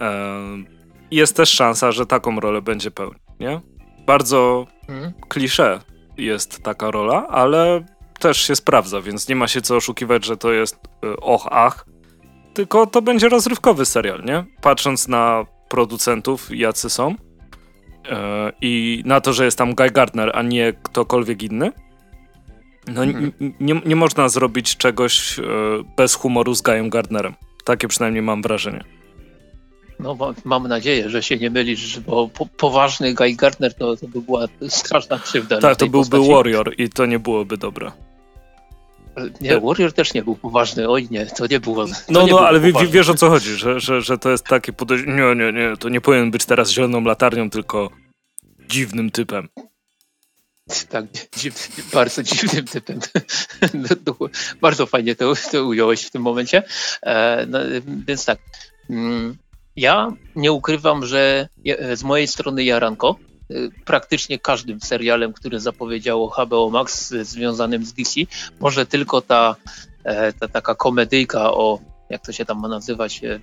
e, 0.02 0.40
jest 1.12 1.36
też 1.36 1.50
szansa, 1.50 1.92
że 1.92 2.06
taką 2.06 2.40
rolę 2.40 2.62
będzie 2.62 2.92
pełnił, 2.92 3.20
nie? 3.40 3.62
Bardzo 4.06 4.68
mhm. 4.90 5.14
klisze 5.28 5.80
jest 6.18 6.64
taka 6.64 6.92
rola, 6.92 7.28
ale 7.28 7.86
też 8.20 8.38
się 8.38 8.56
sprawdza, 8.56 9.02
więc 9.02 9.30
nie 9.30 9.36
ma 9.36 9.48
się 9.48 9.62
co 9.62 9.76
oszukiwać, 9.76 10.26
że 10.26 10.38
to 10.38 10.52
jest 10.52 10.76
e, 11.04 11.18
och, 11.18 11.48
ach, 11.52 11.86
tylko 12.54 12.88
to 12.88 13.02
będzie 13.02 13.30
rozrywkowy 13.30 13.86
serial, 13.86 14.24
nie? 14.26 14.46
Patrząc 14.62 15.08
na 15.08 15.46
producentów, 15.72 16.58
jacy 16.58 16.90
są 16.90 17.16
e, 18.10 18.52
i 18.62 19.04
na 19.06 19.22
to, 19.22 19.34
że 19.34 19.46
jest 19.46 19.58
tam 19.58 19.76
Guy 19.76 19.92
Gardner, 19.92 20.32
a 20.34 20.42
nie 20.42 20.74
ktokolwiek 20.84 21.44
inny, 21.44 21.72
no 22.88 23.04
mhm. 23.04 23.32
nie, 23.60 23.82
nie 23.86 23.96
można 23.96 24.30
zrobić 24.30 24.78
czegoś 24.78 25.40
e, 25.40 25.44
bez 25.98 26.16
humoru 26.16 26.56
z 26.56 26.62
Guyem 26.62 26.90
Gardnerem. 26.90 27.34
Takie 27.66 27.88
przynajmniej 27.88 28.22
mam 28.22 28.42
wrażenie. 28.42 28.84
No 30.00 30.18
mam 30.46 30.68
nadzieję, 30.68 31.10
że 31.10 31.24
się 31.24 31.38
nie 31.38 31.50
mylisz, 31.50 32.00
bo 32.00 32.28
po, 32.28 32.46
poważny 32.46 33.14
Guy 33.14 33.34
Gardner 33.36 33.74
to, 33.74 33.98
to 33.98 34.08
by 34.08 34.22
była 34.22 34.48
straszna 34.68 35.20
krzywda. 35.20 35.60
Tak, 35.60 35.78
to 35.78 35.88
byłby 35.88 36.10
postaci. 36.10 36.32
Warrior 36.34 36.74
i 36.78 36.90
to 36.90 37.06
nie 37.06 37.20
byłoby 37.20 37.58
dobre. 37.58 37.92
Nie, 39.42 39.60
Warrior 39.60 39.94
też 39.94 40.14
nie 40.14 40.24
był 40.24 40.36
poważny, 40.36 40.90
oj 40.90 41.08
nie, 41.12 41.26
to 41.26 41.48
nie 41.48 41.60
było. 41.60 41.86
To 41.86 41.94
no, 42.10 42.26
nie 42.26 42.32
no, 42.32 42.40
ale 42.40 42.60
w, 42.60 42.92
wiesz 42.92 43.10
o 43.10 43.14
co 43.14 43.30
chodzi, 43.30 43.56
że, 43.56 43.80
że, 43.80 44.02
że 44.02 44.18
to 44.18 44.32
jest 44.32 44.46
takie 44.46 44.74
podejście. 44.74 45.08
Nie, 45.08 45.36
nie, 45.36 45.54
nie, 45.54 45.78
to 45.78 45.90
nie 45.90 46.02
powinien 46.02 46.32
być 46.32 46.46
teraz 46.46 46.72
zieloną 46.72 47.02
latarnią, 47.02 47.50
tylko 47.50 47.90
dziwnym 48.70 49.12
typem. 49.12 49.48
Tak, 50.90 51.06
bardzo 51.94 52.24
dziwnym 52.24 52.66
typem. 52.66 53.00
No, 54.06 54.16
bardzo 54.62 54.86
fajnie 54.86 55.16
to, 55.16 55.34
to 55.52 55.66
ująłeś 55.66 56.04
w 56.04 56.12
tym 56.12 56.22
momencie. 56.22 56.64
E, 57.04 57.46
no, 57.50 57.60
więc 58.08 58.26
tak. 58.26 58.40
Mm, 58.90 59.38
ja 59.76 60.12
nie 60.36 60.52
ukrywam, 60.52 61.06
że 61.06 61.50
z 61.94 62.04
mojej 62.04 62.28
strony 62.28 62.64
jaranko, 62.64 63.16
praktycznie 63.86 64.40
każdym 64.40 64.82
serialem, 64.82 65.34
który 65.34 65.60
zapowiedziało 65.60 66.30
HBO 66.30 66.70
Max 66.70 67.10
związanym 67.10 67.86
z 67.86 67.94
DC. 67.94 68.22
Może 68.60 68.86
tylko 68.86 69.22
ta, 69.22 69.56
e, 70.04 70.34
ta 70.34 70.48
taka 70.48 70.76
komedyjka 70.76 71.54
o, 71.54 71.80
jak 72.10 72.26
to 72.26 72.32
się 72.32 72.46
tam 72.46 72.60
ma 72.60 72.68
nazywać, 72.68 73.24
e, 73.24 73.40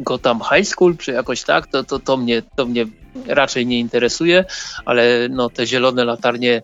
Gotham 0.00 0.40
High 0.40 0.68
School, 0.68 0.96
czy 0.96 1.12
jakoś 1.12 1.42
tak, 1.42 1.66
to, 1.66 1.84
to, 1.84 1.98
to, 1.98 2.16
mnie, 2.16 2.42
to 2.56 2.66
mnie 2.66 2.86
raczej 3.26 3.66
nie 3.66 3.78
interesuje, 3.80 4.44
ale 4.84 5.28
no, 5.30 5.50
te 5.50 5.66
zielone 5.66 6.04
latarnie 6.04 6.62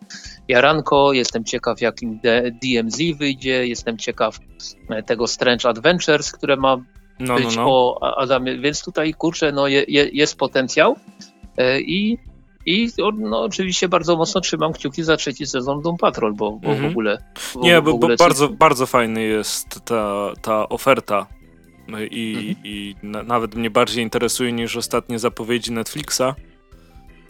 Jaranko, 0.48 1.12
jestem 1.12 1.44
ciekaw 1.44 1.80
jakim 1.80 2.20
DMZ 2.62 2.98
wyjdzie, 3.18 3.66
jestem 3.66 3.98
ciekaw 3.98 4.38
e, 4.88 5.02
tego 5.02 5.26
Strange 5.26 5.68
Adventures, 5.68 6.32
które 6.32 6.56
ma 6.56 6.76
no, 7.20 7.34
być 7.34 7.56
no, 7.56 7.62
no. 7.62 7.68
o 7.68 8.18
Adamie, 8.18 8.58
więc 8.58 8.84
tutaj 8.84 9.14
kurczę, 9.14 9.52
no 9.52 9.66
je, 9.66 9.84
je, 9.88 10.08
jest 10.12 10.36
potencjał 10.36 10.96
i 11.78 12.18
i 12.66 12.88
no, 13.18 13.42
oczywiście 13.42 13.88
bardzo 13.88 14.16
mocno 14.16 14.40
trzymam 14.40 14.72
kciuki 14.72 15.02
za 15.02 15.16
trzeci 15.16 15.46
sezon 15.46 15.82
Doom 15.82 15.96
Patrol, 15.96 16.34
bo, 16.34 16.52
bo 16.52 16.70
mhm. 16.70 16.88
w 16.88 16.90
ogóle. 16.90 17.18
Bo, 17.54 17.60
Nie, 17.60 17.82
bo, 17.82 17.90
ogóle 17.90 18.16
bo 18.16 18.24
bardzo, 18.24 18.48
bardzo 18.48 18.86
fajny 18.86 19.22
jest 19.22 19.84
ta, 19.84 20.32
ta 20.42 20.68
oferta. 20.68 21.26
I, 22.10 22.36
mhm. 22.36 22.56
i 22.64 22.96
na, 23.02 23.22
nawet 23.22 23.54
mnie 23.54 23.70
bardziej 23.70 24.04
interesuje 24.04 24.52
niż 24.52 24.76
ostatnie 24.76 25.18
zapowiedzi 25.18 25.72
Netflixa. 25.72 26.34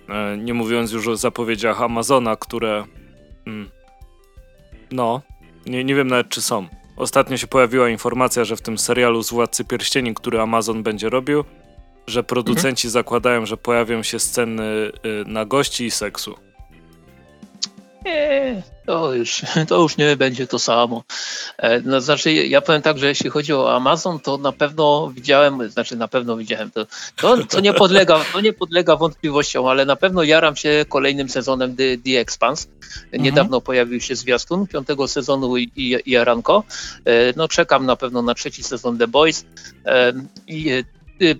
E, 0.09 0.37
nie 0.37 0.55
mówiąc 0.55 0.93
już 0.93 1.09
o 1.09 1.16
zapowiedziach 1.16 1.83
Amazona, 1.83 2.37
które. 2.37 2.85
Mm, 3.47 3.70
no, 4.91 5.22
nie, 5.66 5.85
nie 5.85 5.95
wiem 5.95 6.09
nawet 6.09 6.28
czy 6.28 6.43
są. 6.43 6.66
Ostatnio 6.97 7.37
się 7.37 7.47
pojawiła 7.47 7.89
informacja, 7.89 8.45
że 8.45 8.57
w 8.57 8.62
tym 8.62 8.78
serialu 8.78 9.22
z 9.22 9.31
Władcy 9.31 9.64
Pierścieni, 9.64 10.14
który 10.14 10.41
Amazon 10.41 10.83
będzie 10.83 11.11
robił, 11.11 11.45
że 12.11 12.23
producenci 12.23 12.87
mhm. 12.87 12.93
zakładają, 12.93 13.47
że 13.47 13.57
pojawią 13.57 14.03
się 14.03 14.19
sceny 14.19 14.63
y, 14.63 15.25
na 15.27 15.45
gości 15.45 15.85
i 15.85 15.91
seksu. 15.91 16.35
Nie, 18.05 18.63
to 18.87 19.15
już, 19.15 19.43
to 19.69 19.83
już 19.83 19.97
nie 19.97 20.17
będzie 20.17 20.47
to 20.47 20.59
samo. 20.59 21.05
E, 21.59 21.81
no, 21.81 22.01
znaczy, 22.01 22.33
ja 22.33 22.61
powiem 22.61 22.83
tak, 22.83 22.99
że 22.99 23.07
jeśli 23.07 23.31
chodzi 23.31 23.53
o 23.53 23.77
Amazon, 23.77 24.21
to 24.21 24.39
na 24.39 24.53
pewno 24.53 25.11
widziałem, 25.15 25.71
znaczy 25.71 25.97
na 25.97 26.09
pewno 26.09 26.37
widziałem 26.37 26.71
to, 26.71 26.87
to, 27.17 27.47
to, 27.47 27.61
nie, 27.61 27.73
podlega, 27.73 28.21
to 28.33 28.41
nie 28.41 28.53
podlega 28.53 28.97
wątpliwościom, 28.97 29.67
ale 29.67 29.85
na 29.85 29.97
pewno 29.97 30.23
jaram 30.23 30.57
się 30.57 30.85
kolejnym 30.89 31.29
sezonem 31.29 31.77
The, 31.77 31.99
The 32.05 32.21
Expanse. 32.21 32.69
Niedawno 33.13 33.57
mhm. 33.57 33.63
pojawił 33.63 34.01
się 34.01 34.17
zwiastun 34.17 34.67
piątego 34.67 35.09
sezonu 35.09 35.57
i, 35.57 35.71
i, 35.77 35.97
i 36.07 36.11
Jaranko. 36.11 36.65
E, 37.05 37.33
no, 37.37 37.49
czekam 37.49 37.87
na 37.87 37.97
pewno 37.97 38.23
na 38.23 38.35
trzeci 38.35 38.63
sezon 38.63 38.99
The 38.99 39.09
Boys 39.09 39.45
e, 39.87 40.13
i 40.47 40.85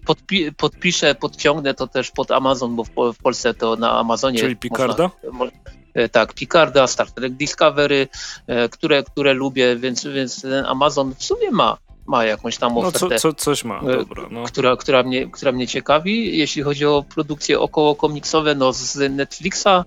podpi 0.05 0.53
podpiszę, 0.53 1.15
podciągnę 1.15 1.75
to 1.75 1.87
też 1.87 2.11
pod 2.11 2.31
Amazon, 2.31 2.77
bo 2.77 2.85
w, 2.85 2.91
w 3.15 3.19
Polsce 3.23 3.55
to 3.55 3.77
na 3.77 3.99
Amazonie. 3.99 4.39
Czyli 4.39 4.57
Picarda? 4.57 5.11
Można, 5.33 5.59
e, 5.95 6.09
tak, 6.09 6.35
Picarda, 6.35 6.87
Star 6.87 7.11
Trek 7.11 7.33
Discovery, 7.33 8.09
e, 8.47 8.69
które, 8.69 9.03
które 9.03 9.35
lubię, 9.35 9.77
więc, 9.77 10.07
więc 10.07 10.43
ten 10.43 10.65
Amazon 10.65 11.15
w 11.15 11.25
sumie 11.25 11.51
ma 11.51 11.77
ma 12.07 12.25
jakąś 12.25 12.59
tam 12.59 12.79
ofertę. 12.79 12.99
No 13.03 13.09
co, 13.09 13.19
co, 13.19 13.33
coś 13.33 13.65
ma, 13.65 13.81
e, 13.81 13.97
dobra. 13.97 14.29
No. 14.31 14.43
Która, 14.43 14.77
która, 14.77 15.03
mnie, 15.03 15.31
która 15.31 15.53
mnie 15.53 15.67
ciekawi. 15.67 16.39
Jeśli 16.39 16.63
chodzi 16.63 16.87
o 16.87 17.05
produkcje 17.15 17.61
około 17.61 17.97
komiksowe, 17.97 18.55
no 18.55 18.73
z 18.73 19.11
Netflixa 19.11 19.85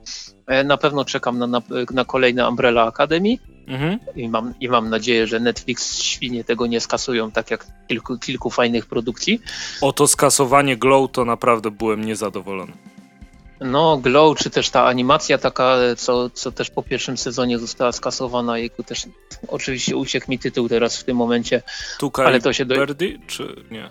na 0.66 0.78
pewno 0.78 1.06
czekam 1.06 1.39
na, 1.39 1.48
na, 1.48 1.62
na 1.94 2.06
kolejne 2.06 2.50
Umbrella 2.50 2.88
Academy. 2.88 3.38
Mhm. 3.68 3.99
I, 4.16 4.30
mam, 4.30 4.53
I 4.59 4.70
mam 4.70 4.89
nadzieję, 4.89 5.28
że 5.28 5.39
Netflix 5.39 5.97
świnie 5.97 6.43
tego 6.43 6.68
nie 6.68 6.82
skasują, 6.82 7.32
tak 7.32 7.51
jak 7.51 7.68
kilku, 7.88 8.18
kilku 8.18 8.49
fajnych 8.49 8.86
produkcji. 8.86 9.41
O 9.82 9.93
to 9.93 10.07
skasowanie 10.07 10.78
Glow 10.78 11.11
to 11.11 11.26
naprawdę 11.26 11.72
byłem 11.72 12.05
niezadowolony. 12.05 12.74
No, 13.61 13.97
Glow, 13.97 14.38
czy 14.38 14.49
też 14.49 14.70
ta 14.70 14.86
animacja 14.86 15.38
taka, 15.38 15.78
co, 15.97 16.30
co 16.30 16.51
też 16.51 16.70
po 16.70 16.84
pierwszym 16.84 17.18
sezonie 17.18 17.59
została 17.59 17.91
skasowana, 17.91 18.57
jejku 18.57 18.84
też 18.84 19.05
oczywiście 19.47 19.97
uciekł 19.97 20.32
mi 20.32 20.39
tytuł 20.39 20.70
teraz 20.70 20.97
w 20.97 21.03
tym 21.03 21.18
momencie. 21.18 21.61
Tukaj 21.99 22.26
ale 22.26 22.41
to 22.41 22.53
się 22.53 22.66
do... 22.66 22.76
Birdie, 22.76 23.20
czy 23.28 23.55
nie? 23.72 23.89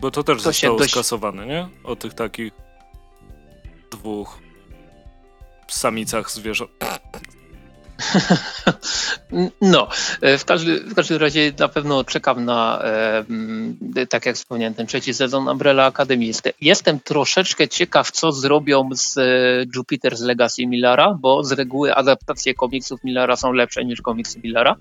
Bo 0.00 0.10
to 0.10 0.24
też 0.24 0.36
to 0.36 0.42
zostało 0.42 0.78
dość... 0.78 0.90
skasowane, 0.90 1.46
nie? 1.46 1.68
O 1.84 1.96
tych 1.96 2.14
takich 2.14 2.52
dwóch 3.90 4.38
samicach 5.68 6.30
zwierząt. 6.30 6.70
No, 9.60 9.88
e, 10.20 10.38
w, 10.38 10.44
każdy, 10.44 10.80
w 10.80 10.94
każdym 10.94 11.18
razie 11.18 11.52
na 11.58 11.68
pewno 11.68 12.04
czekam 12.04 12.44
na, 12.44 12.82
e, 13.96 14.06
tak 14.06 14.26
jak 14.26 14.36
wspomniałem, 14.36 14.74
ten 14.74 14.86
trzeci 14.86 15.14
sezon 15.14 15.48
Umbrella 15.48 15.86
Academy. 15.86 16.24
Jestem, 16.60 17.00
troszeczkę 17.00 17.68
ciekaw, 17.68 18.10
co 18.10 18.32
zrobią 18.32 18.88
z 18.92 19.18
e, 19.18 19.22
Jupiter's 19.76 20.24
Legacy 20.24 20.66
Millara, 20.66 21.18
bo 21.20 21.44
z 21.44 21.52
reguły 21.52 21.94
adaptacje 21.94 22.54
komiksów 22.54 23.04
Millara 23.04 23.36
są 23.36 23.52
lepsze 23.52 23.84
niż 23.84 24.02
komiksy 24.02 24.40
Millara. 24.44 24.76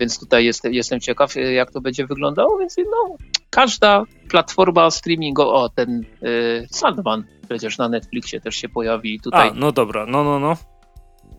Więc 0.00 0.18
tutaj 0.18 0.44
jestem, 0.44 0.74
jestem 0.74 1.00
ciekaw, 1.00 1.34
jak 1.36 1.70
to 1.70 1.80
będzie 1.80 2.06
wyglądało. 2.06 2.58
Więc 2.58 2.76
no, 2.76 3.16
każda 3.50 4.04
platforma 4.28 4.90
streamingowa, 4.90 5.52
o 5.52 5.68
ten 5.68 6.04
e, 6.22 6.26
Sandman 6.70 7.24
przecież 7.48 7.78
na 7.78 7.88
Netflixie 7.88 8.40
też 8.40 8.56
się 8.56 8.68
pojawi 8.68 9.20
tutaj. 9.20 9.48
A, 9.48 9.54
no 9.54 9.72
dobra, 9.72 10.06
no, 10.06 10.24
no, 10.24 10.38
no. 10.38 10.56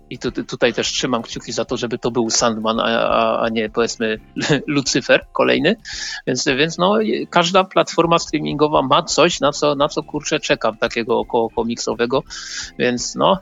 I 0.09 0.19
tu, 0.19 0.31
tutaj 0.31 0.73
też 0.73 0.87
trzymam 0.87 1.21
kciuki 1.21 1.51
za 1.51 1.65
to, 1.65 1.77
żeby 1.77 1.97
to 1.97 2.11
był 2.11 2.29
Sandman, 2.29 2.79
a, 2.79 3.39
a 3.39 3.49
nie 3.49 3.69
powiedzmy 3.69 4.19
Lucyfer 4.67 5.25
kolejny. 5.33 5.75
Więc, 6.27 6.45
więc 6.45 6.77
no, 6.77 6.97
każda 7.29 7.63
platforma 7.63 8.19
streamingowa 8.19 8.81
ma 8.81 9.03
coś, 9.03 9.39
na 9.39 9.51
co, 9.51 9.75
na 9.75 9.87
co 9.87 10.03
kurczę 10.03 10.39
czekam, 10.39 10.77
takiego 10.77 11.19
około 11.19 11.49
komiksowego. 11.49 12.23
Więc 12.79 13.15
no, 13.15 13.39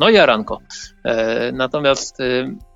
no 0.00 0.10
jaranko. 0.10 0.60
E, 1.04 1.52
natomiast 1.52 2.20
e, 2.20 2.24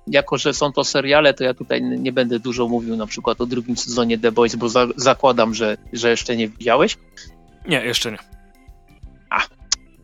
jako, 0.07 0.37
że 0.37 0.53
są 0.53 0.71
to 0.71 0.83
seriale, 0.83 1.33
to 1.33 1.43
ja 1.43 1.53
tutaj 1.53 1.81
nie 1.83 2.11
będę 2.11 2.39
dużo 2.39 2.67
mówił 2.67 2.95
na 2.95 3.05
przykład 3.05 3.41
o 3.41 3.45
drugim 3.45 3.77
sezonie 3.77 4.19
The 4.19 4.31
Boys, 4.31 4.55
bo 4.55 4.69
za, 4.69 4.87
zakładam, 4.95 5.53
że, 5.53 5.77
że 5.93 6.09
jeszcze 6.09 6.35
nie 6.35 6.47
widziałeś. 6.47 6.97
Nie, 7.67 7.85
jeszcze 7.85 8.11
nie. 8.11 8.40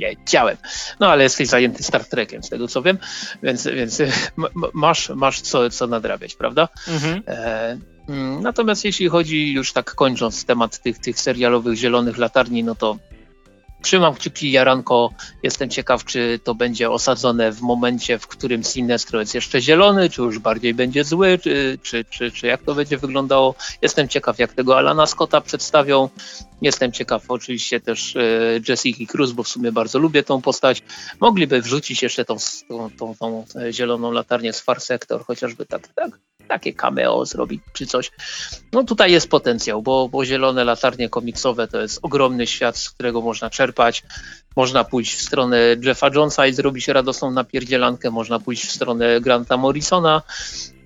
A, 0.05 0.09
wiedziałem. 0.09 0.57
No 0.99 1.07
ale 1.11 1.23
jesteś 1.23 1.47
zajęty 1.47 1.83
Star 1.83 2.05
Trekiem, 2.05 2.43
z 2.43 2.49
tego 2.49 2.67
co 2.67 2.81
wiem, 2.81 2.97
więc, 3.43 3.67
więc 3.67 4.01
masz, 4.73 5.09
masz 5.09 5.41
co, 5.41 5.69
co 5.69 5.87
nadrabiać, 5.87 6.35
prawda? 6.35 6.67
Mhm. 6.87 7.23
E, 7.27 7.77
mm, 8.09 8.41
natomiast 8.41 8.85
jeśli 8.85 9.09
chodzi 9.09 9.53
już 9.53 9.73
tak 9.73 9.95
kończąc 9.95 10.45
temat 10.45 10.79
tych, 10.79 10.99
tych 10.99 11.19
serialowych 11.19 11.75
zielonych 11.75 12.17
latarni, 12.17 12.63
no 12.63 12.75
to 12.75 12.97
trzymam 13.87 14.15
kciuki 14.15 14.51
Jaranko. 14.51 15.09
Jestem 15.43 15.69
ciekaw, 15.69 16.05
czy 16.05 16.39
to 16.43 16.55
będzie 16.55 16.89
osadzone 16.89 17.51
w 17.51 17.61
momencie, 17.61 18.19
w 18.19 18.27
którym 18.27 18.63
Sinestro 18.63 19.19
jest 19.19 19.35
jeszcze 19.35 19.61
zielony, 19.61 20.09
czy 20.09 20.21
już 20.21 20.39
bardziej 20.39 20.73
będzie 20.73 21.03
zły, 21.03 21.39
czy, 21.43 21.79
czy, 21.83 22.05
czy, 22.05 22.31
czy 22.31 22.47
jak 22.47 22.63
to 22.63 22.75
będzie 22.75 22.97
wyglądało. 22.97 23.55
Jestem 23.81 24.07
ciekaw, 24.07 24.39
jak 24.39 24.53
tego 24.53 24.77
Alana 24.77 25.05
Scotta 25.05 25.41
przedstawią. 25.41 26.09
Jestem 26.61 26.91
ciekaw 26.91 27.23
oczywiście 27.27 27.79
też 27.79 28.15
e, 28.15 28.21
Jessica 28.67 29.11
Cruz, 29.11 29.31
bo 29.31 29.43
w 29.43 29.47
sumie 29.47 29.71
bardzo 29.71 29.99
lubię 29.99 30.23
tą 30.23 30.41
postać. 30.41 30.83
Mogliby 31.19 31.61
wrzucić 31.61 32.03
jeszcze 32.03 32.25
tą, 32.25 32.35
tą, 32.67 32.89
tą, 32.99 33.15
tą 33.15 33.45
zieloną 33.71 34.11
latarnię 34.11 34.53
z 34.53 34.61
Far 34.61 34.81
Sector, 34.81 35.25
chociażby 35.25 35.65
tak, 35.65 35.87
tak 35.87 36.19
takie 36.47 36.73
cameo 36.73 37.25
zrobić 37.25 37.61
czy 37.73 37.85
coś. 37.85 38.11
No 38.73 38.83
tutaj 38.83 39.11
jest 39.11 39.29
potencjał, 39.29 39.81
bo, 39.81 40.09
bo 40.09 40.25
zielone 40.25 40.63
latarnie 40.63 41.09
komiksowe 41.09 41.67
to 41.67 41.81
jest 41.81 41.99
ogromny 42.01 42.47
świat, 42.47 42.77
z 42.77 42.89
którego 42.89 43.21
można 43.21 43.49
czerpać. 43.49 44.03
Można 44.55 44.83
pójść 44.83 45.15
w 45.15 45.21
stronę 45.21 45.57
Jeffa 45.83 46.09
Jonesa 46.15 46.47
i 46.47 46.53
zrobić 46.53 46.87
radosną 46.87 47.31
napierdzielankę, 47.31 48.11
można 48.11 48.39
pójść 48.39 48.65
w 48.65 48.71
stronę 48.71 49.21
Granta 49.21 49.57
Morrisona 49.57 50.21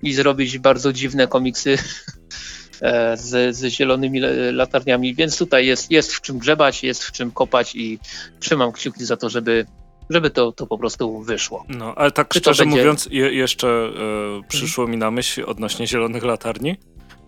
i 0.02 0.12
zrobić 0.12 0.58
bardzo 0.58 0.92
dziwne 0.92 1.26
komiksy 1.26 1.78
e, 2.80 3.16
z, 3.16 3.56
z 3.56 3.64
zielonymi 3.64 4.20
latarniami, 4.52 5.14
więc 5.14 5.38
tutaj 5.38 5.66
jest, 5.66 5.90
jest 5.90 6.12
w 6.12 6.20
czym 6.20 6.38
grzebać, 6.38 6.82
jest 6.82 7.04
w 7.04 7.12
czym 7.12 7.30
kopać 7.30 7.74
i 7.74 7.98
trzymam 8.40 8.72
kciuki 8.72 9.04
za 9.04 9.16
to, 9.16 9.28
żeby 9.28 9.66
żeby 10.12 10.30
to, 10.30 10.52
to 10.52 10.66
po 10.66 10.78
prostu 10.78 11.20
wyszło. 11.20 11.64
No, 11.68 11.94
ale 11.94 12.10
tak 12.10 12.28
Czy 12.28 12.38
szczerze 12.38 12.62
będzie... 12.62 12.78
mówiąc, 12.78 13.08
je, 13.10 13.32
jeszcze 13.32 13.68
e, 13.68 14.48
przyszło 14.48 14.86
mi 14.86 14.96
na 14.96 15.10
myśl 15.10 15.44
odnośnie 15.46 15.86
zielonych 15.86 16.24
latarni, 16.24 16.76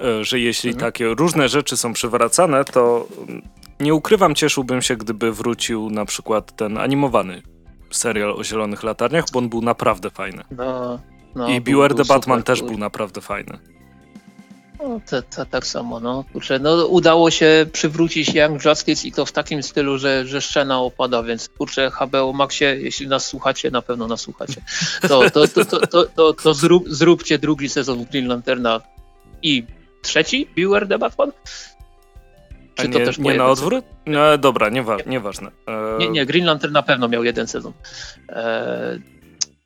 e, 0.00 0.24
że 0.24 0.40
jeśli 0.40 0.70
mhm. 0.70 0.90
takie 0.90 1.14
różne 1.14 1.48
rzeczy 1.48 1.76
są 1.76 1.92
przywracane, 1.92 2.64
to 2.64 3.06
mm, 3.28 3.42
nie 3.80 3.94
ukrywam, 3.94 4.34
cieszyłbym 4.34 4.82
się, 4.82 4.96
gdyby 4.96 5.32
wrócił 5.32 5.90
na 5.90 6.04
przykład 6.04 6.56
ten 6.56 6.78
animowany 6.78 7.42
serial 7.90 8.30
o 8.30 8.44
zielonych 8.44 8.82
latarniach, 8.82 9.24
bo 9.32 9.38
on 9.38 9.48
był 9.48 9.62
naprawdę 9.62 10.10
fajny. 10.10 10.44
No, 10.50 10.98
no, 11.34 11.48
I 11.48 11.60
Beware 11.60 11.94
the 11.94 12.04
Batman 12.04 12.38
super, 12.38 12.56
też 12.56 12.62
był 12.62 12.78
naprawdę 12.78 13.20
fajny. 13.20 13.58
No, 14.78 15.00
to, 15.10 15.22
to, 15.22 15.46
tak 15.46 15.66
samo, 15.66 16.00
no. 16.00 16.24
Kurczę, 16.32 16.58
no. 16.58 16.86
Udało 16.86 17.30
się 17.30 17.66
przywrócić 17.72 18.34
Young 18.34 18.64
Justice 18.64 19.08
i 19.08 19.12
to 19.12 19.26
w 19.26 19.32
takim 19.32 19.62
stylu, 19.62 19.98
że, 19.98 20.26
że 20.26 20.40
szczena 20.40 20.80
opada, 20.80 21.22
więc 21.22 21.48
kurczę, 21.48 21.90
HBO 21.90 22.32
Maxie, 22.32 22.76
jeśli 22.80 23.08
nas 23.08 23.26
słuchacie, 23.26 23.70
na 23.70 23.82
pewno 23.82 24.06
nas 24.06 24.20
słuchacie, 24.20 24.62
to, 25.08 25.30
to, 25.30 25.48
to, 25.48 25.64
to, 25.64 25.86
to, 25.86 26.04
to, 26.04 26.32
to 26.32 26.54
zrób, 26.54 26.84
zróbcie 26.88 27.38
drugi 27.38 27.68
sezon 27.68 28.04
Green 28.04 28.28
Lanterna 28.28 28.80
i 29.42 29.64
trzeci 30.02 30.48
Beware 30.56 30.88
the 30.88 30.98
Batman. 30.98 31.32
Czy 32.74 32.88
nie, 32.88 32.92
to 32.92 32.98
też 32.98 33.18
nie 33.18 33.34
na 33.34 33.46
odwrót? 33.46 33.84
No, 34.06 34.38
dobra, 34.38 34.68
niewa 34.68 34.96
nieważne. 35.06 35.50
E... 35.66 35.98
Nie, 35.98 36.08
nie, 36.08 36.26
Green 36.26 36.44
Lantern 36.44 36.72
na 36.72 36.82
pewno 36.82 37.08
miał 37.08 37.24
jeden 37.24 37.46
sezon. 37.46 37.72
E... 38.28 38.98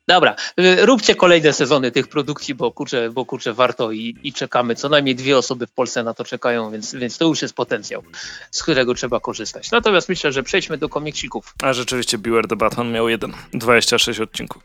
Dobra, 0.09 0.35
y, 0.59 0.85
róbcie 0.85 1.15
kolejne 1.15 1.53
sezony 1.53 1.91
tych 1.91 2.07
produkcji, 2.07 2.55
bo 2.55 2.71
kurczę, 2.71 3.09
bo 3.09 3.25
kurczę 3.25 3.53
warto 3.53 3.91
i, 3.91 4.15
i, 4.23 4.33
czekamy. 4.33 4.75
Co 4.75 4.89
najmniej 4.89 5.15
dwie 5.15 5.37
osoby 5.37 5.67
w 5.67 5.71
Polsce 5.71 6.03
na 6.03 6.13
to 6.13 6.23
czekają, 6.23 6.71
więc, 6.71 6.95
więc 6.95 7.17
to 7.17 7.25
już 7.25 7.41
jest 7.41 7.53
potencjał, 7.53 8.03
z 8.51 8.63
którego 8.63 8.93
trzeba 8.93 9.19
korzystać. 9.19 9.71
Natomiast 9.71 10.09
myślę, 10.09 10.31
że 10.31 10.43
przejdźmy 10.43 10.77
do 10.77 10.89
komiksików. 10.89 11.53
A 11.63 11.73
rzeczywiście 11.73 12.17
Beware 12.17 12.47
the 12.47 12.55
Batman 12.55 12.91
miał 12.91 13.09
jeden, 13.09 13.33
26 13.53 14.19
odcinków. 14.19 14.63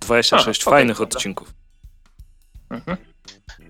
26 0.00 0.62
A, 0.66 0.70
fajnych 0.70 1.00
okay, 1.00 1.06
odcinków. 1.06 1.54
Mhm. 2.70 2.96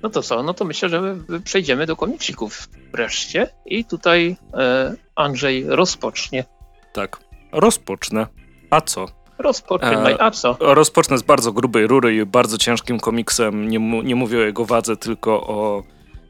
No 0.03 0.11
to 0.11 0.22
co? 0.22 0.42
No 0.42 0.55
to 0.55 0.64
myślę, 0.64 0.88
że 0.88 1.16
przejdziemy 1.44 1.86
do 1.86 1.96
komiksików 1.96 2.68
wreszcie 2.92 3.48
i 3.66 3.84
tutaj 3.84 4.36
e, 4.55 4.94
Andrzej 5.16 5.64
rozpocznie. 5.68 6.44
Tak, 6.92 7.18
rozpocznę. 7.53 8.26
A 8.70 8.80
co? 8.80 9.21
Rozpoczynaj, 9.43 10.16
a 10.18 10.30
co? 10.30 10.57
Rozpocznę 10.61 11.18
z 11.18 11.22
bardzo 11.22 11.53
grubej 11.53 11.86
rury 11.86 12.16
i 12.16 12.26
bardzo 12.26 12.59
ciężkim 12.59 13.01
komiksem. 13.01 13.68
Nie, 13.68 13.78
nie 13.78 14.14
mówię 14.14 14.38
o 14.38 14.43
jego 14.43 14.64
wadze, 14.64 14.97
tylko 14.97 15.47
o 15.47 15.82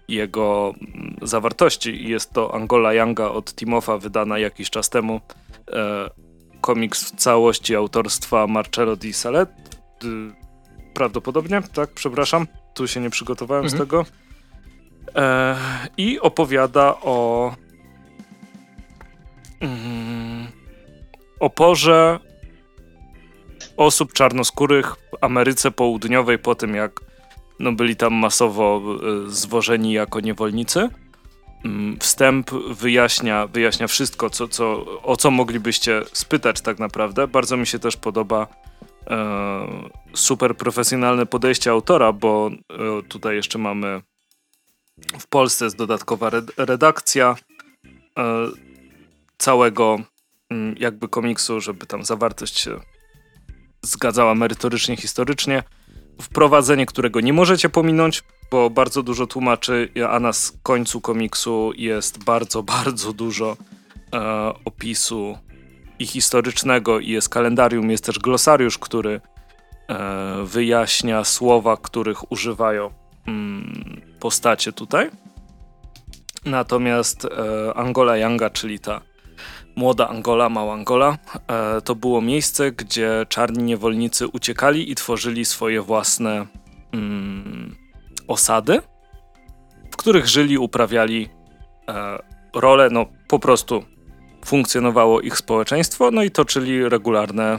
jego 0.09 0.75
mm, 0.81 1.17
zawartości. 1.23 2.09
Jest 2.09 2.33
to 2.33 2.55
Angola 2.55 2.93
Younga 2.93 3.29
od 3.29 3.55
Timofa, 3.55 3.99
wydana 3.99 4.39
jakiś 4.39 4.71
czas 4.71 4.91
temu. 4.91 5.21
E, 5.73 6.11
komiks 6.61 7.05
w 7.05 7.17
całości 7.17 7.77
autorstwa 7.77 8.47
Marcello 8.47 8.97
Di 8.97 9.13
Salet. 9.13 9.51
Prawdopodobnie, 10.95 11.63
tak, 11.75 11.91
przepraszam. 11.91 12.47
Tu 12.75 12.89
się 12.89 13.01
nie 13.01 13.11
przygotowałem 13.11 13.65
mhm. 13.65 13.79
z 13.79 13.83
tego. 13.85 14.05
E, 15.17 15.57
I 15.97 16.21
opowiada 16.21 16.95
o 17.03 17.55
mm, 19.61 20.47
oporze 21.41 22.19
osób 23.77 24.13
czarnoskórych 24.13 24.95
w 24.95 24.97
Ameryce 25.21 25.71
Południowej 25.71 26.39
po 26.39 26.55
tym, 26.55 26.75
jak 26.75 27.01
no, 27.59 27.73
byli 27.73 27.97
tam 27.97 28.15
masowo 28.15 28.81
e, 29.27 29.31
zwożeni 29.31 29.93
jako 29.93 30.21
niewolnicy. 30.21 30.89
Mm, 31.65 31.99
wstęp 31.99 32.51
wyjaśnia, 32.51 33.47
wyjaśnia 33.47 33.87
wszystko, 33.87 34.31
co, 34.31 34.49
co, 34.49 34.85
o 35.03 35.17
co 35.17 35.31
moglibyście 35.31 36.03
spytać 36.13 36.61
tak 36.61 36.79
naprawdę. 36.79 37.29
Bardzo 37.29 37.57
mi 37.57 37.67
się 37.67 37.79
też 37.79 37.97
podoba 37.97 38.47
e, 39.11 39.91
super 40.15 40.57
profesjonalne 40.57 41.27
podejście 41.27 41.71
autora, 41.71 42.13
bo 42.13 42.51
e, 42.71 43.03
tutaj 43.09 43.37
jeszcze 43.37 43.59
mamy 43.59 44.03
w 45.19 45.27
Polsce 45.27 45.65
jest 45.65 45.77
dodatkowa 45.77 46.31
redakcja 46.57 47.37
e, 48.19 48.49
całego 49.39 49.99
mm, 50.51 50.75
jakby 50.79 51.09
komiksu, 51.09 51.61
żeby 51.61 51.87
tam 51.87 52.05
zawartość 52.05 52.59
się 52.59 52.81
zgadzała 53.83 54.35
merytorycznie, 54.35 54.97
historycznie. 54.97 55.63
Wprowadzenie, 56.23 56.87
którego 56.87 57.21
nie 57.21 57.33
możecie 57.33 57.69
pominąć, 57.69 58.23
bo 58.51 58.71
bardzo 58.71 59.03
dużo 59.03 59.27
tłumaczy, 59.27 59.89
a 60.11 60.21
na 60.21 60.31
końcu 60.63 61.01
komiksu 61.01 61.73
jest 61.77 62.25
bardzo, 62.25 62.63
bardzo 62.83 63.13
dużo 63.13 63.57
e, 64.13 64.53
opisu 64.65 65.39
i 65.99 66.07
historycznego, 66.07 67.01
i 67.01 67.09
jest 67.09 67.29
kalendarium, 67.29 67.91
jest 67.91 68.05
też 68.05 68.19
glosariusz, 68.19 68.79
który 68.79 69.21
e, 69.89 70.45
wyjaśnia 70.45 71.25
słowa, 71.25 71.77
których 71.77 72.33
używają 72.33 72.91
mm, 73.27 74.01
postacie 74.21 74.73
tutaj. 74.73 75.11
Natomiast 76.45 77.25
e, 77.25 77.29
Angola 77.75 78.17
Yanga, 78.17 78.51
czyli 78.51 78.79
ta 78.79 79.01
Młoda 79.77 80.09
Angola, 80.09 80.49
Mała 80.49 80.75
Angola 80.75 81.19
e, 81.49 81.81
to 81.81 81.95
było 81.95 82.21
miejsce, 82.21 82.73
gdzie 82.73 83.27
czarni 83.29 83.65
niewolnicy 83.65 84.29
uciekali 84.29 84.91
i 84.91 84.95
tworzyli 84.95 85.45
swoje 85.45 85.83
własne 85.83 86.47
mm, 86.93 87.75
osady, 88.29 88.81
w 89.91 89.97
których 89.97 90.29
żyli, 90.29 90.59
uprawiali 90.59 91.29
e, 91.89 92.19
rolę, 92.55 92.89
no 92.91 93.07
po 93.29 93.39
prostu 93.39 93.85
funkcjonowało 94.45 95.21
ich 95.21 95.37
społeczeństwo, 95.37 96.11
no 96.11 96.23
i 96.23 96.31
toczyli 96.31 96.89
regularne 96.89 97.45
e, 97.53 97.59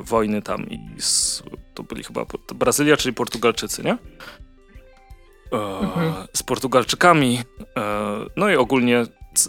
wojny 0.00 0.42
tam 0.42 0.70
i 0.70 0.78
z, 0.98 1.42
to 1.74 1.82
byli 1.82 2.04
chyba 2.04 2.26
Brazylia, 2.54 2.96
czyli 2.96 3.14
Portugalczycy, 3.14 3.82
nie? 3.82 3.92
E, 5.52 5.78
mhm. 5.80 6.12
Z 6.36 6.42
Portugalczykami, 6.42 7.40
e, 7.76 7.82
no 8.36 8.50
i 8.50 8.56
ogólnie 8.56 9.04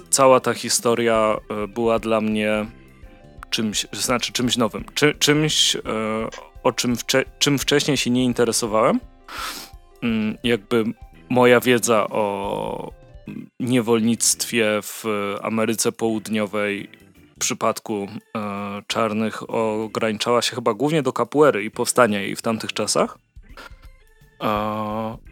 cała 0.09 0.39
ta 0.39 0.53
historia 0.53 1.37
e, 1.49 1.67
była 1.67 1.99
dla 1.99 2.21
mnie 2.21 2.65
czymś, 3.49 3.87
znaczy 3.91 4.33
czymś 4.33 4.57
nowym, 4.57 4.85
Czy, 4.93 5.13
czymś, 5.13 5.75
e, 5.75 5.79
o 6.63 6.71
czym, 6.71 6.95
wcze, 6.95 7.25
czym 7.39 7.59
wcześniej 7.59 7.97
się 7.97 8.09
nie 8.09 8.23
interesowałem. 8.23 8.99
Mm, 10.03 10.37
jakby 10.43 10.83
moja 11.29 11.59
wiedza 11.59 12.07
o 12.09 12.91
niewolnictwie 13.59 14.79
w 14.81 15.03
Ameryce 15.41 15.91
Południowej 15.91 16.89
w 17.35 17.39
przypadku 17.39 18.07
e, 18.37 18.81
czarnych 18.87 19.49
ograniczała 19.49 20.41
się 20.41 20.55
chyba 20.55 20.73
głównie 20.73 21.03
do 21.03 21.13
kapuery 21.13 21.63
i 21.63 21.71
powstania 21.71 22.21
jej 22.21 22.35
w 22.35 22.41
tamtych 22.41 22.73
czasach. 22.73 23.17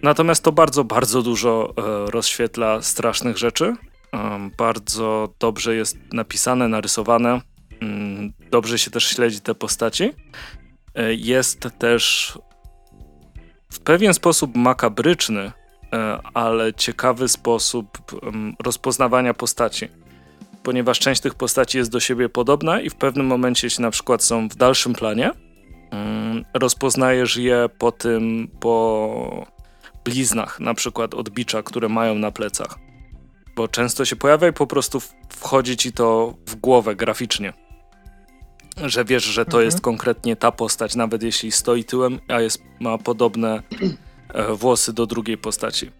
natomiast 0.04 0.44
to 0.44 0.52
bardzo, 0.52 0.84
bardzo 0.84 1.22
dużo 1.22 1.74
rozświetla 2.08 2.82
strasznych 2.82 3.38
rzeczy 3.38 3.76
bardzo 4.58 5.34
dobrze 5.40 5.76
jest 5.76 5.98
napisane, 6.14 6.68
narysowane. 6.68 7.42
Mm, 7.82 8.34
dobrze 8.52 8.80
się 8.80 8.92
też 8.92 9.04
śledzi 9.08 9.42
te 9.42 9.56
postaci. 9.56 10.14
E, 10.96 11.14
jest 11.14 11.68
też 11.80 12.34
w 13.72 13.80
pewien 13.80 14.14
sposób 14.14 14.56
makabryczny, 14.56 15.52
e, 15.94 16.20
ale 16.34 16.74
ciekawy 16.74 17.28
sposób 17.28 17.98
rozpoznawania 18.64 19.34
postaci. 19.34 19.88
Ponieważ 20.64 21.00
część 21.00 21.22
tych 21.22 21.36
postaci 21.36 21.78
jest 21.78 21.92
do 21.92 22.00
siebie 22.00 22.30
podobna 22.30 22.82
i 22.82 22.90
w 22.90 22.96
pewnym 22.96 23.26
momencie, 23.26 23.68
jeśli 23.68 23.82
na 23.82 23.92
przykład 23.92 24.24
są 24.24 24.50
w 24.50 24.56
dalszym 24.56 24.94
planie, 24.94 25.32
mm, 25.92 26.46
rozpoznajesz 26.54 27.38
je 27.38 27.70
po 27.78 27.92
tym, 27.92 28.48
po 28.60 29.46
bliznach, 30.06 30.60
na 30.60 30.74
przykład 30.74 31.14
odbicza, 31.14 31.64
które 31.64 31.90
mają 31.90 32.16
na 32.16 32.32
plecach. 32.32 32.91
Bo 33.56 33.68
często 33.68 34.06
się 34.06 34.16
pojawia 34.16 34.48
i 34.48 34.54
po 34.54 34.68
prostu 34.68 35.02
wchodzi 35.30 35.78
ci 35.78 35.92
to 35.92 36.34
w 36.46 36.56
głowę 36.56 36.96
graficznie. 36.96 37.54
Że 38.78 39.06
wiesz, 39.06 39.24
że 39.24 39.46
to 39.46 39.50
mhm. 39.50 39.66
jest 39.66 39.82
konkretnie 39.82 40.36
ta 40.36 40.52
postać, 40.52 40.96
nawet 40.96 41.24
jeśli 41.24 41.52
stoi 41.52 41.84
tyłem, 41.84 42.20
a 42.28 42.42
jest, 42.42 42.64
ma 42.80 42.98
podobne 42.98 43.64
e, 44.34 44.54
włosy 44.54 44.94
do 44.94 45.06
drugiej 45.06 45.38
postaci. 45.38 45.92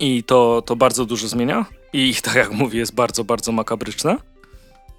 I 0.00 0.22
to, 0.22 0.62
to 0.66 0.76
bardzo 0.76 1.04
dużo 1.06 1.28
zmienia. 1.28 1.66
I 1.92 2.14
tak 2.22 2.34
jak 2.34 2.50
mówię, 2.50 2.78
jest 2.78 2.94
bardzo, 2.94 3.24
bardzo 3.24 3.52
makabryczne. 3.52 4.16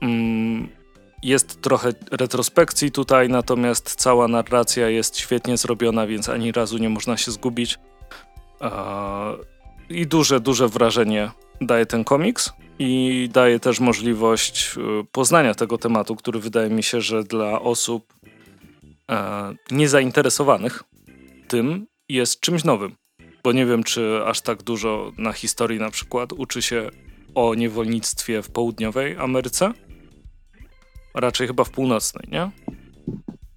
Mm, 0.02 0.70
jest 1.24 1.62
trochę 1.62 1.94
retrospekcji 2.12 2.92
tutaj, 2.92 3.30
natomiast 3.30 3.96
cała 3.96 4.28
narracja 4.28 4.90
jest 4.90 5.18
świetnie 5.18 5.58
zrobiona, 5.58 6.08
więc 6.08 6.30
ani 6.30 6.52
razu 6.52 6.78
nie 6.78 6.90
można 6.90 7.18
się 7.18 7.32
zgubić. 7.32 7.80
I 9.94 10.08
duże, 10.08 10.40
duże 10.40 10.68
wrażenie 10.68 11.32
daje 11.62 11.86
ten 11.86 12.04
komiks 12.04 12.54
i 12.80 13.30
daje 13.34 13.60
też 13.60 13.80
możliwość 13.80 14.76
y, 14.78 15.06
poznania 15.12 15.56
tego 15.56 15.78
tematu, 15.78 16.16
który 16.16 16.40
wydaje 16.40 16.70
mi 16.70 16.84
się, 16.84 17.02
że 17.02 17.24
dla 17.24 17.62
osób 17.62 18.14
e, 19.12 19.56
niezainteresowanych 19.72 20.84
tym 21.48 21.88
jest 22.10 22.40
czymś 22.40 22.64
nowym. 22.64 22.96
Bo 23.44 23.52
nie 23.52 23.66
wiem, 23.66 23.84
czy 23.84 24.22
aż 24.26 24.42
tak 24.42 24.64
dużo 24.64 25.12
na 25.18 25.34
historii 25.34 25.80
na 25.80 25.92
przykład 25.92 26.34
uczy 26.34 26.62
się 26.62 26.90
o 27.36 27.56
niewolnictwie 27.56 28.42
w 28.42 28.52
południowej 28.52 29.18
Ameryce. 29.18 29.74
Raczej 31.16 31.48
chyba 31.48 31.64
w 31.64 31.70
północnej, 31.70 32.28
nie? 32.32 32.52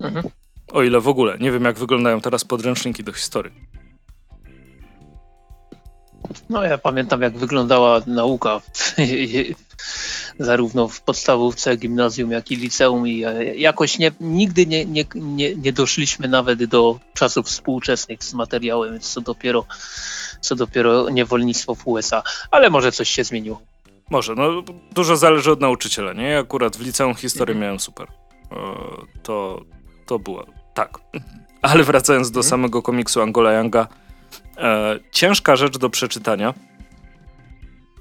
Mhm. 0.01 0.29
O 0.73 0.83
ile 0.83 1.01
w 1.01 1.09
ogóle. 1.09 1.39
Nie 1.39 1.53
wiem, 1.53 1.65
jak 1.65 1.79
wyglądają 1.79 2.21
teraz 2.21 2.45
podręczniki 2.45 3.05
do 3.05 3.13
historii. 3.13 3.53
No 6.51 6.65
ja 6.65 6.79
pamiętam 6.79 7.23
jak 7.23 7.39
wyglądała 7.39 8.01
nauka 8.07 8.61
zarówno 10.39 10.89
w 10.89 11.01
podstawówce, 11.01 11.77
gimnazjum, 11.77 12.31
jak 12.31 12.51
i 12.51 12.57
liceum 12.57 13.09
i 13.09 13.25
e, 13.25 13.55
jakoś 13.55 13.99
nie, 13.99 14.13
nigdy 14.21 14.67
nie, 14.67 14.85
nie, 14.85 15.05
nie, 15.15 15.55
nie 15.55 15.73
doszliśmy 15.73 16.29
nawet 16.29 16.65
do 16.65 16.99
czasów 17.15 17.47
współczesnych 17.47 18.25
z 18.25 18.35
materiałem, 18.35 18.93
więc 18.93 19.13
co 19.13 19.21
dopiero, 19.21 19.65
co 20.41 20.57
dopiero 20.57 21.11
niewolnictwo 21.11 21.75
w 21.75 21.87
USA, 21.87 22.23
ale 22.51 22.71
może 22.71 22.93
coś 22.93 23.11
się 23.11 23.25
zmieniło. 23.25 23.61
Może, 24.11 24.35
no 24.35 24.63
dużo 24.93 25.17
zależy 25.17 25.53
od 25.53 25.61
nauczyciela, 25.61 26.13
nie? 26.13 26.29
Ja 26.29 26.39
akurat 26.39 26.77
w 26.77 26.81
liceum 26.81 27.15
historię 27.15 27.53
mhm. 27.53 27.63
miałem 27.63 27.81
super. 27.81 28.09
To, 29.23 29.65
to 30.07 30.19
było, 30.19 30.47
tak. 30.75 30.99
Ale 31.63 31.85
wracając 31.85 32.31
do 32.31 32.41
mhm. 32.41 32.51
samego 32.51 32.83
komiksu 32.83 33.23
Angola 33.23 33.53
Younga, 33.53 33.89
E, 34.57 34.99
ciężka 35.13 35.57
rzecz 35.57 35.79
do 35.79 35.91
przeczytania, 35.91 36.55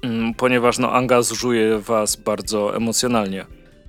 mm, 0.02 0.34
ponieważ 0.34 0.78
no, 0.78 0.92
angażuje 0.92 1.78
was 1.78 2.16
bardzo 2.16 2.76
emocjonalnie 2.76 3.46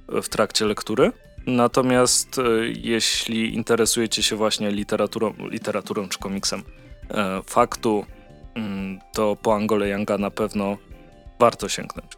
w 0.07 0.29
trakcie 0.29 0.65
lektury. 0.65 1.11
Natomiast 1.47 2.39
e, 2.39 2.41
jeśli 2.67 3.55
interesujecie 3.55 4.23
się 4.23 4.35
właśnie 4.35 4.71
literaturą, 4.71 5.33
literaturą 5.49 6.09
czy 6.09 6.19
komiksem 6.19 6.63
e, 7.09 7.41
faktu, 7.45 8.05
mm, 8.55 8.99
to 9.13 9.35
po 9.35 9.55
Angole 9.55 9.89
Younga 9.89 10.17
na 10.17 10.31
pewno 10.31 10.77
warto 11.39 11.69
sięgnąć. 11.69 12.11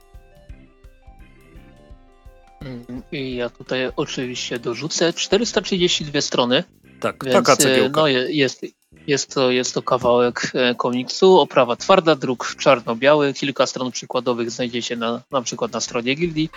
Mm, 2.62 3.04
I 3.12 3.36
ja 3.36 3.50
tutaj 3.50 3.92
oczywiście 3.96 4.60
dorzucę 4.60 5.14
432 5.14 6.22
strony. 6.22 6.64
Tak, 7.00 7.24
więc, 7.24 7.36
taka 7.36 7.56
cegiełka. 7.56 8.02
No, 8.02 8.08
jest, 8.08 8.66
jest 9.10 9.34
to, 9.34 9.52
jest 9.52 9.74
to 9.74 9.82
kawałek 9.82 10.52
e, 10.54 10.76
komiksu, 10.76 11.40
oprawa 11.40 11.76
twarda, 11.76 12.16
druk 12.16 12.56
czarno-biały, 12.60 13.34
kilka 13.34 13.66
stron 13.66 13.92
przykładowych 13.92 14.52
znajdziecie 14.52 14.96
na, 14.96 15.22
na 15.32 15.42
przykład 15.42 15.74
na 15.74 15.82
stronie 15.82 16.16
gildii, 16.16 16.50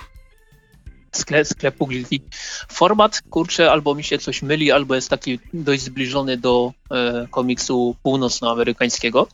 sklep, 1.12 1.46
sklepu 1.46 1.86
gildii. 1.86 2.24
Format, 2.68 3.22
kurczę, 3.30 3.70
albo 3.70 3.94
mi 3.94 4.04
się 4.04 4.18
coś 4.18 4.42
myli, 4.42 4.72
albo 4.72 4.94
jest 4.94 5.08
taki 5.08 5.38
dość 5.54 5.82
zbliżony 5.82 6.36
do 6.36 6.72
e, 6.90 7.26
komiksu 7.30 7.96
północnoamerykańskiego. 8.02 9.28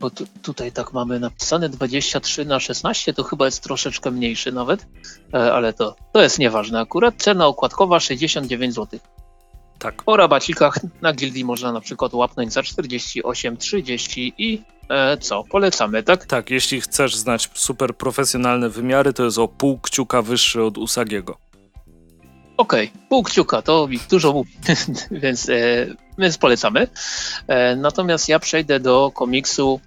Bo 0.00 0.10
tu, 0.10 0.26
tutaj 0.42 0.72
tak 0.72 0.92
mamy 0.92 1.20
napisane 1.20 1.68
23 1.68 2.44
na 2.44 2.60
16, 2.60 3.12
to 3.12 3.22
chyba 3.24 3.44
jest 3.44 3.62
troszeczkę 3.62 4.10
mniejszy 4.10 4.52
nawet, 4.52 4.86
e, 5.34 5.52
ale 5.52 5.72
to, 5.72 5.96
to 6.12 6.22
jest 6.22 6.38
nieważne 6.38 6.80
akurat. 6.80 7.14
Cena 7.18 7.46
okładkowa 7.46 8.00
69 8.00 8.74
zł. 8.74 9.00
Tak. 9.78 10.02
Po 10.02 10.16
rabacikach 10.16 10.78
na 11.02 11.12
gildii 11.12 11.44
można 11.44 11.72
na 11.72 11.80
przykład 11.80 12.14
łapnąć 12.14 12.52
za 12.52 12.62
48, 12.62 13.56
30 13.56 14.34
i 14.38 14.62
e, 14.88 15.16
co? 15.16 15.44
Polecamy, 15.44 16.02
tak? 16.02 16.26
Tak, 16.26 16.50
jeśli 16.50 16.80
chcesz 16.80 17.16
znać 17.16 17.50
super 17.54 17.96
profesjonalne 17.96 18.68
wymiary, 18.68 19.12
to 19.12 19.24
jest 19.24 19.38
o 19.38 19.48
pół 19.48 19.78
kciuka 19.78 20.22
wyższy 20.22 20.62
od 20.62 20.78
Usagiego. 20.78 21.38
Okej, 22.56 22.88
okay, 22.88 23.00
pół 23.08 23.22
kciuka, 23.22 23.62
to 23.62 23.88
mi 23.88 23.98
dużo 24.10 24.32
mówi, 24.32 24.52
więc, 25.22 25.48
e, 25.48 25.86
więc 26.18 26.38
polecamy. 26.38 26.88
E, 27.48 27.76
natomiast 27.76 28.28
ja 28.28 28.38
przejdę 28.38 28.80
do 28.80 29.12
komiksu, 29.14 29.80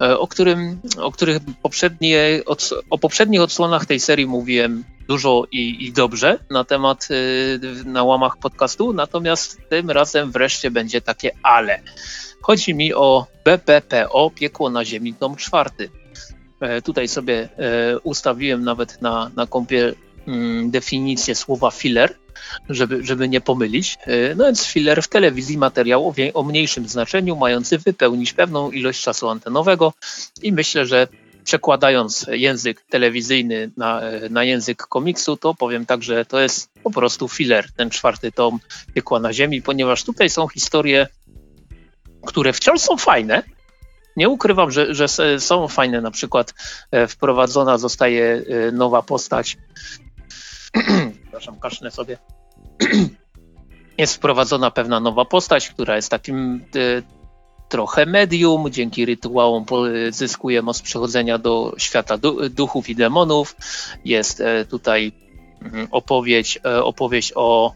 e, 0.00 0.18
o 0.18 0.26
którym, 0.26 0.80
o 0.98 1.12
których 1.12 1.38
poprzednie, 1.62 2.42
o 2.90 2.98
poprzednich 2.98 3.40
odsłonach 3.40 3.86
tej 3.86 4.00
serii 4.00 4.26
mówiłem 4.26 4.84
dużo 5.08 5.44
i, 5.52 5.86
i 5.86 5.92
dobrze 5.92 6.38
na 6.50 6.64
temat 6.64 7.08
y, 7.10 7.60
na 7.84 8.04
łamach 8.04 8.36
podcastu, 8.36 8.92
natomiast 8.92 9.58
tym 9.68 9.90
razem 9.90 10.32
wreszcie 10.32 10.70
będzie 10.70 11.00
takie 11.00 11.30
ale. 11.42 11.80
Chodzi 12.42 12.74
mi 12.74 12.94
o 12.94 13.26
BPPO 13.44 14.30
Piekło 14.30 14.70
na 14.70 14.84
Ziemi, 14.84 15.14
tom 15.14 15.36
czwarty. 15.36 15.90
E, 16.60 16.82
tutaj 16.82 17.08
sobie 17.08 17.48
e, 17.58 17.98
ustawiłem 17.98 18.64
nawet 18.64 19.02
na, 19.02 19.30
na 19.36 19.46
kompie 19.46 19.94
mm, 20.26 20.70
definicję 20.70 21.34
słowa 21.34 21.70
filler, 21.70 22.14
żeby, 22.68 23.04
żeby 23.04 23.28
nie 23.28 23.40
pomylić. 23.40 23.98
E, 24.06 24.34
no 24.34 24.44
więc 24.44 24.66
filler 24.66 25.02
w 25.02 25.08
telewizji 25.08 25.58
materiał 25.58 26.08
o, 26.08 26.14
o 26.34 26.42
mniejszym 26.42 26.88
znaczeniu, 26.88 27.36
mający 27.36 27.78
wypełnić 27.78 28.32
pewną 28.32 28.70
ilość 28.70 29.02
czasu 29.02 29.28
antenowego 29.28 29.92
i 30.42 30.52
myślę, 30.52 30.86
że 30.86 31.08
przekładając 31.44 32.26
język 32.30 32.84
telewizyjny 32.90 33.70
na, 33.76 34.00
na 34.30 34.44
język 34.44 34.86
komiksu, 34.86 35.36
to 35.36 35.54
powiem 35.54 35.86
tak, 35.86 36.02
że 36.02 36.24
to 36.24 36.40
jest 36.40 36.70
po 36.82 36.90
prostu 36.90 37.28
filler, 37.28 37.72
ten 37.76 37.90
czwarty 37.90 38.32
tom 38.32 38.60
Piekła 38.94 39.20
na 39.20 39.32
Ziemi, 39.32 39.62
ponieważ 39.62 40.04
tutaj 40.04 40.30
są 40.30 40.48
historie, 40.48 41.06
które 42.26 42.52
wciąż 42.52 42.80
są 42.80 42.96
fajne. 42.96 43.42
Nie 44.16 44.28
ukrywam, 44.28 44.70
że, 44.70 44.94
że 44.94 45.08
są 45.38 45.68
fajne. 45.68 46.00
Na 46.00 46.10
przykład 46.10 46.54
e, 46.90 47.06
wprowadzona 47.06 47.78
zostaje 47.78 48.24
e, 48.68 48.72
nowa 48.72 49.02
postać. 49.02 49.56
Przepraszam, 51.22 51.60
kasznę 51.60 51.90
sobie 51.90 52.18
jest 53.98 54.14
wprowadzona 54.14 54.70
pewna 54.70 55.00
nowa 55.00 55.24
postać, 55.24 55.68
która 55.68 55.96
jest 55.96 56.10
takim 56.10 56.64
e, 56.76 57.02
trochę 57.68 58.06
medium, 58.06 58.70
dzięki 58.70 59.04
rytuałom 59.04 59.64
zyskuje 60.10 60.62
moc 60.62 60.82
przechodzenia 60.82 61.38
do 61.38 61.74
świata 61.78 62.18
duchów 62.50 62.88
i 62.88 62.96
demonów. 62.96 63.56
Jest 64.04 64.40
e, 64.40 64.64
tutaj 64.64 65.12
mm, 65.62 65.88
opowieść, 65.90 66.58
e, 66.64 66.84
opowieść 66.84 67.32
o 67.34 67.72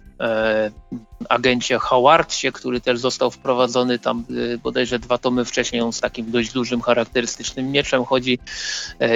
agencie 1.29 1.79
Howardsie, 1.79 2.53
który 2.53 2.81
też 2.81 2.99
został 2.99 3.31
wprowadzony 3.31 3.99
tam 3.99 4.25
bodajże 4.63 4.99
dwa 4.99 5.19
tomy 5.19 5.45
wcześniej. 5.45 5.83
On 5.83 5.93
z 5.93 6.01
takim 6.01 6.31
dość 6.31 6.53
dużym, 6.53 6.81
charakterystycznym 6.81 7.71
mieczem 7.71 8.05
chodzi. 8.05 8.39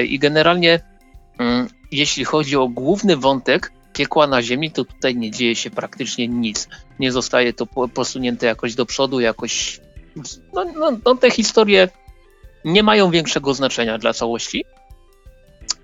I 0.08 0.18
generalnie, 0.18 0.80
jeśli 1.92 2.24
chodzi 2.24 2.56
o 2.56 2.68
główny 2.68 3.16
wątek, 3.16 3.72
piekła 3.92 4.26
na 4.26 4.42
ziemi, 4.42 4.70
to 4.70 4.84
tutaj 4.84 5.16
nie 5.16 5.30
dzieje 5.30 5.56
się 5.56 5.70
praktycznie 5.70 6.28
nic. 6.28 6.68
Nie 6.98 7.12
zostaje 7.12 7.52
to 7.52 7.66
posunięte 7.94 8.46
jakoś 8.46 8.74
do 8.74 8.86
przodu, 8.86 9.20
jakoś 9.20 9.80
no, 10.52 10.64
no, 10.64 10.98
no, 11.04 11.14
te 11.14 11.30
historie 11.30 11.88
nie 12.64 12.82
mają 12.82 13.10
większego 13.10 13.54
znaczenia 13.54 13.98
dla 13.98 14.12
całości, 14.12 14.64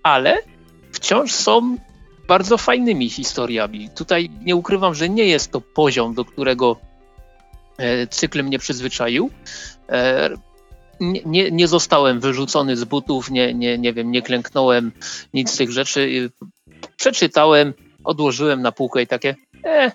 ale 0.03 0.39
wciąż 0.93 1.33
są 1.33 1.77
bardzo 2.29 2.59
fajnymi 2.59 3.11
historiami. 3.11 3.91
Tutaj 3.91 4.31
nie 4.43 4.57
ukrywam, 4.57 4.95
że 4.95 5.09
nie 5.09 5.25
jest 5.25 5.51
to 5.51 5.61
poziom, 5.61 6.15
do 6.15 6.25
którego 6.25 6.77
e, 7.79 8.07
cykl 8.07 8.43
mnie 8.43 8.59
przyzwyczaił. 8.59 9.31
Nie, 11.03 11.51
nie, 11.51 11.69
zostałem 11.69 12.21
wyrzucony 12.21 12.77
z 12.77 12.85
butów, 12.85 13.31
nie, 13.31 13.55
nie, 13.55 13.79
nie 13.79 13.93
wiem, 13.93 14.11
nie 14.11 14.23
klęknąłem, 14.23 14.93
nic 15.35 15.51
z 15.51 15.57
tych 15.57 15.71
rzeczy. 15.71 16.31
Przeczytałem, 16.97 17.75
odłożyłem 18.05 18.63
na 18.63 18.73
półkę 18.73 19.03
i 19.03 19.07
takie, 19.07 19.37
e, 19.65 19.93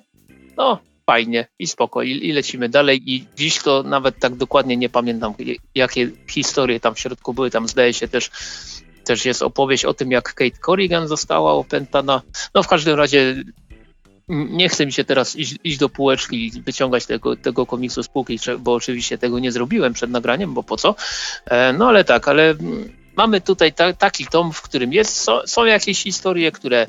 no, 0.58 0.80
fajnie 1.06 1.48
i 1.60 1.68
spoko 1.68 2.04
i, 2.04 2.12
i, 2.12 2.32
lecimy 2.32 2.70
dalej. 2.70 3.02
I 3.06 3.26
dziś 3.38 3.64
to 3.64 3.84
nawet 3.84 4.20
tak 4.20 4.36
dokładnie 4.36 4.78
nie 4.78 4.90
pamiętam 4.90 5.34
jakie 5.76 6.12
historie 6.30 6.80
tam 6.80 6.96
w 6.96 7.00
środku 7.00 7.34
były, 7.34 7.52
tam 7.52 7.68
zdaje 7.68 7.94
się 7.94 8.08
też 8.08 8.32
też 9.04 9.26
jest 9.26 9.42
opowieść 9.42 9.86
o 9.86 9.94
tym 9.94 10.12
jak 10.12 10.34
Kate 10.34 10.58
Corrigan 10.66 11.08
została 11.08 11.52
opętana, 11.54 12.22
no 12.56 12.64
w 12.64 12.68
każdym 12.68 12.96
razie 12.96 13.44
nie 14.30 14.70
chcę 14.70 14.86
mi 14.86 14.94
się 14.94 15.04
teraz 15.04 15.36
iść, 15.36 15.56
iść 15.64 15.78
do 15.78 15.90
półeczki 15.90 16.48
i 16.48 16.62
wyciągać 16.62 17.06
tego, 17.06 17.36
tego 17.36 17.66
komiksu 17.66 18.04
z 18.04 18.08
półki, 18.08 18.40
bo 18.60 18.74
oczywiście 18.74 19.18
tego 19.18 19.40
nie 19.40 19.52
zrobiłem 19.52 19.94
przed 19.94 20.12
nagraniem, 20.12 20.54
bo 20.54 20.64
po 20.64 20.78
co, 20.78 20.96
e, 21.46 21.74
no 21.74 21.88
ale 21.88 22.04
tak, 22.04 22.28
ale 22.28 22.56
mamy 23.18 23.42
tutaj 23.42 23.74
ta, 23.74 23.94
taki 23.94 24.26
tom, 24.26 24.54
w 24.54 24.62
którym 24.62 24.94
jest, 24.94 25.18
są, 25.18 25.40
są 25.46 25.66
jakieś 25.66 26.04
historie, 26.04 26.52
które 26.52 26.88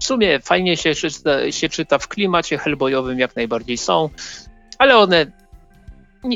w 0.00 0.04
sumie 0.04 0.40
fajnie 0.40 0.76
się 0.76 0.94
czyta, 0.94 1.52
się 1.52 1.68
czyta 1.68 1.98
w 1.98 2.08
klimacie 2.08 2.58
hellboyowym, 2.58 3.18
jak 3.18 3.36
najbardziej 3.36 3.78
są, 3.78 4.10
ale 4.78 4.98
one 4.98 5.26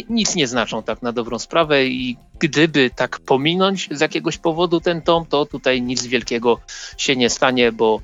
nic 0.08 0.34
nie 0.34 0.46
znaczą 0.46 0.82
tak 0.82 1.02
na 1.02 1.12
dobrą 1.12 1.38
sprawę 1.38 1.86
i 1.86 2.16
gdyby 2.38 2.90
tak 2.96 3.20
pominąć 3.20 3.88
z 3.90 4.00
jakiegoś 4.00 4.38
powodu 4.38 4.80
ten 4.80 5.02
tom, 5.02 5.26
to 5.26 5.46
tutaj 5.46 5.82
nic 5.82 6.06
wielkiego 6.06 6.60
się 6.96 7.16
nie 7.16 7.30
stanie, 7.30 7.72
bo 7.72 8.00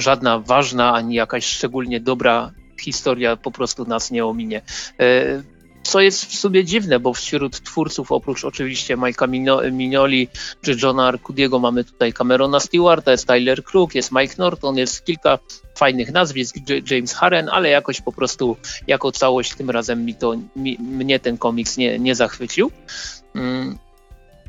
żadna 0.00 0.38
ważna 0.38 0.92
ani 0.92 1.14
jakaś 1.14 1.46
szczególnie 1.46 2.00
dobra 2.00 2.52
historia 2.80 3.36
po 3.36 3.50
prostu 3.50 3.84
nas 3.84 4.10
nie 4.10 4.26
ominie. 4.26 4.62
E, 5.00 5.42
co 5.82 6.00
jest 6.00 6.24
w 6.24 6.38
sumie 6.38 6.64
dziwne, 6.64 7.00
bo 7.00 7.12
wśród 7.12 7.60
twórców, 7.60 8.12
oprócz 8.12 8.44
oczywiście 8.44 8.96
Mike'a 8.96 9.28
Mignoli 9.72 10.28
czy 10.62 10.76
Johna 10.82 11.06
Arcudiego, 11.06 11.58
mamy 11.58 11.84
tutaj 11.84 12.12
Camerona 12.12 12.60
Stewarta, 12.60 13.10
jest 13.10 13.26
Tyler 13.26 13.64
Crook, 13.64 13.94
jest 13.94 14.12
Mike 14.12 14.34
Norton, 14.38 14.76
jest 14.76 15.04
kilka 15.04 15.38
fajnych 15.76 16.12
nazwisk, 16.12 16.56
James 16.90 17.14
Harren, 17.14 17.48
ale 17.52 17.68
jakoś 17.68 18.00
po 18.00 18.12
prostu 18.12 18.56
jako 18.86 19.12
całość 19.12 19.54
tym 19.54 19.70
razem 19.70 20.04
mi 20.04 20.14
to, 20.14 20.34
mi, 20.56 20.78
mnie 20.78 21.20
ten 21.20 21.38
komiks 21.38 21.76
nie, 21.76 21.98
nie 21.98 22.14
zachwycił. 22.14 22.70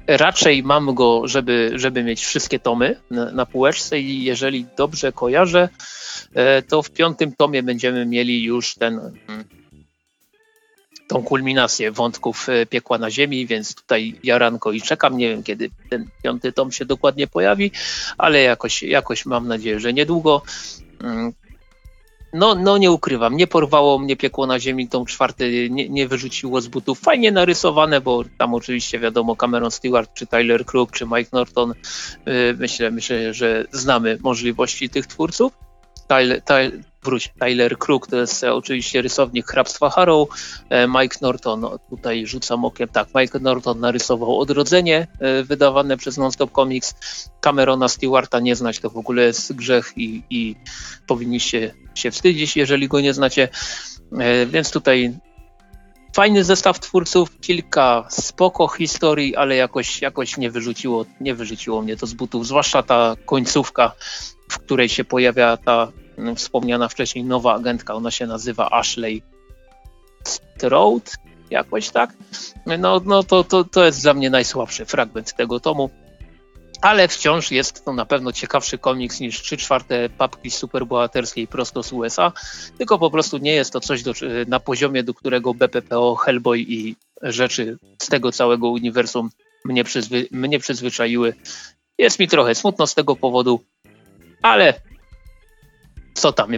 Mm, 0.09 0.17
raczej 0.17 0.63
mam 0.63 0.93
go, 0.95 1.27
żeby, 1.27 1.71
żeby 1.75 2.03
mieć 2.03 2.25
wszystkie 2.25 2.59
tomy 2.59 2.95
na, 3.11 3.31
na 3.31 3.45
półeczce 3.45 3.99
i 3.99 4.23
jeżeli 4.23 4.65
dobrze 4.77 5.11
kojarzę, 5.11 5.69
e, 6.33 6.61
to 6.61 6.83
w 6.83 6.91
piątym 6.91 7.35
tomie 7.35 7.63
będziemy 7.63 8.05
mieli 8.05 8.43
już 8.43 8.75
ten 8.75 8.99
mm, 9.27 9.43
tą 11.07 11.23
kulminację 11.23 11.91
wątków 11.91 12.49
e, 12.49 12.65
piekła 12.65 12.97
na 12.97 13.11
ziemi, 13.11 13.47
więc 13.47 13.75
tutaj 13.75 14.15
jaranko 14.23 14.71
i 14.71 14.81
czekam. 14.81 15.17
Nie 15.17 15.29
wiem, 15.29 15.43
kiedy 15.43 15.69
ten 15.89 16.09
piąty 16.23 16.51
tom 16.51 16.71
się 16.71 16.85
dokładnie 16.85 17.27
pojawi, 17.27 17.71
ale 18.17 18.41
jakoś, 18.41 18.83
jakoś 18.83 19.25
mam 19.25 19.47
nadzieję, 19.47 19.79
że 19.79 19.93
niedługo. 19.93 20.41
No, 22.33 22.55
no 22.55 22.77
nie 22.77 22.91
ukrywam, 22.91 23.37
nie 23.37 23.47
porwało 23.47 23.99
mnie 23.99 24.17
piekło 24.17 24.47
na 24.47 24.59
ziemi, 24.59 24.87
tą 24.87 25.05
czwarty 25.05 25.69
nie, 25.69 25.89
nie 25.89 26.07
wyrzuciło 26.07 26.61
z 26.61 26.67
butów. 26.67 26.99
Fajnie 26.99 27.31
narysowane, 27.31 28.01
bo 28.01 28.23
tam 28.37 28.53
oczywiście 28.53 28.99
wiadomo 28.99 29.35
Cameron 29.35 29.71
Stewart, 29.71 30.13
czy 30.13 30.27
Tyler 30.27 30.65
Crook, 30.65 30.91
czy 30.91 31.05
Mike 31.05 31.29
Norton. 31.33 31.71
E, 31.71 31.73
myślę, 32.53 32.91
myślę, 32.91 33.33
że 33.33 33.65
znamy 33.71 34.17
możliwości 34.21 34.89
tych 34.89 35.07
twórców. 35.07 35.53
Tyler, 36.07 36.41
wróć, 37.03 37.33
Tyler 37.39 37.77
Crook 37.77 38.07
to 38.07 38.17
jest 38.17 38.43
e, 38.43 38.53
oczywiście 38.53 39.01
rysownik 39.01 39.47
Hrabstwa 39.47 39.89
Harrow, 39.89 40.29
e, 40.69 40.87
Mike 40.87 41.17
Norton, 41.21 41.65
tutaj 41.89 42.27
rzucam 42.27 42.65
okiem, 42.65 42.87
tak, 42.87 43.07
Mike 43.15 43.39
Norton 43.39 43.79
narysował 43.79 44.39
Odrodzenie 44.39 45.07
e, 45.19 45.43
wydawane 45.43 45.97
przez 45.97 46.17
Nonstop 46.17 46.51
Comics, 46.51 46.95
Camerona 47.41 47.87
Stewarta 47.87 48.39
nie 48.39 48.55
znać 48.55 48.79
to 48.79 48.89
w 48.89 48.97
ogóle 48.97 49.23
jest 49.23 49.53
grzech 49.53 49.93
i, 49.95 50.23
i 50.29 50.55
powinniście 51.07 51.73
się 51.95 52.11
wstydzić, 52.11 52.57
jeżeli 52.57 52.87
go 52.87 53.01
nie 53.01 53.13
znacie, 53.13 53.49
więc 54.47 54.71
tutaj 54.71 55.13
fajny 56.15 56.43
zestaw 56.43 56.79
twórców, 56.79 57.39
kilka 57.39 58.05
spoko 58.09 58.67
historii, 58.67 59.35
ale 59.35 59.55
jakoś, 59.55 60.01
jakoś 60.01 60.37
nie, 60.37 60.51
wyrzuciło, 60.51 61.05
nie 61.21 61.35
wyrzuciło 61.35 61.81
mnie 61.81 61.97
to 61.97 62.07
z 62.07 62.13
butów, 62.13 62.47
zwłaszcza 62.47 62.83
ta 62.83 63.15
końcówka, 63.25 63.91
w 64.49 64.59
której 64.59 64.89
się 64.89 65.03
pojawia 65.03 65.57
ta 65.57 65.91
wspomniana 66.35 66.87
wcześniej 66.87 67.25
nowa 67.25 67.53
agentka, 67.53 67.93
ona 67.93 68.11
się 68.11 68.27
nazywa 68.27 68.69
Ashley 68.69 69.21
Strode, 70.23 71.11
jakoś 71.49 71.89
tak. 71.89 72.13
No, 72.79 73.01
no 73.05 73.23
to, 73.23 73.43
to, 73.43 73.63
to 73.63 73.85
jest 73.85 74.01
dla 74.01 74.13
mnie 74.13 74.29
najsłabszy 74.29 74.85
fragment 74.85 75.33
tego 75.33 75.59
tomu, 75.59 75.89
ale 76.81 77.07
wciąż 77.07 77.51
jest 77.51 77.85
to 77.85 77.93
na 77.93 78.05
pewno 78.05 78.31
ciekawszy 78.31 78.77
komiks 78.77 79.19
niż 79.19 79.41
3 79.41 79.57
czwarte 79.57 80.09
papki 80.09 80.51
superbohaterskiej 80.51 81.47
prosto 81.47 81.83
z 81.83 81.93
USA, 81.93 82.31
tylko 82.77 82.99
po 82.99 83.11
prostu 83.11 83.37
nie 83.37 83.53
jest 83.53 83.73
to 83.73 83.79
coś 83.79 84.03
do, 84.03 84.13
na 84.47 84.59
poziomie, 84.59 85.03
do 85.03 85.13
którego 85.13 85.53
BPPO, 85.53 86.15
Hellboy 86.15 86.59
i 86.59 86.95
rzeczy 87.21 87.77
z 88.01 88.07
tego 88.07 88.31
całego 88.31 88.69
uniwersum 88.69 89.29
mnie, 89.65 89.83
przyzwy, 89.83 90.27
mnie 90.31 90.59
przyzwyczaiły. 90.59 91.33
Jest 91.97 92.19
mi 92.19 92.27
trochę 92.27 92.55
smutno 92.55 92.87
z 92.87 92.95
tego 92.95 93.15
powodu, 93.15 93.59
ale 94.41 94.73
co 96.13 96.33
tam, 96.33 96.51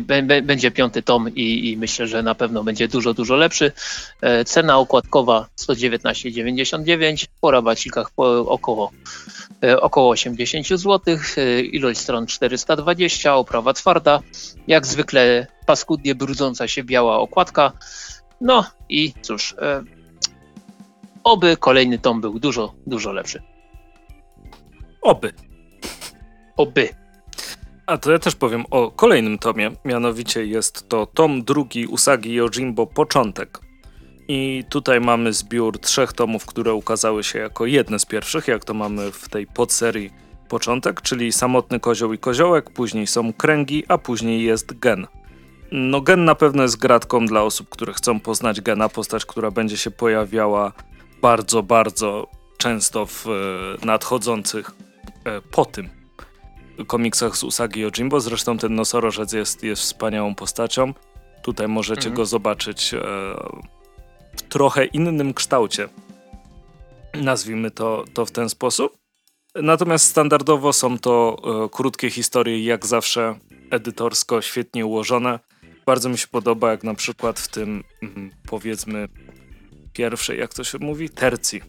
będzie 0.44 0.72
piąty 0.72 1.02
tom 1.02 1.30
i, 1.36 1.70
i, 1.70 1.78
myślę, 1.78 2.08
że 2.08 2.24
na 2.24 2.36
pewno 2.36 2.64
będzie 2.64 2.88
dużo, 2.88 3.14
dużo 3.14 3.36
lepszy. 3.36 3.72
E, 4.22 4.46
cena 4.46 4.78
okładkowa 4.78 5.48
119,99, 5.60 7.26
po 7.42 7.52
rabacikach 7.52 8.12
po 8.12 8.40
około, 8.40 8.92
e, 9.64 9.82
około 9.82 10.10
80 10.10 10.68
zł, 10.68 11.18
e, 11.38 11.62
ilość 11.62 12.00
stron 12.00 12.28
420, 12.28 13.36
oprawa 13.36 13.74
twarda, 13.74 14.20
jak 14.68 14.86
zwykle 14.86 15.48
paskudnie 15.66 16.16
brudząca 16.16 16.68
się 16.68 16.84
biała 16.84 17.20
okładka. 17.20 17.72
No 18.42 18.66
i 18.90 19.14
cóż, 19.22 19.56
oby 21.24 21.58
kolejny 21.58 22.00
tom 22.00 22.22
był 22.22 22.40
dużo, 22.40 22.74
dużo 22.88 23.12
lepszy. 23.12 23.42
Oby. 25.02 25.34
Oby. 26.58 27.01
A 27.92 27.98
to 27.98 28.12
ja 28.12 28.20
też 28.20 28.36
powiem 28.36 28.66
o 28.70 28.92
kolejnym 28.92 29.38
tomie, 29.40 29.72
mianowicie 29.86 30.46
jest 30.46 30.90
to 30.90 31.06
tom 31.06 31.44
drugi 31.44 31.88
Usagi 31.88 32.34
Yojimbo 32.34 32.88
Początek. 32.88 33.60
I 34.28 34.64
tutaj 34.70 35.02
mamy 35.02 35.34
zbiór 35.34 35.80
trzech 35.80 36.14
tomów, 36.14 36.46
które 36.46 36.74
ukazały 36.74 37.24
się 37.24 37.40
jako 37.40 37.66
jedne 37.66 38.00
z 38.00 38.06
pierwszych, 38.06 38.48
jak 38.48 38.66
to 38.66 38.74
mamy 38.74 39.12
w 39.12 39.30
tej 39.30 39.48
podserii 39.48 40.10
Początek, 40.50 41.02
czyli 41.02 41.32
Samotny 41.32 41.80
Kozioł 41.80 42.14
i 42.14 42.18
Koziołek, 42.18 42.70
później 42.70 43.08
są 43.08 43.34
Kręgi, 43.34 43.84
a 43.88 43.98
później 43.98 44.44
jest 44.44 44.80
Gen. 44.80 45.08
No 45.72 46.02
Gen 46.02 46.26
na 46.26 46.36
pewno 46.36 46.64
jest 46.64 46.78
gratką 46.78 47.26
dla 47.26 47.44
osób, 47.44 47.70
które 47.70 47.94
chcą 47.94 48.20
poznać 48.20 48.62
Gena, 48.62 48.90
postać, 48.90 49.26
która 49.26 49.52
będzie 49.52 49.78
się 49.78 49.92
pojawiała 49.92 50.72
bardzo, 51.22 51.64
bardzo 51.64 52.28
często 52.58 53.06
w 53.06 53.28
e, 53.28 53.86
nadchodzących 53.86 54.72
e, 55.26 55.42
po 55.42 55.66
tym 55.66 56.01
komiksach 56.88 57.38
z 57.38 57.44
Usagi 57.44 57.80
Yojimbo. 57.82 58.20
Zresztą 58.20 58.58
ten 58.58 58.76
nosorożec 58.76 59.34
jest, 59.34 59.64
jest 59.64 59.82
wspaniałą 59.82 60.36
postacią. 60.36 60.94
Tutaj 61.44 61.68
możecie 61.68 62.08
mhm. 62.08 62.16
go 62.16 62.26
zobaczyć 62.26 62.94
e, 62.94 63.00
w 64.38 64.42
trochę 64.42 64.86
innym 64.86 65.34
kształcie. 65.34 65.90
Nazwijmy 67.14 67.72
to, 67.72 68.06
to 68.14 68.26
w 68.26 68.32
ten 68.32 68.50
sposób. 68.50 68.98
Natomiast 69.56 70.06
standardowo 70.06 70.74
są 70.74 71.00
to 71.00 71.38
e, 71.66 71.70
krótkie 71.70 72.10
historie, 72.10 72.64
jak 72.64 72.86
zawsze 72.86 73.40
edytorsko 73.72 74.42
świetnie 74.42 74.86
ułożone. 74.86 75.40
Bardzo 75.86 76.10
mi 76.10 76.18
się 76.18 76.28
podoba, 76.28 76.72
jak 76.72 76.84
na 76.84 76.94
przykład 76.94 77.40
w 77.40 77.48
tym, 77.48 77.84
mm, 78.02 78.32
powiedzmy, 78.48 79.08
pierwszej, 79.94 80.40
jak 80.40 80.54
to 80.54 80.64
się 80.64 80.78
mówi, 80.78 81.10
tercji. 81.10 81.62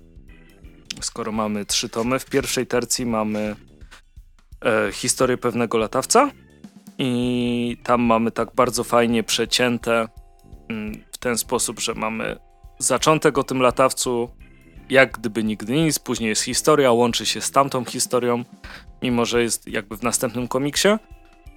Skoro 1.00 1.32
mamy 1.32 1.66
trzy 1.66 1.88
tomy, 1.88 2.18
w 2.18 2.24
pierwszej 2.24 2.66
tercji 2.66 3.06
mamy 3.06 3.56
e, 4.64 4.92
historię 4.92 5.38
pewnego 5.38 5.78
latawca 5.78 6.30
i 6.98 7.76
tam 7.82 8.02
mamy 8.02 8.30
tak 8.30 8.54
bardzo 8.54 8.84
fajnie 8.84 9.22
przecięte 9.22 10.08
mm, 10.68 11.04
w 11.12 11.18
ten 11.18 11.38
sposób, 11.38 11.80
że 11.80 11.94
mamy 11.94 12.36
zaczątek 12.78 13.38
o 13.38 13.44
tym 13.44 13.60
latawcu, 13.60 14.28
jak 14.90 15.18
gdyby 15.18 15.44
nigdy 15.44 15.72
nic, 15.72 15.98
później 15.98 16.28
jest 16.28 16.42
historia, 16.42 16.92
łączy 16.92 17.26
się 17.26 17.40
z 17.40 17.50
tamtą 17.50 17.84
historią, 17.84 18.44
mimo 19.02 19.24
że 19.24 19.42
jest 19.42 19.68
jakby 19.68 19.96
w 19.96 20.02
następnym 20.02 20.48
komiksie. 20.48 20.88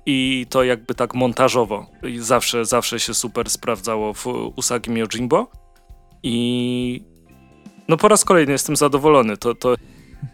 I 0.08 0.45
to 0.49 0.64
jakby 0.64 0.95
tak 0.95 1.14
montażowo. 1.14 1.86
I 2.03 2.20
zawsze, 2.20 2.66
zawsze 2.66 2.99
się 2.99 3.14
super 3.14 3.49
sprawdzało 3.49 4.14
w 4.14 4.28
Usagi 4.56 4.91
Yojimbo 4.93 5.51
i 6.24 7.06
no 7.88 7.97
po 7.97 8.08
raz 8.08 8.26
kolejny 8.26 8.51
jestem 8.51 8.76
zadowolony, 8.76 9.38
to, 9.38 9.56
to 9.56 9.76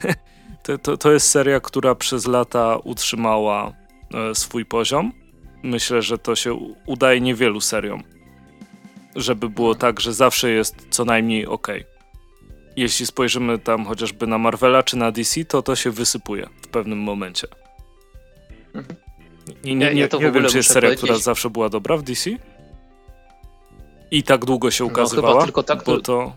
To, 0.64 0.78
to, 0.78 0.98
to 0.98 1.12
jest 1.12 1.30
seria, 1.30 1.60
która 1.60 1.96
przez 1.96 2.28
lata 2.28 2.78
utrzymała 2.84 3.74
e, 4.14 4.36
swój 4.36 4.66
poziom. 4.66 5.12
Myślę, 5.64 6.02
że 6.02 6.18
to 6.18 6.36
się 6.36 6.54
udaje 6.86 7.22
niewielu 7.22 7.62
seriom. 7.62 8.04
Żeby 9.16 9.50
było 9.50 9.76
tak, 9.76 10.00
że 10.00 10.14
zawsze 10.14 10.50
jest 10.50 10.76
co 10.90 11.06
najmniej 11.06 11.46
ok. 11.48 11.68
Jeśli 12.76 13.06
spojrzymy 13.06 13.60
tam 13.60 13.86
chociażby 13.86 14.28
na 14.28 14.38
Marvela 14.38 14.84
czy 14.84 14.98
na 14.98 15.12
DC, 15.12 15.46
to 15.46 15.62
to 15.62 15.76
się 15.76 15.92
wysypuje 15.92 16.50
w 16.62 16.68
pewnym 16.68 17.00
momencie. 17.00 17.48
Mhm. 18.74 18.96
Nie, 19.64 19.76
nie, 19.76 19.94
nie, 19.94 20.10
nie 20.20 20.32
wiem, 20.32 20.46
czy 20.48 20.58
jest 20.58 20.74
seria, 20.74 20.96
która 20.96 21.18
zawsze 21.18 21.50
była 21.50 21.70
dobra 21.70 21.98
w 21.98 22.04
DC. 22.04 22.30
I 24.12 24.24
tak 24.24 24.46
długo 24.46 24.72
się 24.72 24.86
ukazywała. 24.86 25.28
No, 25.28 25.34
chyba 25.34 25.46
tylko 25.46 25.64
tak, 25.64 25.84
bo 25.84 26.02
to... 26.02 26.34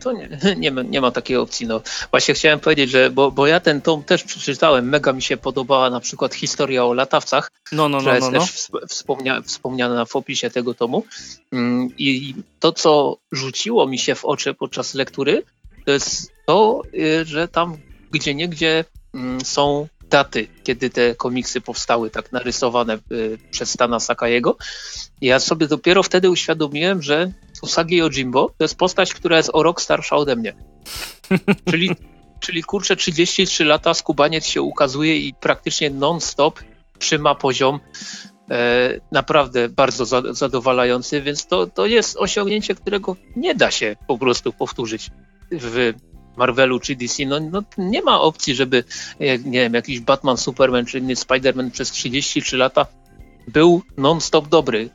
To 0.00 0.12
nie, 0.12 0.28
nie, 0.56 0.70
ma, 0.70 0.82
nie 0.82 1.00
ma 1.00 1.10
takiej 1.10 1.36
opcji. 1.36 1.66
No. 1.66 1.80
Właśnie 2.10 2.34
chciałem 2.34 2.60
powiedzieć, 2.60 2.90
że 2.90 3.10
bo, 3.10 3.30
bo 3.30 3.46
ja 3.46 3.60
ten 3.60 3.80
tom 3.80 4.02
też 4.02 4.24
przeczytałem, 4.24 4.88
mega 4.88 5.12
mi 5.12 5.22
się 5.22 5.36
podobała 5.36 5.90
na 5.90 6.00
przykład 6.00 6.34
historia 6.34 6.84
o 6.84 6.94
latawcach, 6.94 7.50
no, 7.72 7.88
no, 7.88 7.88
no, 7.88 7.98
która 7.98 8.14
jest 8.14 8.26
no, 8.26 8.38
no. 8.38 8.40
też 8.40 8.68
wspomnia, 8.88 9.42
wspomniana 9.42 10.04
w 10.04 10.16
opisie 10.16 10.50
tego 10.50 10.74
tomu. 10.74 11.04
Mm, 11.52 11.88
I 11.98 12.34
to, 12.60 12.72
co 12.72 13.16
rzuciło 13.32 13.86
mi 13.86 13.98
się 13.98 14.14
w 14.14 14.24
oczy 14.24 14.54
podczas 14.54 14.94
lektury, 14.94 15.42
to 15.84 15.92
jest 15.92 16.32
to, 16.46 16.82
y, 16.94 17.24
że 17.24 17.48
tam 17.48 17.76
gdzie 18.10 18.34
niegdzie 18.34 18.84
mm, 19.14 19.40
są 19.40 19.88
daty, 20.14 20.46
kiedy 20.62 20.90
te 20.90 21.14
komiksy 21.14 21.60
powstały, 21.60 22.10
tak 22.10 22.32
narysowane 22.32 22.98
y, 23.12 23.38
przez 23.50 23.70
Stana 23.70 24.00
Sakajego. 24.00 24.56
Ja 25.20 25.40
sobie 25.40 25.66
dopiero 25.66 26.02
wtedy 26.02 26.30
uświadomiłem, 26.30 27.02
że 27.02 27.32
Usagi 27.62 27.96
Yojimbo 27.96 28.48
to 28.58 28.64
jest 28.64 28.76
postać, 28.76 29.14
która 29.14 29.36
jest 29.36 29.50
o 29.52 29.62
rok 29.62 29.82
starsza 29.82 30.16
ode 30.16 30.36
mnie. 30.36 30.54
czyli, 31.70 31.90
czyli 32.40 32.62
kurczę, 32.62 32.96
33 32.96 33.64
lata 33.64 33.94
skubaniec 33.94 34.46
się 34.46 34.62
ukazuje 34.62 35.16
i 35.18 35.34
praktycznie 35.40 35.90
non-stop 35.90 36.60
trzyma 36.98 37.34
poziom 37.34 37.80
e, 38.50 39.00
naprawdę 39.12 39.68
bardzo 39.68 40.04
za, 40.04 40.22
zadowalający, 40.30 41.22
więc 41.22 41.46
to, 41.46 41.66
to 41.66 41.86
jest 41.86 42.16
osiągnięcie, 42.16 42.74
którego 42.74 43.16
nie 43.36 43.54
da 43.54 43.70
się 43.70 43.96
po 44.06 44.18
prostu 44.18 44.52
powtórzyć 44.52 45.10
w 45.50 45.92
Marvelu 46.36 46.80
czy 46.80 46.96
DC, 46.96 47.26
no, 47.26 47.40
no, 47.40 47.62
nie 47.78 48.02
ma 48.02 48.20
opcji, 48.20 48.54
żeby 48.54 48.84
nie 49.20 49.60
wiem, 49.60 49.74
jakiś 49.74 50.00
Batman, 50.00 50.36
Superman 50.36 50.86
czy 50.86 50.98
inny 50.98 51.14
Spider-Man 51.14 51.70
przez 51.70 51.90
33 51.90 52.56
lata 52.56 52.86
był 53.48 53.82
non-stop 53.96 54.48
dobry. 54.48 54.90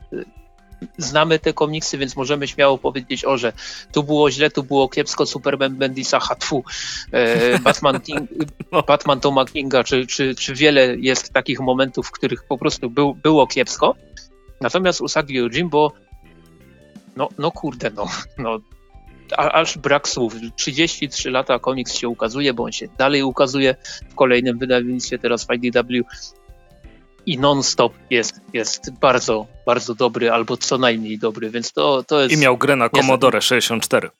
Znamy 0.98 1.38
te 1.38 1.52
komiksy, 1.52 1.98
więc 1.98 2.16
możemy 2.16 2.48
śmiało 2.48 2.78
powiedzieć, 2.78 3.24
o, 3.24 3.38
że 3.38 3.52
tu 3.92 4.02
było 4.02 4.30
źle, 4.30 4.50
tu 4.50 4.62
było 4.62 4.88
kiepsko, 4.88 5.26
Superman 5.26 5.76
Bendisa, 5.76 6.20
hatfu, 6.20 6.64
e, 7.12 7.58
Batman, 7.64 8.00
King, 8.00 8.30
no. 8.72 8.82
Batman 8.82 9.20
Toma 9.20 9.44
Kinga, 9.44 9.84
czy, 9.84 10.06
czy, 10.06 10.34
czy 10.34 10.54
wiele 10.54 10.96
jest 10.96 11.32
takich 11.32 11.60
momentów, 11.60 12.06
w 12.06 12.10
których 12.10 12.44
po 12.44 12.58
prostu 12.58 12.90
był, 12.90 13.14
było 13.14 13.46
kiepsko. 13.46 13.94
Natomiast 14.60 15.00
Usagi 15.00 15.34
Yojimbo, 15.34 15.92
no, 17.16 17.28
no 17.38 17.50
kurde, 17.50 17.90
no, 17.90 18.06
no 18.38 18.58
aż 19.36 19.78
brak 19.78 20.08
słów. 20.08 20.34
33 20.56 21.30
lata 21.30 21.58
komiks 21.58 21.94
się 21.94 22.08
ukazuje, 22.08 22.54
bo 22.54 22.64
on 22.64 22.72
się 22.72 22.88
dalej 22.98 23.22
ukazuje 23.22 23.74
w 24.10 24.14
kolejnym 24.14 24.58
wydawnictwie, 24.58 25.18
teraz 25.18 25.46
w 25.46 25.50
IDW 25.50 26.04
i 27.26 27.38
non-stop 27.38 27.92
jest, 28.10 28.40
jest 28.52 28.90
bardzo, 29.00 29.46
bardzo 29.66 29.94
dobry, 29.94 30.30
albo 30.30 30.56
co 30.56 30.78
najmniej 30.78 31.18
dobry, 31.18 31.50
więc 31.50 31.72
to, 31.72 32.02
to 32.02 32.20
jest... 32.20 32.34
I 32.34 32.38
miał 32.38 32.58
grę 32.58 32.76
na 32.76 32.88
Commodore 32.88 33.42
64, 33.42 34.10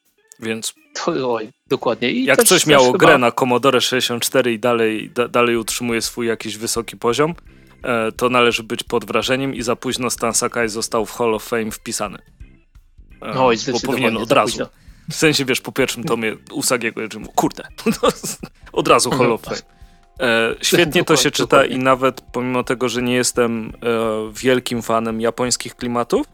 więc... 0.41 0.75
To, 0.95 1.35
oj, 1.35 1.49
dokładnie. 1.67 2.11
I 2.11 2.25
Jak 2.25 2.39
też, 2.39 2.49
coś 2.49 2.67
miało 2.67 2.93
grę 2.93 3.19
na 3.19 3.33
Commodore 3.33 3.81
64 3.81 4.53
i 4.53 4.59
dalej, 4.59 5.11
da, 5.15 5.29
dalej 5.29 5.57
utrzymuje 5.57 6.03
swój 6.03 6.27
jakiś 6.27 6.57
wysoki 6.57 6.97
poziom, 6.97 7.35
e, 7.83 8.13
to 8.13 8.29
należy 8.29 8.63
być 8.63 8.83
pod 8.83 9.05
wrażeniem 9.05 9.55
i 9.55 9.63
za 9.63 9.77
późno 9.77 10.11
Stan 10.11 10.35
Sakai 10.35 10.69
został 10.69 11.07
w 11.07 11.13
Hall 11.13 11.35
of 11.35 11.45
Fame 11.45 11.71
wpisany. 11.71 12.19
E, 13.23 13.35
no, 13.35 13.51
bo 13.73 13.81
powinien 13.87 14.17
od 14.17 14.33
razu. 14.33 14.53
Późno. 14.53 14.69
W 15.11 15.15
sensie, 15.15 15.45
wiesz, 15.45 15.61
po 15.61 15.73
pierwszym 15.73 16.05
tomie 16.05 16.37
Usagiego, 16.53 17.01
że 17.01 17.21
kurde, 17.35 17.63
od 18.73 18.89
razu 18.89 19.11
Hall 19.11 19.33
of 19.33 19.43
Fame. 19.43 19.57
E, 20.21 20.55
świetnie 20.61 21.05
to 21.05 21.17
się 21.17 21.31
czyta 21.31 21.65
i 21.65 21.79
nawet 21.79 22.21
pomimo 22.21 22.65
tego, 22.65 22.89
że 22.89 23.03
nie 23.03 23.15
jestem 23.15 23.73
e, 23.83 24.33
wielkim 24.33 24.83
fanem 24.83 25.21
japońskich 25.21 25.77
klimatów, 25.77 26.27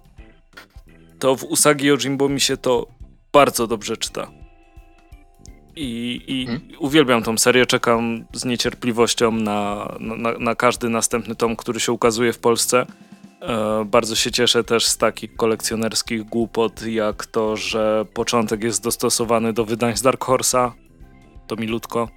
to 1.18 1.36
w 1.36 1.44
Usagi 1.44 1.86
Yojimbo 1.86 2.28
mi 2.28 2.40
się 2.40 2.56
to 2.56 2.86
bardzo 3.32 3.66
dobrze 3.66 3.96
czyta. 3.96 4.30
I, 5.76 6.22
i 6.26 6.46
hmm? 6.46 6.68
uwielbiam 6.78 7.22
tą 7.22 7.38
serię, 7.38 7.66
czekam 7.66 8.24
z 8.32 8.44
niecierpliwością 8.44 9.32
na, 9.32 9.88
na, 10.00 10.32
na 10.38 10.54
każdy 10.54 10.88
następny 10.88 11.34
tom, 11.34 11.56
który 11.56 11.80
się 11.80 11.92
ukazuje 11.92 12.32
w 12.32 12.38
Polsce. 12.38 12.86
E, 13.46 13.84
bardzo 13.84 14.16
się 14.16 14.30
cieszę 14.30 14.64
też 14.64 14.86
z 14.86 14.96
takich 14.96 15.36
kolekcjonerskich 15.36 16.24
głupot, 16.24 16.82
jak 16.82 17.26
to, 17.26 17.56
że 17.56 18.04
początek 18.14 18.64
jest 18.64 18.82
dostosowany 18.82 19.52
do 19.52 19.64
wydań 19.64 19.96
z 19.96 20.02
Dark 20.02 20.24
Horse'a. 20.24 20.72
To 21.46 21.56
milutko. 21.56 22.08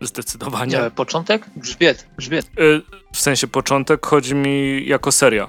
Zdecydowanie. 0.00 0.78
Nie, 0.78 0.90
początek? 0.90 1.50
Grzbiet, 1.56 2.06
grzbiet. 2.16 2.46
E, 2.46 2.50
w 3.12 3.20
sensie 3.20 3.46
początek 3.46 4.06
chodzi 4.06 4.34
mi 4.34 4.86
jako 4.86 5.12
seria. 5.12 5.48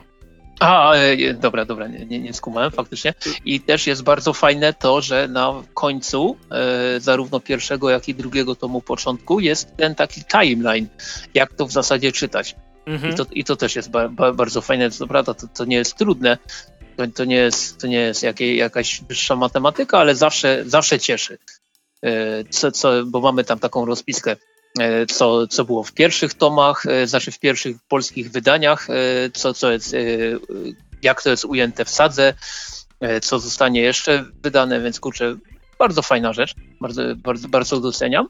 A, 0.59 0.93
e, 0.93 1.33
dobra, 1.33 1.65
dobra, 1.65 1.87
nie, 1.87 2.19
nie 2.19 2.33
skumałem 2.33 2.71
faktycznie. 2.71 3.13
I 3.45 3.59
też 3.61 3.87
jest 3.87 4.03
bardzo 4.03 4.33
fajne 4.33 4.73
to, 4.73 5.01
że 5.01 5.27
na 5.27 5.53
końcu 5.73 6.37
e, 6.51 6.99
zarówno 6.99 7.39
pierwszego, 7.39 7.89
jak 7.89 8.09
i 8.09 8.15
drugiego 8.15 8.55
tomu 8.55 8.81
początku 8.81 9.39
jest 9.39 9.77
ten 9.77 9.95
taki 9.95 10.21
timeline, 10.23 10.87
jak 11.33 11.53
to 11.53 11.65
w 11.65 11.71
zasadzie 11.71 12.11
czytać. 12.11 12.55
Mhm. 12.85 13.13
I, 13.13 13.15
to, 13.15 13.25
I 13.31 13.43
to 13.43 13.55
też 13.55 13.75
jest 13.75 13.91
ba, 13.91 14.09
ba, 14.09 14.33
bardzo 14.33 14.61
fajne, 14.61 14.91
co 14.91 15.07
prawda 15.07 15.33
to, 15.33 15.47
to 15.47 15.65
nie 15.65 15.75
jest 15.75 15.95
trudne, 15.95 16.37
to, 16.97 17.07
to 17.07 17.25
nie 17.25 17.35
jest, 17.35 17.77
to 17.77 17.87
nie 17.87 17.99
jest 17.99 18.25
jakaś 18.55 19.01
wyższa 19.01 19.35
matematyka, 19.35 19.99
ale 19.99 20.15
zawsze, 20.15 20.63
zawsze 20.65 20.99
cieszy. 20.99 21.37
E, 22.03 22.43
co, 22.49 22.71
co, 22.71 23.05
bo 23.05 23.21
mamy 23.21 23.43
tam 23.43 23.59
taką 23.59 23.85
rozpiskę, 23.85 24.35
e, 24.79 25.05
co, 25.05 25.47
co 25.47 25.65
było 25.65 25.83
w 25.83 25.93
pierwszych 25.93 26.33
tomach, 26.33 26.85
e, 26.85 27.07
znaczy 27.07 27.31
w 27.31 27.39
pierwszych 27.39 27.77
polskich 27.87 28.31
wydaniach, 28.31 28.87
co, 29.33 29.53
co 29.53 29.71
jest, 29.71 29.95
jak 31.03 31.21
to 31.21 31.29
jest 31.29 31.45
ujęte 31.45 31.85
w 31.85 31.89
sadze, 31.89 32.33
co 33.21 33.39
zostanie 33.39 33.81
jeszcze 33.81 34.25
wydane, 34.43 34.81
więc 34.81 34.99
kurczę, 34.99 35.35
bardzo 35.79 36.01
fajna 36.01 36.33
rzecz, 36.33 36.55
bardzo, 36.81 37.01
bardzo, 37.15 37.47
bardzo 37.47 37.79
doceniam. 37.79 38.27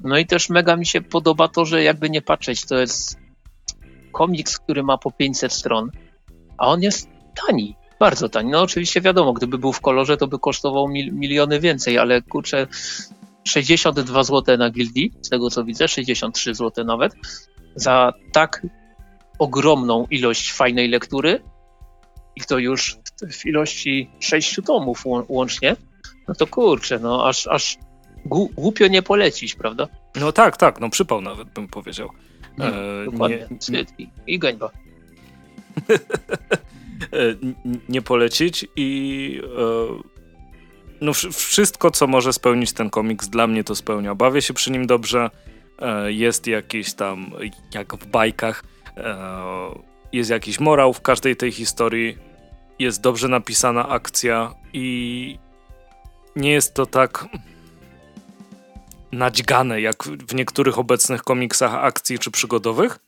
No 0.00 0.18
i 0.18 0.26
też 0.26 0.48
mega 0.48 0.76
mi 0.76 0.86
się 0.86 1.00
podoba 1.00 1.48
to, 1.48 1.64
że 1.64 1.82
jakby 1.82 2.10
nie 2.10 2.22
patrzeć, 2.22 2.66
to 2.66 2.78
jest 2.78 3.16
komiks, 4.12 4.58
który 4.58 4.82
ma 4.82 4.98
po 4.98 5.10
500 5.10 5.52
stron, 5.52 5.90
a 6.58 6.66
on 6.66 6.82
jest 6.82 7.08
tani, 7.46 7.76
bardzo 8.00 8.28
tani. 8.28 8.50
No 8.50 8.62
oczywiście 8.62 9.00
wiadomo, 9.00 9.32
gdyby 9.32 9.58
był 9.58 9.72
w 9.72 9.80
kolorze, 9.80 10.16
to 10.16 10.26
by 10.26 10.38
kosztował 10.38 10.88
mil, 10.88 11.14
miliony 11.14 11.60
więcej, 11.60 11.98
ale 11.98 12.22
kurczę, 12.22 12.66
62 13.44 14.22
zł 14.22 14.56
na 14.58 14.70
Gildii, 14.70 15.12
z 15.22 15.28
tego 15.28 15.50
co 15.50 15.64
widzę, 15.64 15.88
63 15.88 16.54
zł 16.54 16.84
nawet, 16.84 17.12
za 17.74 18.12
tak 18.32 18.66
ogromną 19.38 20.06
ilość 20.10 20.52
fajnej 20.52 20.88
lektury 20.88 21.42
i 22.36 22.40
to 22.40 22.58
już 22.58 22.98
w 23.32 23.46
ilości 23.46 24.10
6 24.20 24.60
tomów 24.66 25.04
łącznie, 25.28 25.76
no 26.28 26.34
to 26.34 26.46
kurczę, 26.46 26.98
no 26.98 27.28
aż, 27.28 27.46
aż 27.46 27.78
głupio 28.56 28.86
nie 28.86 29.02
polecić, 29.02 29.54
prawda? 29.54 29.88
No 30.14 30.32
tak, 30.32 30.56
tak, 30.56 30.80
no 30.80 30.90
przypał 30.90 31.20
nawet 31.20 31.48
bym 31.48 31.68
powiedział. 31.68 32.08
No, 32.58 32.66
e, 32.66 33.04
dokładnie. 33.04 33.48
Nie, 33.68 33.84
I, 33.98 34.08
I 34.26 34.38
gańba. 34.38 34.70
E, 37.12 37.34
nie 37.88 38.02
polecić 38.02 38.66
i 38.76 39.40
e, 39.58 40.02
no 41.00 41.12
wszystko, 41.32 41.90
co 41.90 42.06
może 42.06 42.32
spełnić 42.32 42.72
ten 42.72 42.90
komiks, 42.90 43.28
dla 43.28 43.46
mnie 43.46 43.64
to 43.64 43.74
spełnia. 43.74 44.14
Bawię 44.14 44.42
się 44.42 44.54
przy 44.54 44.70
nim 44.70 44.86
dobrze. 44.86 45.30
Jest 46.06 46.46
jakiś 46.46 46.94
tam, 46.94 47.30
jak 47.74 47.94
w 47.96 48.06
bajkach, 48.06 48.64
jest 50.12 50.30
jakiś 50.30 50.60
morał 50.60 50.92
w 50.92 51.00
każdej 51.00 51.36
tej 51.36 51.52
historii. 51.52 52.18
Jest 52.78 53.00
dobrze 53.00 53.28
napisana 53.28 53.88
akcja 53.88 54.54
i 54.72 55.38
nie 56.36 56.50
jest 56.50 56.74
to 56.74 56.86
tak 56.86 57.28
nadźgane, 59.12 59.80
jak 59.80 60.04
w 60.04 60.34
niektórych 60.34 60.78
obecnych 60.78 61.22
komiksach 61.22 61.74
akcji 61.74 62.18
czy 62.18 62.30
przygodowych, 62.30 62.98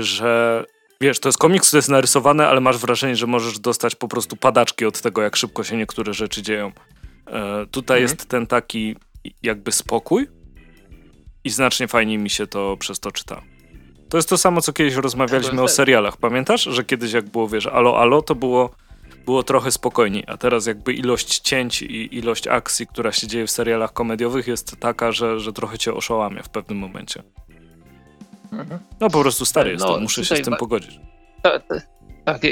że 0.00 0.64
wiesz, 1.00 1.20
to 1.20 1.28
jest 1.28 1.38
komiks, 1.38 1.68
który 1.68 1.78
jest 1.78 1.88
narysowany, 1.88 2.46
ale 2.46 2.60
masz 2.60 2.78
wrażenie, 2.78 3.16
że 3.16 3.26
możesz 3.26 3.58
dostać 3.58 3.94
po 3.94 4.08
prostu 4.08 4.36
padaczki 4.36 4.84
od 4.84 5.00
tego, 5.00 5.22
jak 5.22 5.36
szybko 5.36 5.64
się 5.64 5.76
niektóre 5.76 6.14
rzeczy 6.14 6.42
dzieją. 6.42 6.72
E, 7.26 7.66
tutaj 7.66 7.98
mhm. 7.98 8.02
jest 8.02 8.28
ten 8.28 8.46
taki 8.46 8.96
jakby 9.42 9.72
spokój 9.72 10.28
i 11.44 11.50
znacznie 11.50 11.88
fajniej 11.88 12.18
mi 12.18 12.30
się 12.30 12.46
to 12.46 12.76
przez 12.76 13.00
to 13.00 13.12
czyta. 13.12 13.42
To 14.08 14.18
jest 14.18 14.28
to 14.28 14.38
samo, 14.38 14.60
co 14.60 14.72
kiedyś 14.72 14.94
rozmawialiśmy 14.94 15.62
o 15.62 15.68
serialach. 15.68 16.16
Pamiętasz, 16.16 16.62
że 16.62 16.84
kiedyś 16.84 17.12
jak 17.12 17.24
było, 17.24 17.48
wiesz, 17.48 17.66
alo, 17.66 17.98
alo, 18.00 18.22
to 18.22 18.34
było 18.34 18.70
było 19.26 19.42
trochę 19.42 19.70
spokojniej, 19.70 20.24
a 20.26 20.36
teraz 20.36 20.66
jakby 20.66 20.92
ilość 20.92 21.38
cięć 21.38 21.82
i 21.82 22.16
ilość 22.16 22.48
akcji, 22.48 22.86
która 22.86 23.12
się 23.12 23.26
dzieje 23.26 23.46
w 23.46 23.50
serialach 23.50 23.92
komediowych 23.92 24.46
jest 24.46 24.76
taka, 24.80 25.12
że, 25.12 25.40
że 25.40 25.52
trochę 25.52 25.78
cię 25.78 25.94
oszołamia 25.94 26.42
w 26.42 26.48
pewnym 26.48 26.78
momencie. 26.78 27.22
Mhm. 28.52 28.80
No 29.00 29.10
po 29.10 29.20
prostu 29.20 29.44
stary 29.44 29.70
jestem, 29.70 29.90
no, 29.90 30.00
muszę 30.00 30.24
się 30.24 30.36
z 30.36 30.42
tym 30.42 30.56
pogodzić. 30.56 31.00
Tak, 31.42 31.62
tak, 32.24 32.44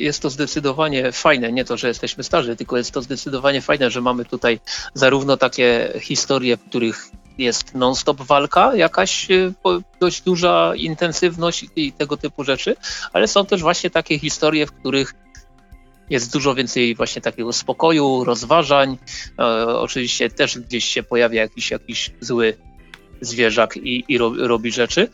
jest 0.00 0.22
to 0.22 0.30
zdecydowanie 0.30 1.12
fajne, 1.12 1.52
nie 1.52 1.64
to, 1.64 1.76
że 1.76 1.88
jesteśmy 1.88 2.24
starzy, 2.24 2.56
tylko 2.56 2.76
jest 2.76 2.90
to 2.90 3.02
zdecydowanie 3.02 3.60
fajne, 3.60 3.90
że 3.90 4.00
mamy 4.00 4.24
tutaj 4.24 4.60
zarówno 4.94 5.36
takie 5.36 5.92
historie, 6.00 6.56
w 6.56 6.64
których 6.64 7.08
jest 7.38 7.74
non-stop 7.74 8.22
walka, 8.22 8.76
jakaś 8.76 9.30
e, 9.30 9.52
dość 10.00 10.22
duża 10.22 10.72
intensywność 10.76 11.66
i 11.76 11.92
tego 11.92 12.16
typu 12.16 12.44
rzeczy, 12.44 12.76
ale 13.12 13.28
są 13.28 13.46
też 13.46 13.60
właśnie 13.60 13.90
takie 13.90 14.18
historie, 14.18 14.66
w 14.66 14.72
których 14.72 15.14
jest 16.10 16.32
dużo 16.32 16.54
więcej 16.54 16.94
właśnie 16.94 17.22
takiego 17.22 17.52
spokoju, 17.52 18.24
rozważań. 18.24 18.98
E, 19.38 19.66
oczywiście 19.66 20.30
też 20.30 20.58
gdzieś 20.58 20.84
się 20.84 21.02
pojawia 21.02 21.42
jakiś, 21.42 21.70
jakiś 21.70 22.10
zły 22.20 22.56
zwierzak 23.20 23.76
i, 23.76 24.04
i 24.08 24.18
robi, 24.18 24.38
robi 24.40 24.72
rzeczy. 24.72 25.08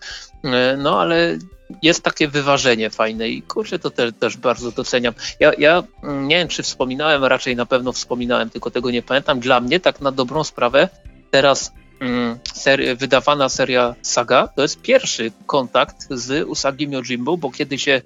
E, 0.44 0.76
no 0.76 1.00
ale 1.00 1.38
jest 1.82 2.02
takie 2.02 2.28
wyważenie 2.28 2.90
fajne 2.90 3.28
i 3.28 3.42
kurczę, 3.42 3.78
to 3.78 3.90
też, 3.90 4.12
też 4.20 4.36
bardzo 4.36 4.72
doceniam. 4.72 5.14
Ja, 5.40 5.52
ja 5.58 5.82
mm, 6.02 6.28
nie 6.28 6.36
wiem, 6.36 6.48
czy 6.48 6.62
wspominałem, 6.62 7.24
raczej 7.24 7.56
na 7.56 7.66
pewno 7.66 7.92
wspominałem, 7.92 8.50
tylko 8.50 8.70
tego 8.70 8.90
nie 8.90 9.02
pamiętam. 9.02 9.40
Dla 9.40 9.60
mnie 9.60 9.80
tak 9.80 10.00
na 10.00 10.12
dobrą 10.12 10.44
sprawę 10.44 10.88
teraz 11.30 11.72
mm, 12.00 12.38
ser, 12.54 12.96
wydawana 12.96 13.48
seria 13.48 13.94
Saga, 14.02 14.48
to 14.48 14.62
jest 14.62 14.82
pierwszy 14.82 15.32
kontakt 15.46 16.06
z 16.10 16.48
Usagi 16.48 16.90
Yojimbo, 16.90 17.36
bo 17.36 17.50
kiedy 17.50 17.78
się 17.78 18.02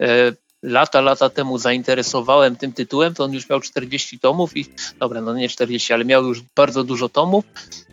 e, 0.00 0.32
lata, 0.62 1.00
lata 1.00 1.30
temu 1.30 1.58
zainteresowałem 1.58 2.56
tym 2.56 2.72
tytułem, 2.72 3.14
to 3.14 3.24
on 3.24 3.32
już 3.32 3.48
miał 3.48 3.60
40 3.60 4.18
tomów 4.18 4.56
i, 4.56 4.66
dobra, 5.00 5.20
no 5.20 5.34
nie 5.34 5.48
40, 5.48 5.92
ale 5.92 6.04
miał 6.04 6.26
już 6.26 6.42
bardzo 6.56 6.84
dużo 6.84 7.08
tomów. 7.08 7.44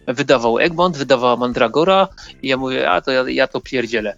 Wydawał 0.08 0.60
Egmont, 0.60 0.98
wydawała 0.98 1.36
Mandragora 1.36 2.08
i 2.42 2.48
ja 2.48 2.58
mówię, 2.58 2.92
a 2.92 3.02
to 3.02 3.12
ja, 3.12 3.24
ja 3.28 3.48
to 3.48 3.62
pierdzielę. 3.62 4.16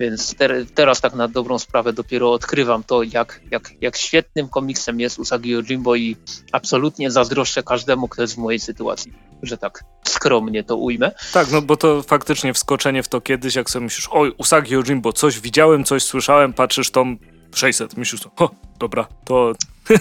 Więc 0.00 0.34
ter, 0.34 0.66
teraz 0.74 1.00
tak 1.00 1.14
na 1.14 1.28
dobrą 1.28 1.58
sprawę 1.58 1.92
dopiero 1.92 2.32
odkrywam 2.32 2.84
to, 2.84 3.02
jak, 3.02 3.40
jak, 3.50 3.70
jak 3.80 3.96
świetnym 3.96 4.48
komiksem 4.48 5.00
jest 5.00 5.18
Usagi 5.18 5.50
Yojimbo 5.50 5.94
i 5.94 6.16
absolutnie 6.52 7.10
zazdroszczę 7.10 7.62
każdemu, 7.62 8.08
kto 8.08 8.22
jest 8.22 8.34
w 8.34 8.38
mojej 8.38 8.60
sytuacji, 8.60 9.12
że 9.42 9.58
tak 9.58 9.84
skromnie 10.08 10.64
to 10.64 10.76
ujmę. 10.76 11.10
Tak, 11.32 11.50
no 11.50 11.62
bo 11.62 11.76
to 11.76 12.02
faktycznie 12.02 12.54
wskoczenie 12.54 13.02
w 13.02 13.08
to 13.08 13.20
kiedyś, 13.20 13.54
jak 13.54 13.70
sobie 13.70 13.84
myślisz, 13.84 14.08
oj, 14.10 14.34
Usagi 14.38 14.74
Yojimbo, 14.74 15.12
coś 15.12 15.40
widziałem, 15.40 15.84
coś 15.84 16.02
słyszałem, 16.02 16.52
patrzysz 16.52 16.90
tom 16.90 17.18
600. 17.56 17.96
Myślisz, 17.96 18.20
o, 18.36 18.50
dobra, 18.78 19.06
to 19.24 19.52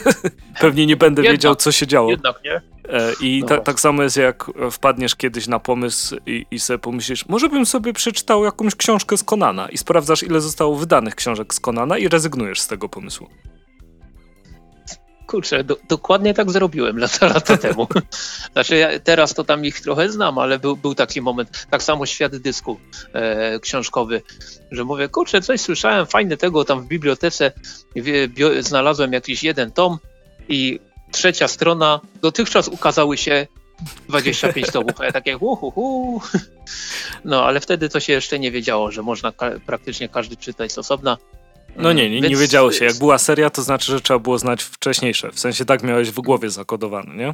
pewnie 0.62 0.86
nie 0.86 0.98
będę 0.98 1.22
jednak, 1.22 1.38
wiedział, 1.38 1.56
co 1.56 1.72
się 1.72 1.88
działo. 1.88 2.10
Jednak 2.10 2.44
nie. 2.44 2.62
E, 2.90 3.14
I 3.22 3.40
no 3.42 3.48
ta, 3.48 3.58
tak 3.58 3.80
samo 3.80 4.04
jest, 4.04 4.18
jak 4.18 4.52
wpadniesz 4.72 5.16
kiedyś 5.16 5.48
na 5.48 5.60
pomysł 5.60 6.16
i, 6.26 6.46
i 6.52 6.60
sobie 6.60 6.80
pomyślisz, 6.80 7.28
może 7.28 7.50
bym 7.50 7.66
sobie 7.66 7.94
przeczytał 7.94 8.44
jakąś 8.44 8.76
książkę 8.76 9.18
z 9.18 9.24
Konana 9.24 9.70
i 9.70 9.78
sprawdzasz, 9.78 10.24
ile 10.24 10.42
zostało 10.42 10.76
wydanych 10.76 11.16
książek 11.16 11.54
z 11.54 11.60
Konana 11.60 11.98
i 11.98 12.08
rezygnujesz 12.08 12.62
z 12.62 12.68
tego 12.68 12.90
pomysłu. 12.90 13.30
Kurczę, 15.32 15.64
do, 15.64 15.78
dokładnie 15.90 16.34
tak 16.34 16.52
zrobiłem 16.52 16.98
lata, 16.98 17.28
lata 17.34 17.58
temu. 17.58 17.88
Znaczy 18.54 18.76
ja 18.76 19.00
teraz 19.00 19.34
to 19.34 19.44
tam 19.44 19.66
ich 19.66 19.82
trochę 19.82 20.10
znam, 20.10 20.38
ale 20.38 20.60
był, 20.60 20.78
był 20.78 20.96
taki 20.96 21.22
moment, 21.22 21.68
tak 21.70 21.84
samo 21.84 22.06
świat 22.06 22.36
dysku 22.36 22.80
e, 23.14 23.60
książkowy, 23.60 24.22
że 24.72 24.84
mówię, 24.84 25.10
kurczę, 25.10 25.42
coś 25.42 25.62
słyszałem 25.62 26.06
fajne 26.06 26.38
tego 26.38 26.66
tam 26.66 26.82
w 26.82 26.88
bibliotece, 26.88 27.52
bio, 28.28 28.50
znalazłem 28.64 29.14
jakiś 29.14 29.44
jeden 29.44 29.72
tom 29.72 29.98
i 30.50 30.80
trzecia 31.12 31.48
strona, 31.48 32.00
dotychczas 32.22 32.68
ukazały 32.68 33.18
się 33.18 33.48
25 34.10 34.68
tomów, 34.68 35.02
a 35.02 35.06
ja 35.06 35.12
takie 35.12 35.38
uhuhu. 35.38 36.22
No, 37.26 37.46
ale 37.46 37.60
wtedy 37.60 37.90
to 37.90 38.00
się 38.00 38.14
jeszcze 38.14 38.40
nie 38.40 38.52
wiedziało, 38.52 38.92
że 38.92 39.04
można 39.04 39.32
ka 39.32 39.52
praktycznie 39.66 40.10
każdy 40.10 40.38
czytać 40.38 40.72
z 40.72 40.78
osobna. 40.78 41.18
No 41.76 41.94
nie, 41.94 42.10
nie, 42.10 42.22
nie 42.22 42.36
wiedziało 42.36 42.72
się. 42.72 42.86
Jak 42.86 42.98
była 42.98 43.18
seria, 43.18 43.50
to 43.50 43.62
znaczy, 43.62 43.92
że 43.92 44.02
trzeba 44.02 44.20
było 44.20 44.38
znać 44.38 44.64
wcześniejsze. 44.64 45.32
W 45.32 45.40
sensie 45.40 45.66
tak 45.66 45.84
miałeś 45.84 46.12
w 46.12 46.22
głowie 46.22 46.50
zakodowane, 46.50 47.16
nie? 47.16 47.34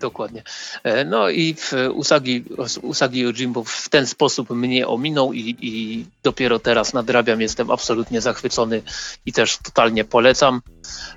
Dokładnie. 0.00 0.42
E, 0.84 1.04
no 1.04 1.30
i 1.30 1.56
Usagi, 1.94 2.44
Usagi 2.82 3.20
Yojimbo 3.20 3.64
w 3.64 3.88
ten 3.88 4.06
sposób 4.06 4.50
mnie 4.50 4.86
ominął 4.86 5.32
i, 5.32 5.56
i, 5.60 6.04
dopiero 6.22 6.58
teraz 6.58 6.92
nadrabiam. 6.92 7.40
Jestem 7.40 7.70
absolutnie 7.70 8.20
zachwycony 8.20 8.82
i 9.26 9.32
też 9.32 9.58
totalnie 9.58 10.04
polecam. 10.04 10.60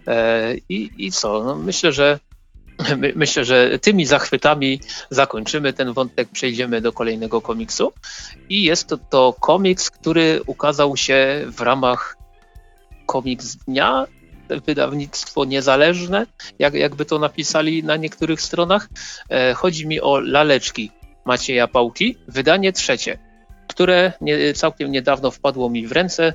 E, 0.08 0.56
I, 0.70 0.90
i 0.98 1.12
co? 1.12 1.44
No 1.44 1.56
myślę, 1.56 1.92
że 1.92 2.20
My, 2.98 3.14
myślę, 3.16 3.46
że 3.46 3.80
tymi 3.80 4.06
zachwytami 4.06 4.80
zakończymy 5.10 5.74
ten 5.74 5.94
wątek, 5.94 6.30
przejdziemy 6.30 6.82
do 6.82 6.94
kolejnego 6.94 7.42
komiksu. 7.42 7.94
I 8.50 8.64
jest 8.64 8.88
to, 8.88 8.98
to 8.98 9.36
komiks, 9.40 9.90
który 9.90 10.42
ukazał 10.46 10.98
się 10.98 11.46
w 11.48 11.62
ramach 11.62 12.18
komiks 13.06 13.56
dnia, 13.56 14.08
wydawnictwo 14.66 15.46
niezależne, 15.46 16.26
jak, 16.60 16.74
jakby 16.74 17.06
to 17.06 17.20
napisali 17.20 17.84
na 17.84 17.96
niektórych 17.96 18.42
stronach. 18.42 18.90
E, 19.30 19.54
chodzi 19.54 19.88
mi 19.88 20.02
o 20.02 20.20
laleczki 20.20 20.92
Macieja 21.26 21.68
Pałki, 21.68 22.18
wydanie 22.28 22.74
trzecie, 22.74 23.18
które 23.68 24.14
nie, 24.22 24.54
całkiem 24.54 24.92
niedawno 24.92 25.32
wpadło 25.32 25.70
mi 25.70 25.88
w 25.88 25.92
ręce. 25.92 26.34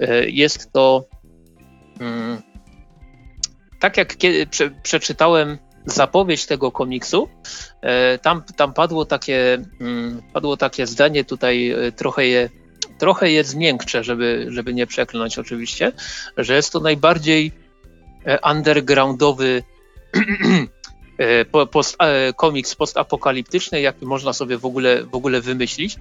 E, 0.00 0.28
jest 0.28 0.72
to. 0.72 1.04
Mm, 2.00 2.42
tak 3.80 3.96
jak 3.96 4.16
kiedy, 4.16 4.46
prze, 4.46 4.70
przeczytałem 4.70 5.58
zapowiedź 5.86 6.46
tego 6.46 6.72
komiksu, 6.72 7.28
e, 7.80 8.18
tam, 8.18 8.42
tam 8.56 8.72
padło, 8.72 9.04
takie, 9.04 9.58
mm, 9.80 10.22
padło 10.32 10.56
takie 10.56 10.86
zdanie, 10.86 11.24
tutaj 11.24 11.70
e, 11.70 11.92
trochę 11.92 12.26
je, 12.26 12.50
trochę 12.98 13.30
je 13.30 13.44
zmiękczę, 13.44 14.04
żeby, 14.04 14.46
żeby 14.48 14.74
nie 14.74 14.86
przekląć 14.86 15.38
oczywiście, 15.38 15.92
że 16.36 16.54
jest 16.54 16.72
to 16.72 16.80
najbardziej 16.80 17.52
e, 18.24 18.38
undergroundowy 18.50 19.62
post, 21.70 21.96
komiks 22.36 22.74
postapokaliptyczny, 22.74 23.80
jaki 23.80 24.06
można 24.06 24.32
sobie 24.32 24.58
w 24.58 24.64
ogóle, 24.64 25.04
w 25.04 25.14
ogóle 25.14 25.40
wymyślić. 25.40 25.96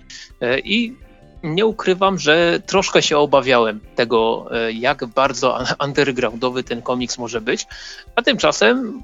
I 0.63 0.95
nie 1.43 1.65
ukrywam, 1.65 2.19
że 2.19 2.59
troszkę 2.65 3.01
się 3.01 3.17
obawiałem 3.17 3.79
tego, 3.95 4.49
jak 4.73 5.05
bardzo 5.05 5.59
undergroundowy 5.85 6.63
ten 6.63 6.81
komiks 6.81 7.17
może 7.17 7.41
być, 7.41 7.67
a 8.15 8.21
tymczasem 8.21 9.03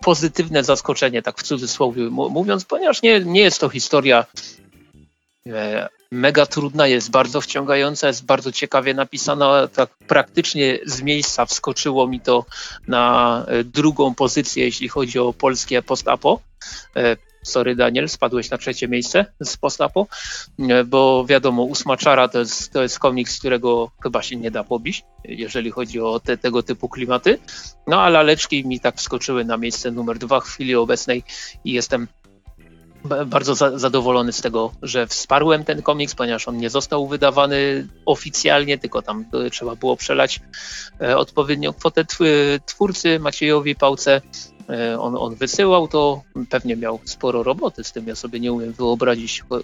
pozytywne 0.00 0.64
zaskoczenie, 0.64 1.22
tak 1.22 1.38
w 1.38 1.42
cudzysłowie 1.42 2.02
mówiąc, 2.10 2.64
ponieważ 2.64 3.02
nie, 3.02 3.20
nie 3.20 3.40
jest 3.40 3.60
to 3.60 3.68
historia 3.68 4.24
e, 5.46 5.88
mega 6.10 6.46
trudna, 6.46 6.86
jest 6.86 7.10
bardzo 7.10 7.40
wciągająca, 7.40 8.06
jest 8.06 8.24
bardzo 8.24 8.52
ciekawie 8.52 8.94
napisana. 8.94 9.68
Tak 9.68 9.90
praktycznie 10.06 10.78
z 10.86 11.02
miejsca 11.02 11.46
wskoczyło 11.46 12.06
mi 12.06 12.20
to 12.20 12.44
na 12.88 13.44
e, 13.48 13.64
drugą 13.64 14.14
pozycję, 14.14 14.64
jeśli 14.64 14.88
chodzi 14.88 15.18
o 15.18 15.32
polskie 15.32 15.82
postapo. 15.82 16.40
E, 17.42 17.46
sorry 17.46 17.76
Daniel, 17.76 18.08
spadłeś 18.08 18.50
na 18.50 18.58
trzecie 18.58 18.88
miejsce 18.88 19.26
z 19.40 19.56
postapo, 19.56 20.06
bo 20.86 21.24
wiadomo, 21.24 21.62
Ósma 21.62 21.96
Czara 21.96 22.28
to 22.28 22.38
jest, 22.38 22.72
to 22.72 22.82
jest 22.82 22.98
komiks, 22.98 23.38
którego 23.38 23.90
chyba 24.02 24.22
się 24.22 24.36
nie 24.36 24.50
da 24.50 24.64
pobić, 24.64 25.04
jeżeli 25.24 25.70
chodzi 25.70 26.00
o 26.00 26.20
te, 26.20 26.38
tego 26.38 26.62
typu 26.62 26.88
klimaty. 26.88 27.38
No 27.86 28.02
a 28.02 28.08
laleczki 28.08 28.66
mi 28.66 28.80
tak 28.80 28.96
wskoczyły 28.96 29.44
na 29.44 29.56
miejsce 29.56 29.90
numer 29.90 30.18
dwa 30.18 30.40
w 30.40 30.44
chwili 30.44 30.74
obecnej 30.74 31.22
i 31.64 31.72
jestem 31.72 32.08
bardzo 33.26 33.54
za 33.54 33.78
zadowolony 33.78 34.32
z 34.32 34.40
tego, 34.40 34.72
że 34.82 35.06
wsparłem 35.06 35.64
ten 35.64 35.82
komiks, 35.82 36.14
ponieważ 36.14 36.48
on 36.48 36.56
nie 36.56 36.70
został 36.70 37.08
wydawany 37.08 37.88
oficjalnie, 38.06 38.78
tylko 38.78 39.02
tam 39.02 39.24
trzeba 39.52 39.76
było 39.76 39.96
przelać 39.96 40.40
e, 41.00 41.16
odpowiednią 41.16 41.72
kwotę 41.72 42.04
twórcy 42.66 43.18
Maciejowi 43.18 43.74
Pałce. 43.74 44.20
E, 44.68 45.00
on, 45.00 45.16
on 45.16 45.34
wysyłał 45.34 45.88
to, 45.88 46.22
pewnie 46.50 46.76
miał 46.76 47.00
sporo 47.04 47.42
roboty 47.42 47.84
z 47.84 47.92
tym, 47.92 48.06
ja 48.06 48.14
sobie 48.14 48.40
nie 48.40 48.52
umiem 48.52 48.72
wyobrazić 48.72 49.44
e, 49.50 49.56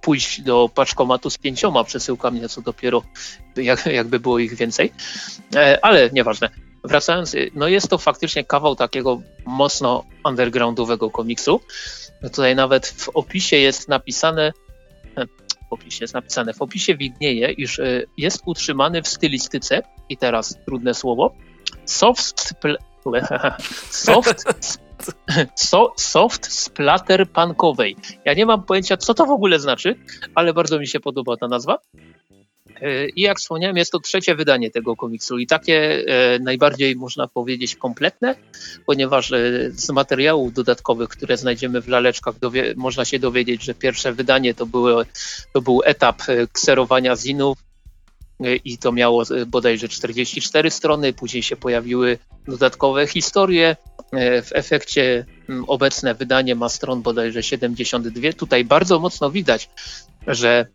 pójść 0.00 0.40
do 0.40 0.70
paczkomatu 0.74 1.30
z 1.30 1.38
pięcioma 1.38 1.84
przesyłkami, 1.84 2.48
co 2.48 2.62
dopiero 2.62 3.02
jak, 3.56 3.86
jakby 3.86 4.20
było 4.20 4.38
ich 4.38 4.54
więcej, 4.54 4.92
ale 5.82 6.10
nieważne. 6.10 6.48
Wracając, 6.84 7.36
no 7.54 7.68
jest 7.68 7.88
to 7.88 7.98
faktycznie 7.98 8.44
kawał 8.44 8.76
takiego 8.76 9.20
mocno 9.46 10.04
undergroundowego 10.24 11.10
komiksu, 11.10 11.60
tutaj 12.22 12.56
nawet 12.56 12.86
w 12.86 13.08
opisie 13.08 13.56
jest 13.56 13.88
napisane, 13.88 14.52
w 15.70 15.72
opisie 15.72 15.98
jest 16.00 16.14
napisane, 16.14 16.54
w 16.54 16.62
opisie 16.62 16.96
widnieje, 16.96 17.52
iż 17.52 17.78
e, 17.78 18.02
jest 18.18 18.42
utrzymany 18.46 19.02
w 19.02 19.08
stylistyce, 19.08 19.82
i 20.08 20.16
teraz 20.16 20.58
trudne 20.66 20.94
słowo, 20.94 21.34
soft, 21.84 22.54
soft, 23.90 24.44
so, 25.54 25.92
soft 25.96 26.52
splatter 26.52 27.30
punkowej. 27.30 27.96
Ja 28.24 28.34
nie 28.34 28.46
mam 28.46 28.62
pojęcia, 28.62 28.96
co 28.96 29.14
to 29.14 29.26
w 29.26 29.30
ogóle 29.30 29.60
znaczy, 29.60 29.96
ale 30.34 30.54
bardzo 30.54 30.78
mi 30.78 30.86
się 30.86 31.00
podoba 31.00 31.36
ta 31.36 31.48
nazwa. 31.48 31.78
I 33.16 33.20
jak 33.22 33.38
wspomniałem, 33.38 33.76
jest 33.76 33.92
to 33.92 34.00
trzecie 34.00 34.34
wydanie 34.34 34.70
tego 34.70 34.96
komiksu 34.96 35.38
i 35.38 35.46
takie 35.46 36.04
e, 36.06 36.38
najbardziej 36.38 36.96
można 36.96 37.28
powiedzieć 37.28 37.76
kompletne, 37.76 38.34
ponieważ 38.86 39.32
e, 39.32 39.70
z 39.70 39.90
materiałów 39.90 40.52
dodatkowych, 40.52 41.08
które 41.08 41.36
znajdziemy 41.36 41.80
w 41.80 41.88
laleczkach, 41.88 42.34
można 42.76 43.04
się 43.04 43.18
dowiedzieć, 43.18 43.64
że 43.64 43.74
pierwsze 43.74 44.12
wydanie 44.12 44.54
to, 44.54 44.66
były, 44.66 45.06
to 45.52 45.62
był 45.62 45.80
etap 45.84 46.22
e, 46.28 46.46
kserowania 46.46 47.16
zinów 47.16 47.58
i 48.64 48.78
to 48.78 48.92
miało 48.92 49.22
bodajże 49.46 49.88
44 49.88 50.70
strony, 50.70 51.12
później 51.12 51.42
się 51.42 51.56
pojawiły 51.56 52.18
dodatkowe 52.48 53.06
historie. 53.06 53.76
W 54.42 54.48
efekcie 54.52 55.26
obecne 55.66 56.14
wydanie 56.14 56.54
ma 56.54 56.68
stron 56.68 57.02
bodajże 57.02 57.42
72. 57.42 58.32
Tutaj 58.32 58.64
bardzo 58.64 58.98
mocno 58.98 59.30
widać, 59.30 59.70
że 60.26 60.66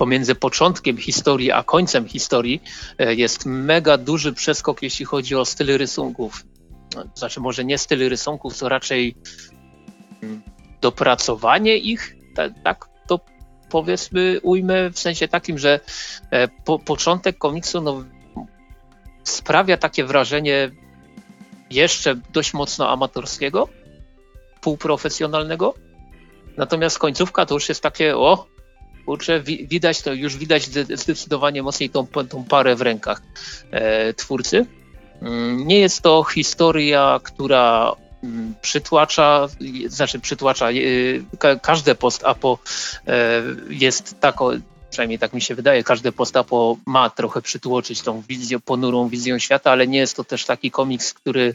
pomiędzy 0.00 0.34
początkiem 0.34 0.96
historii 0.96 1.52
a 1.52 1.62
końcem 1.62 2.08
historii 2.08 2.62
e, 2.98 3.14
jest 3.14 3.46
mega 3.46 3.96
duży 3.98 4.32
przeskok, 4.32 4.82
jeśli 4.82 5.04
chodzi 5.04 5.36
o 5.36 5.44
styl 5.44 5.78
rysunków. 5.78 6.44
Znaczy, 7.14 7.40
może 7.40 7.64
nie 7.64 7.78
styl 7.78 8.08
rysunków, 8.08 8.58
to 8.58 8.68
raczej 8.68 9.16
mm, 10.22 10.42
dopracowanie 10.80 11.76
ich, 11.76 12.16
tak, 12.36 12.52
tak 12.64 12.89
powiedzmy, 13.70 14.40
ujmę 14.42 14.90
w 14.90 14.98
sensie 14.98 15.28
takim, 15.28 15.58
że 15.58 15.80
e, 16.30 16.48
po, 16.48 16.78
początek 16.78 17.38
komiksu 17.38 17.80
no, 17.80 18.04
sprawia 19.24 19.76
takie 19.76 20.04
wrażenie 20.04 20.70
jeszcze 21.70 22.14
dość 22.32 22.54
mocno 22.54 22.90
amatorskiego, 22.90 23.68
półprofesjonalnego. 24.60 25.74
Natomiast 26.56 26.98
końcówka 26.98 27.46
to 27.46 27.54
już 27.54 27.68
jest 27.68 27.82
takie, 27.82 28.16
o, 28.16 28.46
kurczę, 29.06 29.40
widać 29.42 30.02
to, 30.02 30.12
już 30.12 30.36
widać 30.36 30.64
zdecydowanie 30.94 31.62
mocniej 31.62 31.90
tą, 31.90 32.06
tą 32.06 32.44
parę 32.44 32.76
w 32.76 32.80
rękach 32.80 33.22
e, 33.70 34.14
twórcy. 34.14 34.66
Mm, 35.22 35.66
nie 35.66 35.78
jest 35.78 36.02
to 36.02 36.24
historia, 36.24 37.20
która 37.22 37.92
przytłacza, 38.62 39.48
znaczy 39.86 40.20
przytłacza, 40.20 40.70
e, 40.70 41.56
każde 41.62 41.94
post-apo 41.94 42.58
e, 43.06 43.42
jest 43.70 44.20
tako, 44.20 44.52
przynajmniej 44.90 45.18
tak 45.18 45.32
mi 45.32 45.40
się 45.40 45.54
wydaje, 45.54 45.84
każde 45.84 46.12
postapo 46.12 46.76
ma 46.86 47.10
trochę 47.10 47.42
przytłoczyć 47.42 48.02
tą 48.02 48.22
wizją, 48.28 48.60
ponurą 48.60 49.08
wizją 49.08 49.38
świata, 49.38 49.70
ale 49.70 49.86
nie 49.86 49.98
jest 49.98 50.16
to 50.16 50.24
też 50.24 50.44
taki 50.44 50.70
komiks, 50.70 51.14
który 51.14 51.54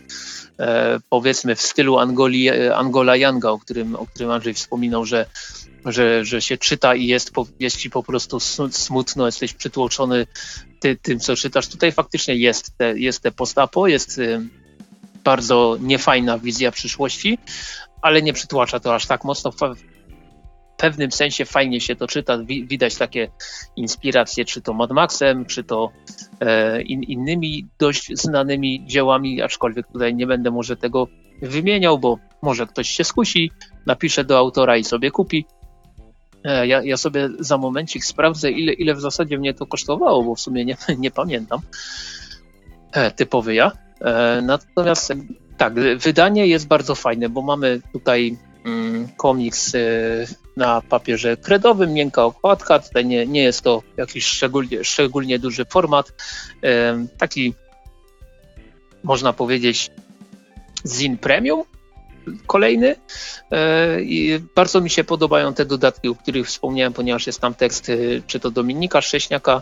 e, 0.60 1.00
powiedzmy 1.10 1.56
w 1.56 1.62
stylu 1.62 1.98
Angoli, 1.98 2.50
Angola 2.74 3.16
Yanga, 3.16 3.50
o 3.50 3.60
którym, 3.60 3.96
o 3.96 4.06
którym 4.06 4.32
Andrzej 4.32 4.54
wspominał, 4.54 5.06
że, 5.06 5.26
że, 5.86 6.26
że 6.26 6.42
się 6.42 6.58
czyta 6.58 6.96
i 6.96 7.08
jest, 7.08 7.32
jest 7.60 7.78
ci 7.78 7.90
po 7.90 8.04
prostu 8.04 8.40
smutno, 8.72 9.26
jesteś 9.26 9.54
przytłoczony 9.54 10.28
ty, 10.80 10.98
tym, 11.02 11.20
co 11.20 11.36
czytasz. 11.36 11.68
Tutaj 11.68 11.92
faktycznie 11.92 12.36
jest 12.36 12.78
te, 12.78 13.00
jest 13.00 13.20
te 13.20 13.32
postapo, 13.32 13.88
jest 13.88 14.18
y, 14.18 14.42
bardzo 15.26 15.78
niefajna 15.82 16.40
wizja 16.40 16.72
przyszłości, 16.72 17.38
ale 18.02 18.22
nie 18.22 18.34
przytłacza 18.34 18.80
to 18.80 18.96
aż 18.96 19.06
tak 19.06 19.24
mocno 19.24 19.52
pewnym 20.78 21.12
sensie 21.12 21.46
fajnie 21.46 21.82
się 21.82 21.96
to 21.96 22.08
czyta. 22.08 22.38
Widać 22.46 22.96
takie 22.96 23.32
inspiracje, 23.76 24.46
czy 24.46 24.62
to 24.62 24.74
Mad 24.74 24.92
Maxem, 24.92 25.46
czy 25.46 25.64
to 25.64 25.92
e, 26.40 26.82
in, 26.82 27.04
innymi 27.04 27.68
dość 27.80 28.12
znanymi 28.14 28.86
dziełami, 28.86 29.42
aczkolwiek 29.42 29.88
tutaj 29.88 30.16
nie 30.16 30.28
będę 30.28 30.52
może 30.52 30.78
tego 30.78 31.08
wymieniał, 31.42 32.00
bo 32.00 32.20
może 32.42 32.68
ktoś 32.68 32.90
się 32.90 33.04
skusi, 33.04 33.52
napisze 33.86 34.24
do 34.24 34.38
autora 34.38 34.78
i 34.78 34.84
sobie 34.84 35.12
kupi. 35.12 35.46
E, 36.44 36.68
ja, 36.68 36.84
ja, 36.84 36.98
sobie 36.98 37.30
za 37.40 37.58
momencik 37.58 38.06
sprawdzę, 38.06 38.52
ile, 38.52 38.74
ile 38.74 38.94
w 38.94 39.02
zasadzie 39.02 39.38
mnie 39.38 39.54
to 39.54 39.66
kosztowało, 39.66 40.24
bo 40.24 40.36
w 40.36 40.40
sumie 40.40 40.66
nie, 40.66 40.78
nie 40.98 41.12
pamiętam. 41.12 41.60
E, 42.92 43.12
typowy 43.12 43.56
ja. 43.56 43.72
E, 44.02 44.42
natomiast 44.42 45.14
tak, 45.58 45.74
wydanie 45.98 46.48
jest 46.48 46.68
bardzo 46.68 46.96
fajne, 46.96 47.30
bo 47.30 47.42
mamy 47.42 47.82
tutaj 47.94 48.38
mm, 48.66 49.08
komiks 49.18 49.74
na 50.58 50.82
papierze 50.82 51.38
kredowym, 51.38 51.94
miękka 51.94 52.26
okładka. 52.26 52.80
Tutaj 52.80 53.06
nie, 53.06 53.28
nie 53.28 53.44
jest 53.44 53.62
to 53.62 53.84
jakiś 53.98 54.26
szczególnie, 54.26 54.84
szczególnie 54.84 55.40
duży 55.40 55.66
format. 55.66 56.14
Taki 57.18 57.54
można 59.04 59.34
powiedzieć 59.34 59.92
zin 60.86 61.18
premium 61.18 61.64
kolejny. 62.48 62.96
I 64.02 64.40
bardzo 64.56 64.82
mi 64.82 64.90
się 64.90 65.04
podobają 65.04 65.54
te 65.54 65.66
dodatki, 65.66 66.08
o 66.08 66.16
których 66.16 66.48
wspomniałem, 66.48 66.94
ponieważ 66.94 67.28
jest 67.28 67.40
tam 67.40 67.54
tekst 67.54 67.92
czy 68.28 68.40
to 68.40 68.52
Dominika 68.52 69.02
Szcześniaka 69.02 69.62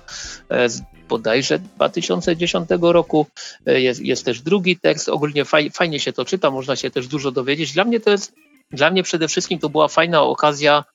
z 0.67 0.81
bodajże 1.09 1.59
2010 1.59 2.69
roku. 2.81 3.27
Jest, 3.65 4.01
jest 4.01 4.25
też 4.25 4.41
drugi 4.41 4.77
tekst. 4.77 5.09
Ogólnie 5.09 5.45
faj, 5.45 5.71
fajnie 5.71 5.99
się 5.99 6.13
to 6.13 6.25
czyta, 6.25 6.51
można 6.51 6.75
się 6.75 6.91
też 6.91 7.07
dużo 7.07 7.31
dowiedzieć. 7.31 7.73
Dla 7.73 7.83
mnie 7.83 7.99
to 7.99 8.09
jest 8.09 8.33
dla 8.73 8.91
mnie 8.91 9.03
przede 9.03 9.27
wszystkim 9.27 9.59
to 9.59 9.69
była 9.69 9.87
fajna 9.87 10.21
okazja 10.21 10.83
e, 10.87 10.92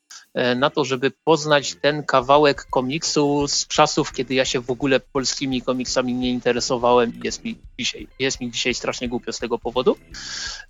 na 0.57 0.71
to, 0.71 0.85
żeby 0.85 1.11
poznać 1.11 1.75
ten 1.75 2.03
kawałek 2.03 2.67
komiksu 2.71 3.49
z 3.49 3.67
czasów, 3.67 4.13
kiedy 4.13 4.35
ja 4.35 4.45
się 4.45 4.61
w 4.61 4.71
ogóle 4.71 5.01
polskimi 5.01 5.63
komiksami 5.63 6.15
nie 6.15 6.31
interesowałem. 6.31 7.13
Jest 7.25 7.45
mi 7.45 7.59
dzisiaj, 7.79 8.09
jest 8.19 8.41
mi 8.41 8.51
dzisiaj 8.51 8.75
strasznie 8.75 9.09
głupio 9.09 9.33
z 9.33 9.39
tego 9.39 9.59
powodu. 9.59 9.97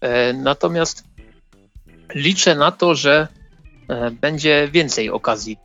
E, 0.00 0.32
natomiast 0.32 1.04
liczę 2.14 2.54
na 2.54 2.72
to, 2.72 2.94
że 2.94 3.28
e, 3.88 4.10
będzie 4.10 4.68
więcej 4.72 5.10
okazji 5.10 5.56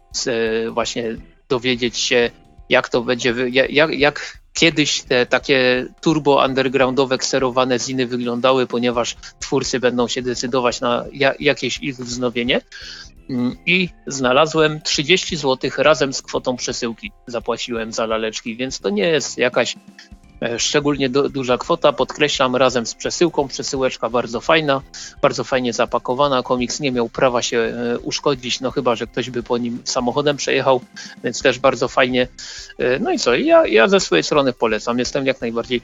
właśnie 0.72 1.16
dowiedzieć 1.50 1.98
się, 1.98 2.32
jak 2.70 2.90
to 2.90 3.02
będzie, 3.02 3.34
jak, 3.70 3.94
jak 4.00 4.44
kiedyś 4.54 5.02
te 5.02 5.26
takie 5.26 5.86
turbo 6.02 6.46
undergroundowe 6.46 7.18
kserowane 7.18 7.80
ziny 7.80 8.08
wyglądały, 8.08 8.68
ponieważ 8.68 9.16
twórcy 9.40 9.80
będą 9.80 10.08
się 10.08 10.22
decydować 10.22 10.82
na 10.82 11.06
jakieś 11.40 11.78
ich 11.78 11.96
wznowienie. 11.96 12.62
I 13.66 13.90
znalazłem 14.08 14.82
30 14.82 15.36
zł 15.36 15.72
razem 15.78 16.14
z 16.14 16.22
kwotą 16.22 16.56
przesyłki. 16.56 17.12
Zapłaciłem 17.28 17.92
za 17.92 18.06
laleczki, 18.06 18.56
więc 18.56 18.80
to 18.80 18.90
nie 18.90 19.08
jest 19.08 19.38
jakaś 19.38 19.76
E, 20.44 20.60
szczególnie 20.60 21.10
du 21.10 21.30
duża 21.30 21.58
kwota, 21.58 21.94
podkreślam, 21.94 22.56
razem 22.56 22.86
z 22.86 22.96
przesyłką. 22.96 23.48
Przesyłeczka 23.48 24.10
bardzo 24.10 24.42
fajna, 24.42 24.82
bardzo 25.22 25.44
fajnie 25.44 25.74
zapakowana. 25.74 26.44
Komiks 26.44 26.80
nie 26.80 26.92
miał 26.92 27.10
prawa 27.10 27.42
się 27.42 27.58
e, 27.58 28.00
uszkodzić, 28.00 28.60
no 28.60 28.72
chyba, 28.72 28.96
że 28.96 29.08
ktoś 29.08 29.30
by 29.30 29.44
po 29.44 29.58
nim 29.58 29.82
samochodem 29.84 30.38
przejechał, 30.38 30.82
więc 31.24 31.42
też 31.42 31.60
bardzo 31.60 31.88
fajnie. 31.88 32.28
E, 32.78 33.00
no 33.00 33.12
i 33.12 33.20
co, 33.20 33.36
ja, 33.36 33.68
ja 33.68 33.88
ze 33.88 34.00
swojej 34.00 34.24
strony 34.24 34.54
polecam. 34.54 35.00
Jestem 35.00 35.26
jak 35.26 35.42
najbardziej 35.42 35.82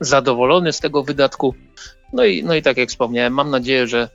zadowolony 0.00 0.72
z 0.72 0.80
tego 0.80 1.02
wydatku. 1.04 1.54
No 2.12 2.24
i, 2.24 2.44
no 2.44 2.54
i 2.54 2.62
tak 2.62 2.76
jak 2.76 2.88
wspomniałem, 2.88 3.32
mam 3.32 3.50
nadzieję, 3.50 3.86
że 3.86 4.08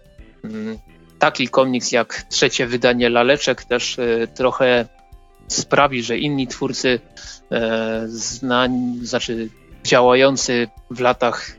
mm, 0.44 0.78
taki 1.22 1.48
komiks 1.48 1.92
jak 1.92 2.26
trzecie 2.30 2.68
wydanie 2.68 3.10
Laleczek 3.10 3.66
też 3.66 4.00
y, 4.00 4.28
trochę 4.36 4.86
sprawi, 5.48 6.04
że 6.04 6.18
inni 6.18 6.48
twórcy 6.48 7.00
e, 7.52 8.04
znań, 8.08 9.00
znaczy 9.04 9.50
działający 9.84 10.68
w 10.92 11.00
latach 11.00 11.58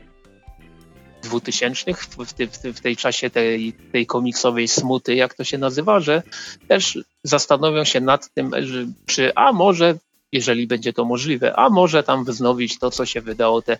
2000 1.23 1.93
w, 1.93 2.07
w, 2.17 2.33
w, 2.77 2.81
tej 2.81 2.97
czasie 2.97 3.29
tej, 3.29 3.73
tej 3.91 4.05
komiksowej 4.05 4.67
smuty, 4.67 5.15
jak 5.15 5.33
to 5.33 5.43
się 5.43 5.57
nazywa, 5.57 5.99
że 5.99 6.23
też 6.67 6.99
zastanowią 7.23 7.83
się 7.83 8.01
nad 8.01 8.33
tym, 8.33 8.51
że, 8.59 8.85
czy 9.05 9.31
a 9.35 9.53
może, 9.53 9.95
jeżeli 10.31 10.67
będzie 10.67 10.93
to 10.93 11.05
możliwe, 11.05 11.55
a 11.55 11.69
może 11.69 12.03
tam 12.03 12.25
wznowić 12.25 12.79
to, 12.79 12.91
co 12.91 13.05
się 13.05 13.21
wydało 13.21 13.61
te 13.61 13.77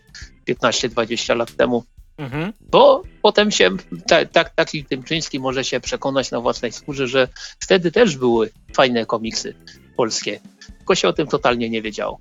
15-20 0.47 1.35
lat 1.35 1.55
temu. 1.55 1.83
Mhm. 2.17 2.53
Bo 2.61 3.03
potem 3.21 3.51
się 3.51 3.69
ta, 4.07 4.25
ta, 4.25 4.43
taki 4.43 4.85
Tymczyński 4.85 5.39
może 5.39 5.63
się 5.63 5.79
przekonać 5.79 6.31
na 6.31 6.41
własnej 6.41 6.71
skórze, 6.71 7.07
że 7.07 7.27
wtedy 7.59 7.91
też 7.91 8.17
były 8.17 8.49
fajne 8.73 9.05
komiksy 9.05 9.55
polskie, 9.97 10.39
tylko 10.77 10.95
się 10.95 11.07
o 11.07 11.13
tym 11.13 11.27
totalnie 11.27 11.69
nie 11.69 11.81
wiedziało. 11.81 12.19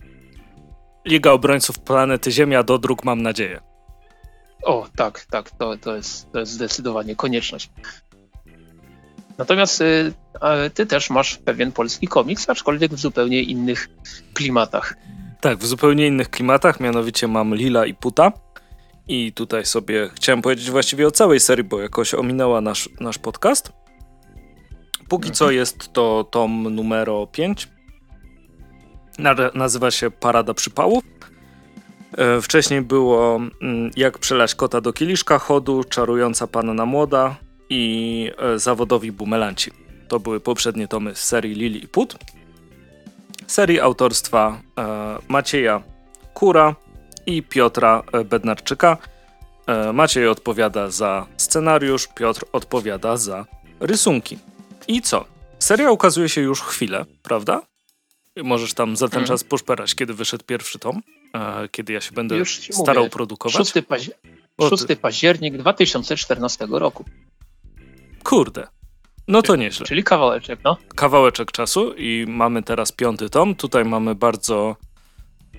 Liga 1.04 1.30
Obrońców 1.30 1.78
Planety 1.78 2.32
Ziemia 2.32 2.62
do 2.62 2.78
dróg, 2.78 3.04
mam 3.04 3.22
nadzieję. 3.22 3.60
O, 4.62 4.88
tak, 4.96 5.26
tak, 5.30 5.50
to, 5.50 5.76
to, 5.76 5.96
jest, 5.96 6.32
to 6.32 6.38
jest 6.38 6.52
zdecydowanie 6.52 7.16
konieczność. 7.16 7.70
Natomiast 9.38 9.80
y, 9.80 10.12
ty 10.74 10.86
też 10.86 11.10
masz 11.10 11.36
pewien 11.36 11.72
polski 11.72 12.08
komiks, 12.08 12.50
aczkolwiek 12.50 12.92
w 12.92 12.98
zupełnie 12.98 13.42
innych 13.42 13.88
klimatach. 14.34 14.94
Tak, 15.40 15.58
w 15.58 15.66
zupełnie 15.66 16.06
innych 16.06 16.30
klimatach, 16.30 16.80
mianowicie 16.80 17.28
mam 17.28 17.54
Lila 17.54 17.86
i 17.86 17.94
Puta. 17.94 18.32
I 19.12 19.32
tutaj 19.32 19.66
sobie 19.66 20.10
chciałem 20.14 20.42
powiedzieć 20.42 20.70
właściwie 20.70 21.06
o 21.06 21.10
całej 21.10 21.40
serii, 21.40 21.64
bo 21.64 21.80
jakoś 21.80 22.14
ominęła 22.14 22.60
nasz, 22.60 22.88
nasz 23.00 23.18
podcast. 23.18 23.72
Póki 25.08 25.28
mhm. 25.28 25.34
co 25.34 25.50
jest 25.50 25.92
to 25.92 26.24
tom 26.30 26.74
numero 26.74 27.26
5 27.26 27.68
Nazywa 29.54 29.90
się 29.90 30.10
Parada 30.10 30.54
Przypałów. 30.54 31.04
E, 32.18 32.40
wcześniej 32.40 32.82
było 32.82 33.36
mm, 33.36 33.90
Jak 33.96 34.18
przelać 34.18 34.54
kota 34.54 34.80
do 34.80 34.92
kieliszka 34.92 35.38
chodu, 35.38 35.84
Czarująca 35.84 36.46
panna 36.46 36.86
młoda 36.86 37.36
i 37.70 38.30
e, 38.38 38.58
Zawodowi 38.58 39.12
bumelanci. 39.12 39.70
To 40.08 40.20
były 40.20 40.40
poprzednie 40.40 40.88
tomy 40.88 41.14
z 41.14 41.24
serii 41.24 41.54
Lili 41.54 41.84
i 41.84 41.88
Put. 41.88 42.16
Serii 43.46 43.80
autorstwa 43.80 44.60
e, 44.78 45.18
Macieja 45.28 45.82
Kura 46.34 46.74
i 47.26 47.42
Piotra 47.42 48.02
Bednarczyka. 48.24 48.96
Maciej 49.92 50.28
odpowiada 50.28 50.90
za 50.90 51.26
scenariusz, 51.36 52.08
Piotr 52.14 52.44
odpowiada 52.52 53.16
za 53.16 53.46
rysunki. 53.80 54.38
I 54.88 55.02
co? 55.02 55.24
Seria 55.58 55.90
ukazuje 55.90 56.28
się 56.28 56.40
już 56.40 56.60
chwilę, 56.60 57.04
prawda? 57.22 57.62
Możesz 58.36 58.74
tam 58.74 58.96
za 58.96 59.06
ten 59.08 59.12
hmm. 59.12 59.28
czas 59.28 59.44
poszperać, 59.44 59.94
kiedy 59.94 60.14
wyszedł 60.14 60.44
pierwszy 60.44 60.78
tom, 60.78 61.02
kiedy 61.70 61.92
ja 61.92 62.00
się 62.00 62.12
będę 62.12 62.36
Już 62.36 62.60
starał 62.72 63.04
mówię, 63.04 63.10
produkować. 63.10 63.72
6, 63.72 63.86
paź 63.88 64.10
6 64.70 64.84
październik 65.00 65.56
2014 65.56 66.66
roku. 66.70 67.04
Kurde. 68.22 68.66
No 69.28 69.42
to 69.42 69.56
nieźle. 69.56 69.86
Czyli 69.86 70.04
kawałeczek, 70.04 70.60
no. 70.64 70.76
Kawałeczek 70.94 71.52
czasu 71.52 71.92
i 71.92 72.26
mamy 72.28 72.62
teraz 72.62 72.92
piąty 72.92 73.30
tom. 73.30 73.54
Tutaj 73.54 73.84
mamy 73.84 74.14
bardzo... 74.14 74.76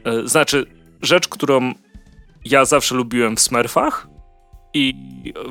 E, 0.03 0.27
znaczy, 0.27 0.65
rzecz, 1.03 1.27
którą 1.27 1.73
ja 2.45 2.65
zawsze 2.65 2.95
lubiłem 2.95 3.35
w 3.35 3.39
Smurfach 3.39 4.07
i 4.73 4.93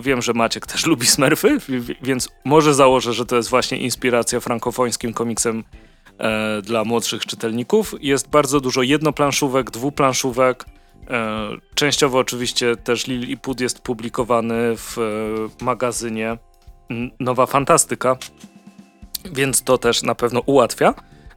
wiem, 0.00 0.22
że 0.22 0.32
Maciek 0.32 0.66
też 0.66 0.86
lubi 0.90 1.06
Smurfy, 1.06 1.58
więc 2.02 2.28
może 2.44 2.74
założę, 2.74 3.12
że 3.12 3.26
to 3.26 3.36
jest 3.36 3.50
właśnie 3.50 3.78
inspiracja 3.78 4.40
frankofońskim 4.40 5.12
komiksem 5.12 5.64
e, 6.18 6.62
dla 6.62 6.84
młodszych 6.84 7.26
czytelników. 7.26 7.94
Jest 8.00 8.30
bardzo 8.30 8.60
dużo 8.60 8.82
jednoplanszówek, 8.82 9.70
dwuplanszówek. 9.70 10.64
E, 11.10 11.48
częściowo 11.74 12.18
oczywiście 12.18 12.76
też 12.76 13.06
Lil 13.06 13.28
i 13.28 13.36
Pud 13.36 13.60
jest 13.60 13.80
publikowany 13.80 14.76
w 14.76 14.98
e, 14.98 15.64
magazynie 15.64 16.38
nowa 17.20 17.46
fantastyka, 17.46 18.16
więc 19.32 19.62
to 19.62 19.78
też 19.78 20.02
na 20.02 20.14
pewno 20.14 20.40
ułatwia. 20.40 20.94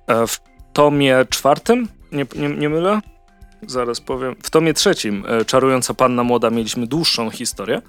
E, 0.08 0.28
w 0.28 0.40
tomie 0.74 1.26
czwartym, 1.30 1.88
nie, 2.12 2.26
nie, 2.36 2.50
nie 2.50 2.70
mylę? 2.70 3.02
Zaraz 3.68 4.02
powiem. 4.02 4.36
W 4.44 4.50
tomie 4.50 4.74
trzecim, 4.74 5.24
e, 5.28 5.46
Czarująca 5.46 5.94
Panna 5.94 6.24
Młoda, 6.24 6.50
mieliśmy 6.50 6.88
dłuższą 6.88 7.30
historię. 7.30 7.82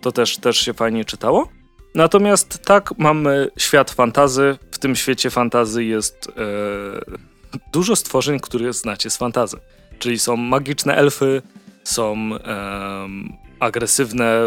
To 0.00 0.12
też, 0.12 0.36
też 0.38 0.58
się 0.58 0.74
fajnie 0.74 1.04
czytało. 1.04 1.48
Natomiast 1.94 2.64
tak, 2.64 2.98
mamy 2.98 3.50
świat 3.58 3.90
fantazy. 3.90 4.58
W 4.70 4.78
tym 4.78 4.96
świecie 4.96 5.30
fantazy 5.30 5.84
jest 5.84 6.28
e, 6.28 6.32
dużo 7.72 7.96
stworzeń, 7.96 8.40
które 8.40 8.72
znacie 8.72 9.10
z 9.10 9.16
fantazy. 9.16 9.56
Czyli 9.98 10.18
są 10.18 10.36
magiczne 10.36 10.96
elfy, 10.96 11.42
są 11.84 12.16
e, 12.34 13.08
agresywne, 13.60 14.40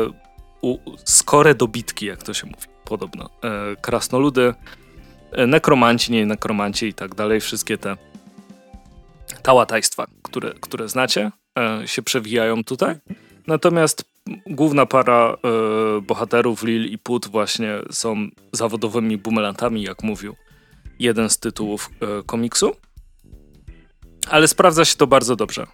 u, 0.61 0.77
skore 1.03 1.55
dobitki, 1.55 2.05
jak 2.05 2.23
to 2.23 2.33
się 2.33 2.47
mówi, 2.47 2.67
podobno. 2.85 3.29
E, 3.43 3.75
krasnoludy, 3.81 4.53
e, 5.31 5.47
nekromanci, 5.47 6.11
nie 6.11 6.25
nekromanci 6.25 6.85
i 6.85 6.93
tak 6.93 7.15
dalej. 7.15 7.41
Wszystkie 7.41 7.77
te 7.77 7.97
tałatajstwa, 9.45 10.07
które, 10.22 10.53
które 10.53 10.89
znacie, 10.89 11.31
e, 11.59 11.88
się 11.88 12.01
przewijają 12.01 12.63
tutaj. 12.63 12.95
Natomiast 13.47 14.05
główna 14.47 14.85
para 14.85 15.34
e, 15.34 16.01
bohaterów, 16.01 16.63
Lil 16.63 16.85
i 16.85 16.97
Put, 16.97 17.27
właśnie 17.27 17.73
są 17.91 18.27
zawodowymi 18.51 19.17
bumelantami, 19.17 19.84
jak 19.84 20.03
mówił 20.03 20.35
jeden 20.99 21.30
z 21.30 21.39
tytułów 21.39 21.89
e, 22.01 22.23
komiksu. 22.23 22.76
Ale 24.30 24.47
sprawdza 24.47 24.85
się 24.85 24.95
to 24.95 25.07
bardzo 25.07 25.35
dobrze. 25.35 25.67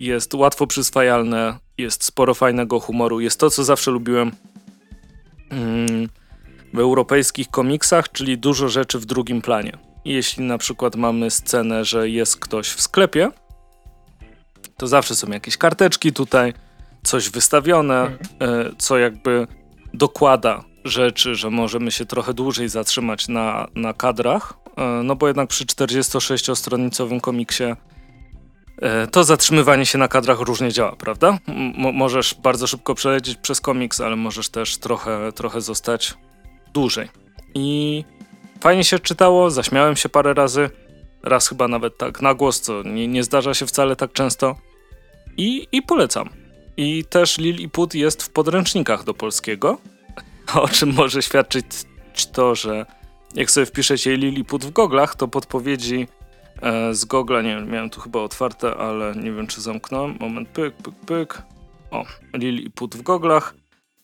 Jest 0.00 0.34
łatwo 0.34 0.66
przyswajalne, 0.66 1.58
jest 1.78 2.04
sporo 2.04 2.34
fajnego 2.34 2.80
humoru, 2.80 3.20
jest 3.20 3.40
to, 3.40 3.50
co 3.50 3.64
zawsze 3.64 3.90
lubiłem 3.90 4.30
mm, 5.50 6.08
w 6.74 6.78
europejskich 6.78 7.48
komiksach, 7.50 8.12
czyli 8.12 8.38
dużo 8.38 8.68
rzeczy 8.68 8.98
w 8.98 9.04
drugim 9.04 9.42
planie. 9.42 9.93
Jeśli 10.04 10.44
na 10.44 10.58
przykład 10.58 10.96
mamy 10.96 11.30
scenę, 11.30 11.84
że 11.84 12.08
jest 12.08 12.36
ktoś 12.36 12.68
w 12.68 12.80
sklepie, 12.80 13.30
to 14.76 14.86
zawsze 14.86 15.16
są 15.16 15.30
jakieś 15.30 15.56
karteczki 15.56 16.12
tutaj, 16.12 16.52
coś 17.02 17.30
wystawione, 17.30 18.00
mhm. 18.00 18.18
e, 18.40 18.70
co 18.78 18.98
jakby 18.98 19.46
dokłada 19.94 20.64
rzeczy, 20.84 21.34
że 21.34 21.50
możemy 21.50 21.90
się 21.90 22.06
trochę 22.06 22.34
dłużej 22.34 22.68
zatrzymać 22.68 23.28
na, 23.28 23.68
na 23.74 23.92
kadrach, 23.92 24.54
e, 24.76 24.84
no 25.04 25.16
bo 25.16 25.26
jednak 25.26 25.48
przy 25.48 25.64
46-stronicowym 25.64 27.20
komiksie 27.20 27.64
e, 28.82 29.06
to 29.06 29.24
zatrzymywanie 29.24 29.86
się 29.86 29.98
na 29.98 30.08
kadrach 30.08 30.40
różnie 30.40 30.72
działa, 30.72 30.96
prawda? 30.96 31.38
Możesz 31.76 32.34
bardzo 32.34 32.66
szybko 32.66 32.94
przelecieć 32.94 33.36
przez 33.36 33.60
komiks, 33.60 34.00
ale 34.00 34.16
możesz 34.16 34.48
też 34.48 34.78
trochę, 34.78 35.32
trochę 35.32 35.60
zostać 35.60 36.14
dłużej. 36.72 37.08
I 37.54 38.04
fajnie 38.64 38.84
się 38.84 38.98
czytało, 38.98 39.50
zaśmiałem 39.50 39.96
się 39.96 40.08
parę 40.08 40.34
razy, 40.34 40.70
raz 41.22 41.48
chyba 41.48 41.68
nawet 41.68 41.98
tak 41.98 42.22
na 42.22 42.34
głos, 42.34 42.60
co 42.60 42.82
nie, 42.82 43.08
nie 43.08 43.22
zdarza 43.22 43.54
się 43.54 43.66
wcale 43.66 43.96
tak 43.96 44.12
często. 44.12 44.56
I, 45.36 45.68
i 45.72 45.82
polecam. 45.82 46.28
I 46.76 47.04
też 47.04 47.38
Lil 47.38 47.60
i 47.60 47.68
Put 47.68 47.94
jest 47.94 48.22
w 48.22 48.30
podręcznikach 48.30 49.04
do 49.04 49.14
polskiego, 49.14 49.78
o 50.62 50.68
czym 50.68 50.94
może 50.94 51.22
świadczyć 51.22 51.64
to, 52.32 52.54
że 52.54 52.86
jak 53.34 53.50
sobie 53.50 53.66
wpiszecie 53.66 54.16
Lil 54.16 54.34
i 54.34 54.44
Put 54.44 54.64
w 54.64 54.70
goglach, 54.70 55.14
to 55.14 55.28
podpowiedzi 55.28 56.08
e, 56.62 56.94
z 56.94 57.04
gogla, 57.04 57.42
nie 57.42 57.56
wiem, 57.56 57.70
miałem 57.70 57.90
tu 57.90 58.00
chyba 58.00 58.20
otwarte, 58.20 58.76
ale 58.76 59.14
nie 59.16 59.32
wiem 59.32 59.46
czy 59.46 59.60
zamknąłem. 59.60 60.16
Moment, 60.20 60.48
pyk, 60.48 60.74
pyk, 60.76 60.94
pyk. 61.06 61.42
O, 61.90 62.04
Lil 62.34 62.64
i 62.64 62.70
Put 62.70 62.96
w 62.96 63.02
goglach. 63.02 63.54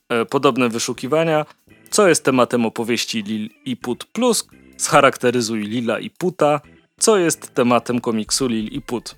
E, 0.08 0.24
podobne 0.24 0.68
wyszukiwania. 0.68 1.46
Co 1.90 2.08
jest 2.08 2.24
tematem 2.24 2.66
opowieści 2.66 3.22
Lil 3.22 3.50
i 3.64 3.76
Put 3.76 4.04
Plus? 4.04 4.48
Scharakteryzuj 4.76 5.60
Lila 5.60 5.98
i 5.98 6.10
Puta. 6.10 6.60
Co 6.98 7.18
jest 7.18 7.54
tematem 7.54 8.00
komiksu 8.00 8.46
Lil 8.48 8.66
i 8.66 8.80
Put? 8.80 9.16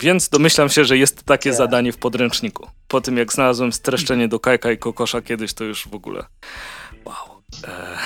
Więc 0.00 0.28
domyślam 0.28 0.68
się, 0.68 0.84
że 0.84 0.98
jest 0.98 1.22
takie 1.22 1.48
yeah. 1.48 1.58
zadanie 1.58 1.92
w 1.92 1.98
podręczniku. 1.98 2.68
Po 2.88 3.00
tym 3.00 3.16
jak 3.16 3.32
znalazłem 3.32 3.72
streszczenie 3.72 4.28
do 4.28 4.40
Kajka 4.40 4.72
i 4.72 4.78
Kokosza 4.78 5.22
kiedyś, 5.22 5.54
to 5.54 5.64
już 5.64 5.88
w 5.88 5.94
ogóle 5.94 6.24
wow. 7.04 7.42
E... 7.68 7.98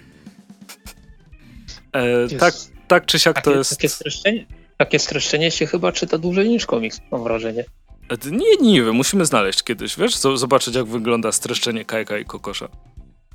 E, 1.92 2.28
tak, 2.38 2.54
tak 2.88 3.06
czy 3.06 3.18
siak 3.18 3.34
takie, 3.34 3.44
to 3.50 3.56
jest... 3.58 3.70
Takie 3.70 3.88
streszczenie, 3.88 4.46
takie 4.78 4.98
streszczenie 4.98 5.50
się 5.50 5.66
chyba 5.66 5.92
czyta 5.92 6.18
dłużej 6.18 6.48
niż 6.48 6.66
komiks, 6.66 7.00
mam 7.10 7.22
wrażenie. 7.24 7.64
E, 8.12 8.30
nie, 8.60 8.82
wiem, 8.82 8.94
musimy 8.94 9.24
znaleźć 9.24 9.62
kiedyś, 9.62 9.96
wiesz, 9.96 10.16
zobaczyć 10.16 10.74
jak 10.74 10.86
wygląda 10.86 11.32
streszczenie 11.32 11.84
Kajka 11.84 12.18
i 12.18 12.24
Kokosza. 12.24 12.68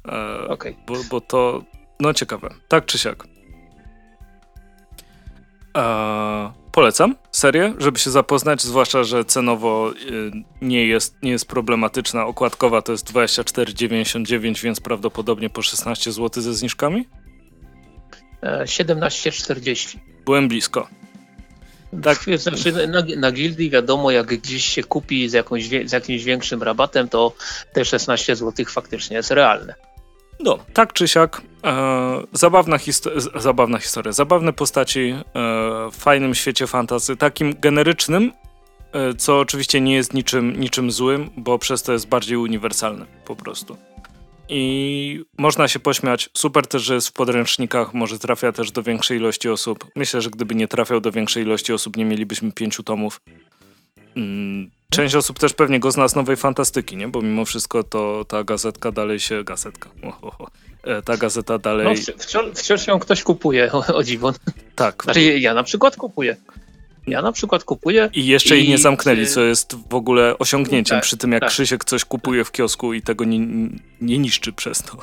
E, 0.07 0.47
okay. 0.47 0.75
bo, 0.87 0.95
bo 1.09 1.21
to, 1.21 1.63
no 1.99 2.13
ciekawe, 2.13 2.49
tak 2.67 2.85
czy 2.85 2.97
siak. 2.97 3.27
E, 5.77 6.51
polecam 6.71 7.15
serię, 7.31 7.73
żeby 7.77 7.99
się 7.99 8.11
zapoznać, 8.11 8.61
zwłaszcza, 8.61 9.03
że 9.03 9.25
cenowo 9.25 9.91
y, 9.91 10.31
nie 10.61 10.87
jest, 10.87 11.15
nie 11.23 11.31
jest 11.31 11.47
problematyczna. 11.47 12.25
Okładkowa 12.25 12.81
to 12.81 12.91
jest 12.91 13.13
24,99, 13.13 14.63
więc 14.63 14.79
prawdopodobnie 14.79 15.49
po 15.49 15.61
16 15.61 16.11
zł 16.11 16.43
ze 16.43 16.53
zniżkami? 16.53 17.07
17,40. 18.43 19.97
E, 19.97 19.99
Byłem 20.25 20.47
blisko. 20.47 20.87
Tak. 22.03 22.19
Znaczy, 22.37 22.87
na, 22.87 23.03
na 23.17 23.31
gildii 23.31 23.69
wiadomo, 23.69 24.11
jak 24.11 24.27
gdzieś 24.27 24.65
się 24.65 24.83
kupi 24.83 25.29
z, 25.29 25.33
jakąś, 25.33 25.69
z 25.85 25.91
jakimś 25.91 26.23
większym 26.23 26.63
rabatem, 26.63 27.09
to 27.09 27.33
te 27.73 27.85
16 27.85 28.35
zł 28.35 28.65
faktycznie 28.69 29.17
jest 29.17 29.31
realne. 29.31 29.73
No, 30.39 30.59
tak 30.73 30.93
czy 30.93 31.07
siak, 31.07 31.41
e, 31.63 32.23
zabawna, 32.33 32.77
histo- 32.77 33.39
zabawna 33.39 33.77
historia, 33.77 34.11
zabawne 34.11 34.53
postaci 34.53 34.99
e, 35.09 35.23
w 35.91 35.95
fajnym 35.95 36.35
świecie 36.35 36.67
fantasy, 36.67 37.17
takim 37.17 37.55
generycznym, 37.59 38.31
e, 38.93 39.13
co 39.13 39.39
oczywiście 39.39 39.81
nie 39.81 39.95
jest 39.95 40.13
niczym, 40.13 40.59
niczym 40.59 40.91
złym, 40.91 41.29
bo 41.37 41.59
przez 41.59 41.83
to 41.83 41.93
jest 41.93 42.07
bardziej 42.07 42.37
uniwersalne 42.37 43.05
po 43.25 43.35
prostu. 43.35 43.77
I 44.49 45.23
można 45.37 45.67
się 45.67 45.79
pośmiać. 45.79 46.29
Super 46.37 46.67
też, 46.67 46.83
że 46.83 46.95
jest 46.95 47.07
w 47.07 47.11
podręcznikach, 47.11 47.93
może 47.93 48.19
trafia 48.19 48.51
też 48.51 48.71
do 48.71 48.83
większej 48.83 49.17
ilości 49.17 49.49
osób. 49.49 49.85
Myślę, 49.95 50.21
że 50.21 50.29
gdyby 50.29 50.55
nie 50.55 50.67
trafiał 50.67 51.01
do 51.01 51.11
większej 51.11 51.43
ilości 51.43 51.73
osób, 51.73 51.97
nie 51.97 52.05
mielibyśmy 52.05 52.51
pięciu 52.51 52.83
tomów. 52.83 53.21
Mm, 54.15 54.69
Część 54.89 55.15
osób 55.15 55.39
też 55.39 55.53
pewnie 55.53 55.79
go 55.79 55.91
zna 55.91 56.07
z 56.07 56.15
nowej 56.15 56.35
fantastyki, 56.35 56.97
nie? 56.97 57.07
Bo 57.07 57.21
mimo 57.21 57.45
wszystko 57.45 57.83
to 57.83 58.25
ta 58.25 58.43
gazetka 58.43 58.91
dalej 58.91 59.19
się. 59.19 59.43
Gazetka. 59.43 59.89
Oh, 60.03 60.17
oh, 60.21 60.37
oh. 60.39 60.51
Ta 61.05 61.17
gazeta 61.17 61.57
dalej. 61.57 61.85
No, 61.85 62.13
wciąż, 62.17 62.45
wciąż 62.55 62.87
ją 62.87 62.99
ktoś 62.99 63.23
kupuje, 63.23 63.71
o, 63.71 63.95
o 63.95 64.03
dziwo. 64.03 64.33
Tak. 64.75 65.03
Znaczy, 65.03 65.39
ja 65.39 65.53
na 65.53 65.63
przykład 65.63 65.95
kupuję. 65.95 66.37
Ja 67.07 67.21
na 67.21 67.31
przykład 67.31 67.63
kupuję. 67.63 68.09
I 68.13 68.27
jeszcze 68.27 68.55
i... 68.55 68.59
jej 68.59 68.69
nie 68.69 68.77
zamknęli, 68.77 69.27
co 69.27 69.41
jest 69.41 69.75
w 69.89 69.95
ogóle 69.95 70.37
osiągnięciem 70.39 70.97
tak, 70.97 71.03
przy 71.03 71.17
tym, 71.17 71.31
jak 71.31 71.41
tak. 71.41 71.49
Krzysiek 71.49 71.85
coś 71.85 72.05
kupuje 72.05 72.43
w 72.43 72.51
kiosku 72.51 72.93
i 72.93 73.01
tego 73.01 73.25
nie, 73.25 73.39
nie 74.01 74.17
niszczy 74.17 74.53
przez 74.53 74.83
to. 74.83 74.97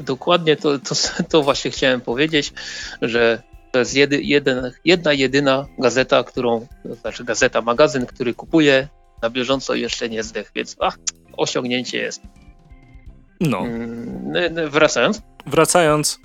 dokładnie 0.00 0.56
to, 0.56 0.78
to, 0.78 0.94
to 1.30 1.42
właśnie 1.42 1.70
chciałem 1.70 2.00
powiedzieć, 2.00 2.52
że 3.02 3.42
to 3.72 3.78
jest 3.78 3.94
jedy, 3.94 4.22
jeden, 4.22 4.72
jedna, 4.84 5.12
jedyna 5.12 5.66
gazeta, 5.78 6.24
którą, 6.24 6.66
to 6.82 6.94
znaczy 6.94 7.24
gazeta, 7.24 7.60
magazyn, 7.60 8.06
który 8.06 8.34
kupuję 8.34 8.88
na 9.22 9.30
bieżąco 9.30 9.74
jeszcze 9.74 10.08
nie 10.08 10.22
zdech, 10.22 10.50
więc 10.54 10.76
ach, 10.80 10.98
osiągnięcie 11.36 11.98
jest. 11.98 12.22
No. 13.40 13.58
Mm, 13.58 14.70
wracając. 14.70 15.22
Wracając, 15.46 16.18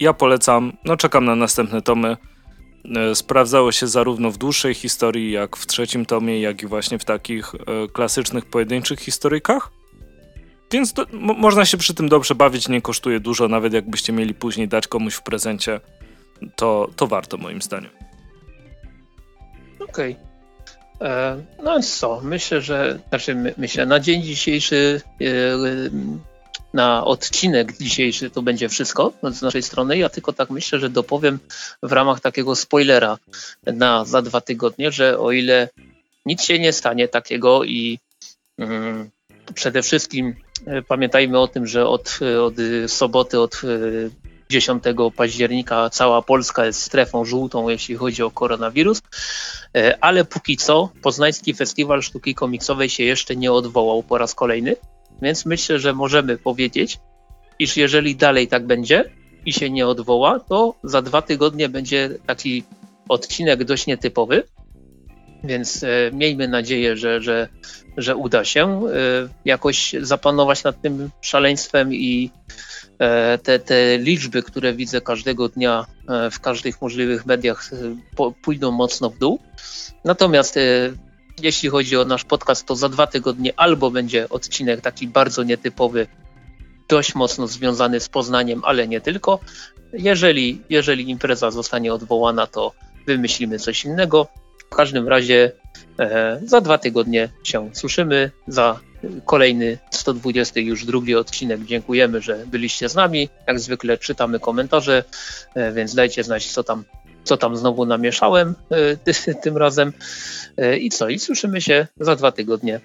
ja 0.00 0.12
polecam, 0.12 0.72
no 0.84 0.96
czekam 0.96 1.24
na 1.24 1.36
następne 1.36 1.82
tomy. 1.82 2.16
E, 2.84 3.14
sprawdzało 3.14 3.72
się 3.72 3.86
zarówno 3.86 4.30
w 4.30 4.38
dłuższej 4.38 4.74
historii, 4.74 5.32
jak 5.32 5.56
w 5.56 5.66
trzecim 5.66 6.06
tomie, 6.06 6.40
jak 6.40 6.62
i 6.62 6.66
właśnie 6.66 6.98
w 6.98 7.04
takich 7.04 7.54
e, 7.54 7.58
klasycznych, 7.88 8.44
pojedynczych 8.44 9.00
historykach. 9.00 9.70
Więc 10.72 10.92
to, 10.92 11.06
można 11.12 11.64
się 11.64 11.76
przy 11.76 11.94
tym 11.94 12.08
dobrze 12.08 12.34
bawić, 12.34 12.68
nie 12.68 12.82
kosztuje 12.82 13.20
dużo, 13.20 13.48
nawet 13.48 13.72
jakbyście 13.72 14.12
mieli 14.12 14.34
później 14.34 14.68
dać 14.68 14.88
komuś 14.88 15.14
w 15.14 15.22
prezencie 15.22 15.80
to, 16.56 16.90
to 16.96 17.06
warto 17.06 17.36
moim 17.36 17.62
zdaniem. 17.62 17.90
Okej. 19.80 20.16
Okay. 20.96 21.08
E, 21.10 21.42
no 21.62 21.72
więc 21.72 21.98
co, 21.98 22.20
myślę, 22.24 22.60
że, 22.60 22.98
znaczy 23.08 23.34
my, 23.34 23.54
myślę, 23.56 23.86
na 23.86 24.00
dzień 24.00 24.22
dzisiejszy, 24.22 25.00
na 26.74 27.04
odcinek 27.04 27.76
dzisiejszy 27.76 28.30
to 28.30 28.42
będzie 28.42 28.68
wszystko 28.68 29.12
z 29.22 29.42
naszej 29.42 29.62
strony. 29.62 29.98
Ja 29.98 30.08
tylko 30.08 30.32
tak 30.32 30.50
myślę, 30.50 30.78
że 30.78 30.90
dopowiem 30.90 31.38
w 31.82 31.92
ramach 31.92 32.20
takiego 32.20 32.56
spoilera 32.56 33.18
na 33.66 34.04
za 34.04 34.22
dwa 34.22 34.40
tygodnie, 34.40 34.92
że 34.92 35.18
o 35.18 35.32
ile 35.32 35.68
nic 36.26 36.42
się 36.42 36.58
nie 36.58 36.72
stanie 36.72 37.08
takiego 37.08 37.64
i 37.64 37.98
mm, 38.58 39.10
przede 39.54 39.82
wszystkim 39.82 40.34
e, 40.66 40.82
pamiętajmy 40.82 41.38
o 41.38 41.48
tym, 41.48 41.66
że 41.66 41.86
od, 41.86 42.18
od 42.42 42.54
soboty, 42.86 43.40
od 43.40 43.60
10 44.50 44.84
października 45.16 45.90
cała 45.90 46.22
Polska 46.22 46.66
jest 46.66 46.82
strefą 46.82 47.24
żółtą, 47.24 47.68
jeśli 47.68 47.96
chodzi 47.96 48.22
o 48.22 48.30
koronawirus, 48.30 49.02
e, 49.76 49.98
ale 50.00 50.24
póki 50.24 50.56
co 50.56 50.88
Poznański 51.02 51.54
Festiwal 51.54 52.02
Sztuki 52.02 52.34
Komiksowej 52.34 52.88
się 52.88 53.04
jeszcze 53.04 53.36
nie 53.36 53.52
odwołał 53.52 54.02
po 54.02 54.18
raz 54.18 54.34
kolejny. 54.34 54.76
Więc 55.22 55.46
myślę, 55.46 55.78
że 55.78 55.92
możemy 55.92 56.38
powiedzieć, 56.38 56.98
iż 57.58 57.76
jeżeli 57.76 58.16
dalej 58.16 58.48
tak 58.48 58.66
będzie 58.66 59.10
i 59.46 59.52
się 59.52 59.70
nie 59.70 59.86
odwoła, 59.86 60.40
to 60.40 60.74
za 60.84 61.02
dwa 61.02 61.22
tygodnie 61.22 61.68
będzie 61.68 62.10
taki 62.26 62.64
odcinek 63.08 63.64
dość 63.64 63.86
nietypowy. 63.86 64.42
Więc 65.44 65.82
e, 65.82 66.10
miejmy 66.12 66.48
nadzieję, 66.48 66.96
że, 66.96 67.20
że, 67.20 67.48
że 67.96 68.16
uda 68.16 68.44
się 68.44 68.62
e, 68.62 68.90
jakoś 69.44 69.94
zapanować 70.00 70.64
nad 70.64 70.82
tym 70.82 71.10
szaleństwem 71.20 71.94
i 71.94 72.30
e, 72.98 73.38
te, 73.38 73.58
te 73.58 73.98
liczby, 73.98 74.42
które 74.42 74.72
widzę 74.72 75.00
każdego 75.00 75.48
dnia 75.48 75.86
e, 76.08 76.30
w 76.30 76.40
każdych 76.40 76.82
możliwych 76.82 77.26
mediach, 77.26 77.70
e, 77.72 77.76
po, 78.16 78.32
pójdą 78.32 78.70
mocno 78.70 79.10
w 79.10 79.18
dół. 79.18 79.38
Natomiast 80.04 80.56
e, 80.56 80.60
jeśli 81.42 81.68
chodzi 81.68 81.96
o 81.96 82.04
nasz 82.04 82.24
podcast, 82.24 82.66
to 82.66 82.76
za 82.76 82.88
dwa 82.88 83.06
tygodnie 83.06 83.52
albo 83.56 83.90
będzie 83.90 84.28
odcinek 84.28 84.80
taki 84.80 85.08
bardzo 85.08 85.42
nietypowy, 85.42 86.06
dość 86.88 87.14
mocno 87.14 87.46
związany 87.46 88.00
z 88.00 88.08
Poznaniem, 88.08 88.62
ale 88.64 88.88
nie 88.88 89.00
tylko. 89.00 89.40
Jeżeli, 89.92 90.62
jeżeli 90.70 91.10
impreza 91.10 91.50
zostanie 91.50 91.94
odwołana, 91.94 92.46
to 92.46 92.72
wymyślimy 93.06 93.58
coś 93.58 93.84
innego. 93.84 94.26
W 94.70 94.76
każdym 94.76 95.08
razie 95.08 95.52
e, 95.98 96.40
za 96.44 96.60
dwa 96.60 96.78
tygodnie 96.78 97.28
się 97.44 97.70
słyszymy. 97.72 98.30
Za 98.48 98.80
kolejny 99.24 99.78
120 99.90 100.60
już 100.60 100.84
drugi 100.84 101.14
odcinek. 101.14 101.64
Dziękujemy, 101.64 102.20
że 102.20 102.46
byliście 102.46 102.88
z 102.88 102.94
nami. 102.94 103.28
Jak 103.46 103.60
zwykle 103.60 103.98
czytamy 103.98 104.40
komentarze, 104.40 105.04
e, 105.54 105.72
więc 105.72 105.94
dajcie 105.94 106.24
znać, 106.24 106.52
co 106.52 106.64
tam, 106.64 106.84
co 107.24 107.36
tam 107.36 107.56
znowu 107.56 107.86
namieszałem 107.86 108.54
e, 108.70 108.96
ty, 108.96 109.34
tym 109.34 109.56
razem. 109.56 109.92
E, 110.56 110.76
I 110.78 110.90
co? 110.90 111.08
I 111.08 111.18
słyszymy 111.18 111.60
się 111.60 111.86
za 112.00 112.16
dwa 112.16 112.32
tygodnie 112.32 112.80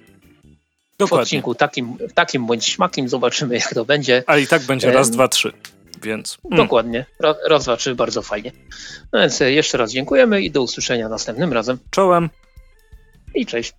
w 0.94 0.98
Dokładnie. 0.98 1.24
odcinku 1.24 1.56
takim, 1.56 1.98
takim 2.14 2.48
bądź 2.48 2.66
śmakim. 2.66 3.10
Zobaczymy, 3.10 3.56
jak 3.56 3.74
to 3.74 3.86
będzie. 3.86 4.24
A 4.28 4.38
i 4.38 4.48
tak 4.48 4.62
będzie 4.62 4.92
raz, 4.92 5.12
dwa, 5.12 5.28
trzy. 5.28 5.54
Więc. 6.02 6.38
Mm. 6.46 6.58
Dokładnie. 6.58 7.06
Raz, 7.20 7.38
raz, 7.50 7.64
dwa, 7.64 7.78
trzy, 7.78 7.96
bardzo 7.96 8.22
fajnie. 8.22 8.52
No 9.14 9.20
więc 9.20 9.42
e, 9.42 9.52
jeszcze 9.52 9.78
raz 9.78 9.92
dziękujemy 9.92 10.42
i 10.42 10.52
do 10.52 10.62
usłyszenia 10.62 11.10
następnym 11.10 11.54
razem. 11.54 11.78
Czołem. 11.90 12.30
I 13.36 13.46
cześć. 13.46 13.74